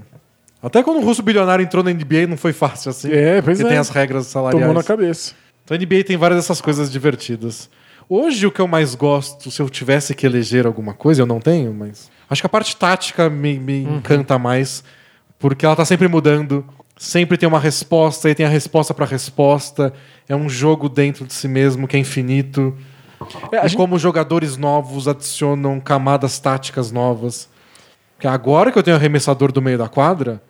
[0.61, 3.09] Até quando o russo bilionário entrou na NBA não foi fácil assim.
[3.11, 3.69] É, pois porque é.
[3.69, 4.61] tem as regras salariais.
[4.61, 5.33] Tomou na cabeça.
[5.63, 7.69] Então a NBA tem várias dessas coisas divertidas.
[8.09, 11.39] Hoje o que eu mais gosto, se eu tivesse que eleger alguma coisa, eu não
[11.39, 12.11] tenho, mas.
[12.29, 13.97] Acho que a parte tática me, me Uhum.
[13.97, 14.83] encanta mais,
[15.39, 16.65] porque ela tá sempre mudando,
[16.97, 19.93] sempre tem uma resposta, e tem a resposta pra resposta.
[20.27, 22.75] É um jogo dentro de si mesmo que é infinito.
[23.51, 27.47] É, gente- como jogadores novos adicionam camadas táticas novas.
[28.15, 30.41] Porque agora que eu tenho arremessador do meio da quadra,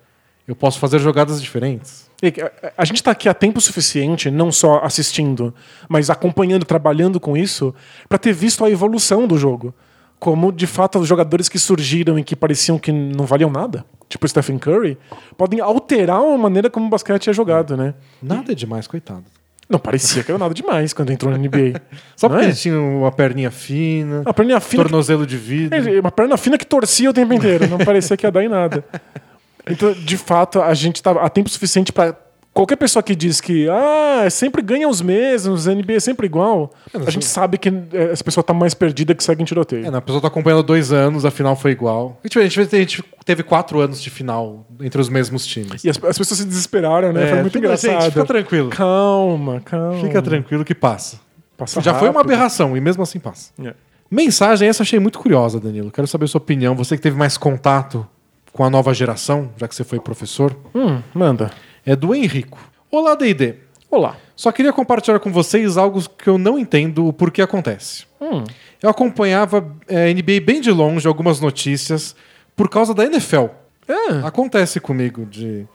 [0.48, 2.10] eu posso fazer jogadas diferentes.
[2.22, 2.41] Que
[2.78, 5.53] a- gente está aqui há tempo suficiente, não só assistindo,
[5.90, 7.74] mas acompanhando, trabalhando com isso,
[8.07, 9.74] para ter visto a evolução do jogo.
[10.20, 13.86] Como, de fato, os jogadores que surgiram e que pareciam que não valiam nada.
[14.07, 14.98] tipo Stephen Curry,
[15.36, 17.94] podem alterar a maneira como o basquete é jogado, né?
[18.22, 19.24] Nada é demais, coitado.
[19.68, 21.82] Não parecia que era nada demais quando entrou na NBA.
[22.15, 22.49] Só Não porque é?
[22.49, 25.99] ele tinha uma perninha fina, A perna fina, que- tornozelo de vidro.
[25.99, 28.86] Uma perna fina que torcia o tempo inteiro, não parecia que ia dar em nada.
[29.69, 32.15] Então, de fato, a gente tá há tempo suficiente pra
[32.53, 37.10] qualquer pessoa que diz que ah, sempre ganha os mesmos, NBA é sempre igual, a
[37.10, 39.85] gente sabe que é, essa pessoa tá mais perdida que segue em tiroteio.
[39.88, 42.19] É, não, a pessoa tá acompanhando dois anos, a final foi igual.
[42.23, 45.84] A gente, a gente- a gente teve quatro anos de final entre os mesmos times.
[45.84, 47.23] E as, as pessoas se desesperaram, né?
[47.23, 48.02] É, Foi muito fica- engraçado.
[48.02, 48.69] gente, fica tranquilo.
[48.69, 49.99] Calma, calma.
[50.02, 51.19] Fica tranquilo que passa.
[51.57, 52.34] Passa Já foi uma rápido.
[52.34, 53.52] aberração e mesmo assim passa.
[53.64, 53.73] É.
[54.11, 55.90] Mensagem, essa achei muito curiosa, Danilo.
[55.90, 56.76] Quero saber a sua opinião.
[56.76, 58.06] Você que teve mais contato
[58.54, 61.52] com a nova geração, já que você foi professor, Hum, manda.
[61.86, 62.60] é do Henrico.
[62.92, 63.56] Olá, D&D.
[63.90, 64.16] Olá.
[64.36, 68.06] Só queria compartilhar com vocês algo que eu não entendo o porquê acontece.
[68.22, 68.44] Hum.
[68.82, 72.16] Eu acompanhava é, NBA bem de longe, algumas notícias,
[72.56, 73.48] por causa da NFL.
[73.88, 74.26] É.
[74.26, 75.68] Acontece comigo de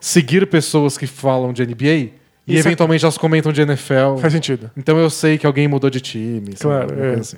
[0.00, 2.12] seguir pessoas que falam de NBA e
[2.46, 4.16] Isso é- eventualmente elas comentam de NFL.
[4.20, 4.70] Faz sentido.
[4.76, 6.54] Então eu sei que alguém mudou de time.
[6.58, 7.14] Claro, é.
[7.20, 7.36] assim.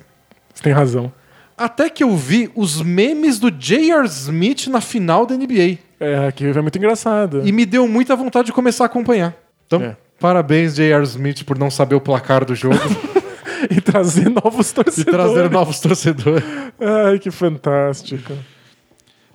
[0.53, 1.11] Você tem razão.
[1.57, 4.05] Até que eu vi os memes do J.R.
[4.07, 5.77] Smith na final da NBA.
[5.99, 7.41] É, aqui é muito engraçado.
[7.47, 9.35] E me deu muita vontade de começar a acompanhar.
[9.67, 9.95] Então, É.
[10.19, 11.03] parabéns, J.R.
[11.03, 12.75] Smith, por não saber o placar do jogo
[13.71, 15.11] E trazer novos e torcedores.
[15.11, 16.43] trazer novos torcedores.
[16.81, 18.33] Ai, que fantástico.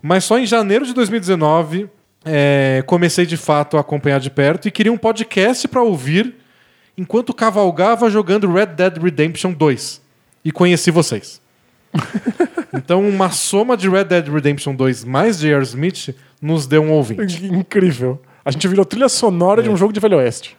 [0.02, 1.88] Mas só em janeiro de 2019
[2.24, 6.34] é, comecei de fato a acompanhar de perto e queria um podcast para ouvir
[6.96, 10.00] enquanto cavalgava jogando Red Dead Redemption 2.
[10.44, 11.40] E conheci vocês.
[12.74, 15.62] então, uma soma de Red Dead Redemption 2 mais J.R.
[15.62, 17.44] Smith nos deu um ouvinte.
[17.46, 18.20] Incrível.
[18.44, 19.64] A gente virou trilha sonora É.
[19.64, 20.56] de um jogo de Velho Oeste.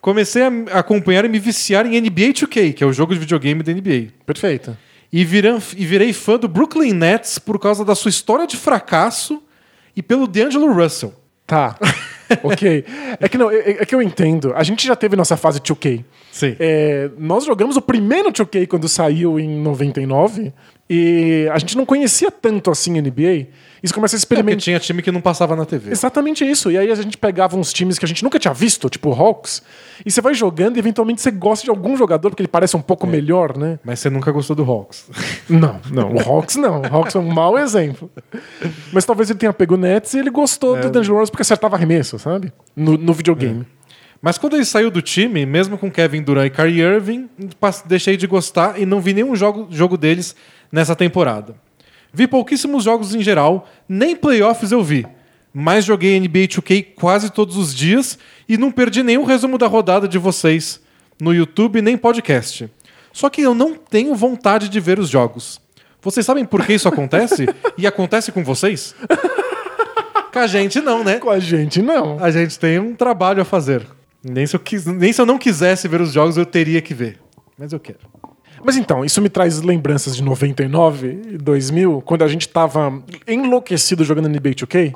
[0.00, 3.62] Comecei a acompanhar e me viciar em NBA 2K, que é o jogo de videogame
[3.62, 4.08] da NBA.
[4.24, 4.76] Perfeito.
[5.12, 9.42] E, e virei fã do Brooklyn Nets por causa da sua história de fracasso
[9.94, 11.12] e pelo D'Angelo Russell.
[11.50, 11.76] Tá.
[12.44, 12.84] ok.
[13.18, 14.52] É que não, é, é que eu entendo.
[14.54, 16.04] A gente já teve nossa fase 2K.
[16.30, 16.54] Sim.
[16.60, 20.52] É, nós jogamos o primeiro 2K quando saiu em 99
[20.92, 23.46] e a gente não conhecia tanto assim a NBA.
[23.82, 24.60] Isso começa a É porque experimentar.
[24.60, 25.90] tinha time que não passava na TV.
[25.92, 26.68] Exatamente isso.
[26.70, 29.62] E aí a gente pegava uns times que a gente nunca tinha visto, tipo Hawks,
[30.04, 32.82] e você vai jogando e eventualmente você gosta de algum jogador porque ele parece um
[32.82, 33.78] pouco melhor, né?
[33.84, 35.08] Mas você nunca gostou do Hawks.
[35.48, 36.12] Não, não.
[36.14, 36.80] O Hawks não.
[36.82, 38.10] O Hawks é um mau exemplo.
[38.92, 41.76] Mas talvez ele tenha pego o Nets e ele gostou do D'Angelo Russell porque acertava
[41.76, 42.52] arremesso, sabe?
[42.76, 43.64] No, no videogame.
[44.22, 47.28] Mas quando ele saiu do time, mesmo com Kevin Durant e Kyrie Irving,
[47.86, 50.36] deixei de gostar e não vi nenhum jogo, jogo deles
[50.70, 51.54] nessa temporada.
[52.12, 55.06] Vi pouquíssimos jogos em geral, nem playoffs eu vi.
[55.52, 58.18] Mas joguei NBA 2K quase todos os dias
[58.48, 60.80] e não perdi nenhum resumo da rodada de vocês
[61.20, 62.70] no YouTube nem podcast.
[63.12, 65.60] Só que eu não tenho vontade de ver os jogos.
[66.02, 67.46] Vocês sabem por que isso acontece?
[67.76, 68.94] e acontece com vocês?
[70.32, 71.18] Com a gente não, né?
[71.18, 72.22] Com a gente, não.
[72.22, 73.84] A gente tem um trabalho a fazer.
[74.22, 76.92] Nem se, eu quis- nem se eu não quisesse ver os jogos, eu teria que
[76.94, 77.18] ver.
[77.58, 77.98] Mas eu quero.
[78.62, 84.04] Mas então, isso me traz lembranças de 99 e 2000, quando a gente tava enlouquecido
[84.04, 84.94] jogando NBA 2K.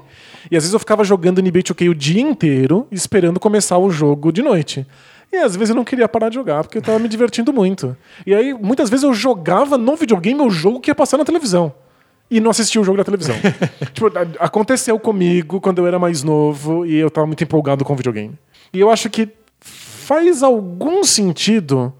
[0.50, 4.30] E às vezes eu ficava jogando NBA 2K o dia inteiro, esperando começar o jogo
[4.30, 4.86] de noite.
[5.32, 7.96] E às vezes eu não queria parar de jogar, porque eu tava me divertindo muito.
[8.26, 11.72] E aí, muitas vezes eu jogava no videogame o jogo que ia passar na televisão.
[12.30, 13.34] E não assistia o jogo da televisão.
[13.94, 17.96] tipo, aconteceu comigo quando eu era mais novo e eu tava muito empolgado com o
[17.96, 18.34] videogame.
[18.74, 19.28] E eu acho que
[19.60, 21.92] faz algum sentido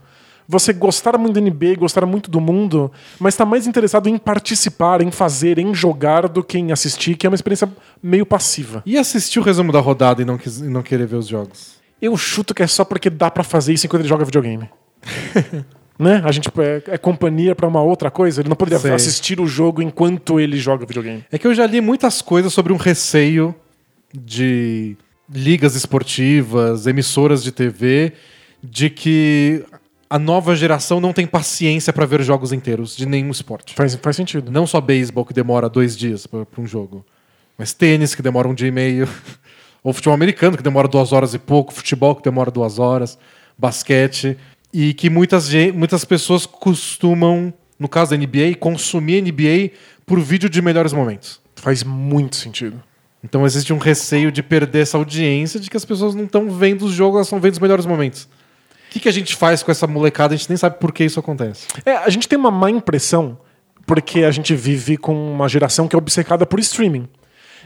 [0.47, 5.01] você gostar muito da NBA, gostar muito do mundo, mas tá mais interessado em participar,
[5.01, 7.67] em fazer, em jogar do que em assistir, que é uma experiência
[8.03, 8.83] meio passiva.
[8.85, 11.77] E assistir o resumo da rodada e não, quis- e não querer ver os jogos?
[12.03, 14.69] Eu chuto que é só porque dá pra fazer isso enquanto ele joga videogame.
[15.99, 16.21] né?
[16.23, 18.43] A gente é, é companhia pra uma outra coisa.
[18.43, 18.93] Ele não poderia Sei.
[18.93, 21.25] assistir o jogo enquanto ele joga videogame.
[21.33, 23.55] É que eu já li muitas coisas sobre um receio
[24.13, 24.97] de
[25.33, 28.13] ligas esportivas, emissoras de TV,
[28.63, 29.65] de que
[30.09, 33.75] a nova geração não tem paciência pra ver jogos inteiros de nenhum esporte.
[33.75, 34.51] Faz, faz sentido.
[34.51, 37.05] Não só beisebol, que demora dois dias pra um jogo,
[37.59, 39.09] mas tênis, que demora um dia e meio,
[39.83, 43.19] ou futebol americano, que demora duas horas e pouco, futebol, que demora duas horas,
[43.57, 44.37] basquete,
[44.73, 49.71] e que muitas, muitas pessoas costumam, no caso da NBA, consumir NBA
[50.05, 51.41] por vídeo de melhores momentos.
[51.57, 52.83] Faz muito sentido.
[53.25, 56.85] Então existe um receio de perder essa audiência, de que as pessoas não estão vendo
[56.85, 58.25] os jogos, elas estão vendo os melhores momentos.
[58.25, 60.35] O que, que a gente faz com essa molecada?
[60.35, 61.67] A gente nem sabe por que isso acontece.
[61.87, 63.39] É, a gente tem uma má impressão,
[63.87, 67.09] porque a gente vive com uma geração que é obcecada por streaming,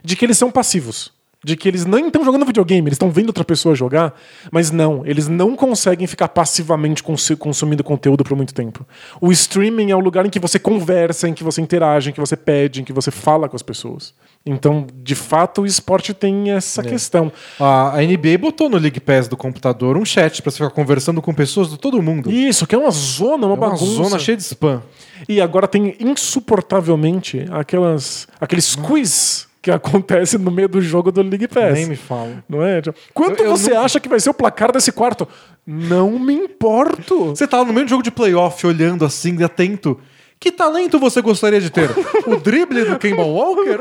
[0.03, 1.13] de que eles são passivos.
[1.44, 4.12] De que eles nem estão jogando videogame, eles estão vendo outra pessoa jogar,
[4.51, 8.85] mas não, eles não conseguem ficar passivamente consu- consumindo conteúdo por muito tempo.
[9.20, 12.19] O streaming é o lugar em que você conversa, em que você interage, em que
[12.19, 14.12] você pede, em que você fala com as pessoas.
[14.44, 17.31] Então, de fato, o esporte tem essa questão.
[17.60, 21.32] A NBA botou no League Pass do computador um chat pra você ficar conversando com
[21.32, 22.32] pessoas de todo mundo.
[22.32, 23.86] Isso, que é uma zona, uma, É uma bagunça.
[24.02, 24.82] zona cheia de spam.
[25.28, 31.47] E agora tem insuportavelmente aquelas, aqueles quiz que acontecem no meio do jogo do League
[31.49, 31.74] Pass.
[31.74, 32.43] Nem me fala.
[32.49, 32.81] Não é?
[32.81, 35.28] Tipo, Quanto Eu- eu você não- acha que vai ser o placar desse quarto?
[35.66, 37.27] Não me importo.
[37.27, 39.99] Você tá no meio de jogo de playoff olhando assim, atento.
[40.40, 41.90] Que talento você gostaria de ter?
[42.27, 43.78] o drible do Kemba Walker?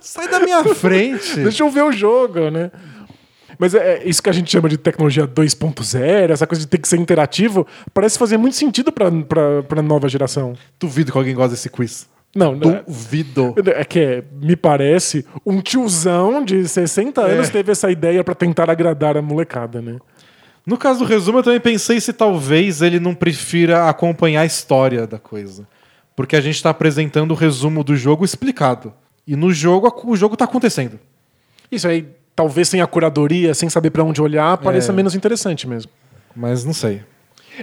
[0.00, 1.40] Sai da minha frente.
[1.40, 2.70] Deixa eu ver o jogo, né?
[3.58, 6.78] Mas é é isso que a gente chama de tecnologia 2.0, essa coisa de ter
[6.78, 9.08] que ser interativo, parece fazer muito sentido pra,
[9.68, 10.54] pra nova geração.
[10.80, 12.08] Duvido que alguém goste desse quiz.
[12.34, 12.82] Não, não.
[12.86, 13.54] Duvido.
[13.76, 17.32] É que é, me parece, um tiozão de 60 É.
[17.32, 19.98] anos teve essa ideia pra tentar agradar a molecada, né?
[20.66, 25.06] No caso do resumo, eu também pensei se talvez ele não prefira acompanhar a história
[25.06, 25.66] da coisa.
[26.16, 28.92] Porque a gente tá apresentando o resumo do jogo explicado.
[29.26, 30.98] E no jogo, o jogo tá acontecendo.
[31.70, 34.94] Isso aí, talvez sem a curadoria, sem saber pra onde olhar, pareça É.
[34.94, 35.90] menos interessante mesmo.
[36.34, 37.02] Mas não sei.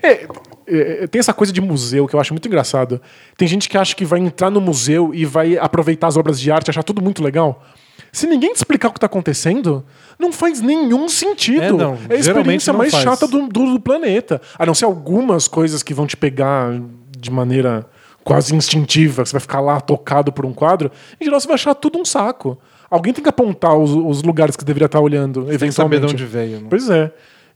[0.01, 0.27] É,
[0.67, 3.01] é, tem essa coisa de museu que eu acho muito engraçado.
[3.37, 6.51] Tem gente que acha que vai entrar no museu e vai aproveitar as obras de
[6.51, 7.63] arte, achar tudo muito legal.
[8.11, 9.85] Se ninguém te explicar o que está acontecendo,
[10.19, 11.61] não faz nenhum sentido.
[11.63, 11.97] É, não.
[12.09, 13.03] É a experiência mais faz.
[13.03, 14.41] chata do, do- do planeta.
[14.59, 16.71] A não ser algumas coisas que vão te pegar
[17.17, 17.85] de maneira
[18.23, 20.91] quase instintiva, que você vai ficar lá tocado por um quadro.
[21.19, 22.57] Em geral, você vai achar tudo um saco.
[22.89, 26.01] Alguém tem que apontar os, os lugares que deveria estar olhando, saber eventualmente.
[26.07, 26.59] de onde veio.
[26.59, 26.67] né?
[26.69, 27.11] Pois é.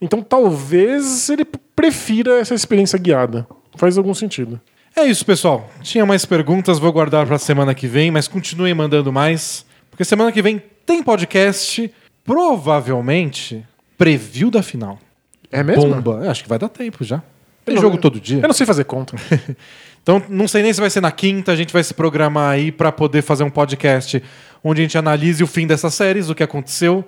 [0.06, 1.46] Então talvez ele
[1.76, 3.46] prefira essa experiência guiada.
[3.76, 4.60] Faz algum sentido.
[4.96, 5.70] É isso, pessoal.
[5.82, 9.66] Tinha mais perguntas, vou guardar pra semana que vem, mas continuem mandando mais.
[9.92, 11.92] Porque semana que vem tem podcast,
[12.24, 13.66] provavelmente
[13.98, 15.00] preview da final.
[15.52, 15.88] É mesmo?
[15.88, 16.22] Bomba.
[16.24, 17.20] Eu acho que vai dar tempo já.
[17.66, 18.38] Tem Eu não- jogo todo dia.
[18.42, 19.16] Eu não sei fazer conta.
[20.06, 22.72] Então, não sei nem se vai ser na quinta, a gente vai se programar aí
[22.72, 24.22] pra poder fazer um podcast
[24.64, 27.04] onde a gente analise o fim dessas séries, o que aconteceu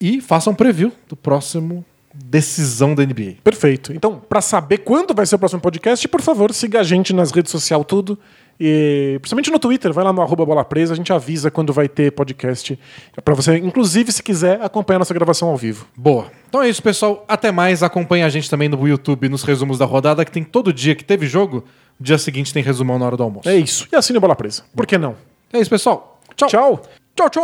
[0.00, 1.84] e faça um preview do próximo
[2.24, 3.34] decisão da NBA.
[3.42, 3.92] Perfeito.
[3.92, 7.30] Então, pra saber quando vai ser o próximo podcast, por favor, siga a gente nas
[7.30, 8.18] redes sociais tudo.
[8.58, 11.88] E principalmente no Twitter, vai lá no arroba bola presa, a gente avisa quando vai
[11.88, 12.78] ter podcast.
[13.22, 15.86] Pra você, inclusive, se quiser, acompanhar nossa gravação ao vivo.
[15.94, 16.32] Boa.
[16.48, 17.24] Então é isso, pessoal.
[17.28, 17.82] Até mais.
[17.82, 21.04] Acompanhe a gente também no YouTube, nos resumos da rodada, que tem todo dia que
[21.04, 21.64] teve jogo.
[22.00, 23.48] Dia seguinte tem resumão na hora do almoço.
[23.48, 23.86] É isso.
[23.92, 24.64] E assine a bola presa.
[24.74, 25.16] Por que não?
[25.52, 26.20] É isso, pessoal.
[26.34, 26.48] Tchau.
[26.48, 26.82] Tchau.
[27.14, 27.42] Tchau, tchau.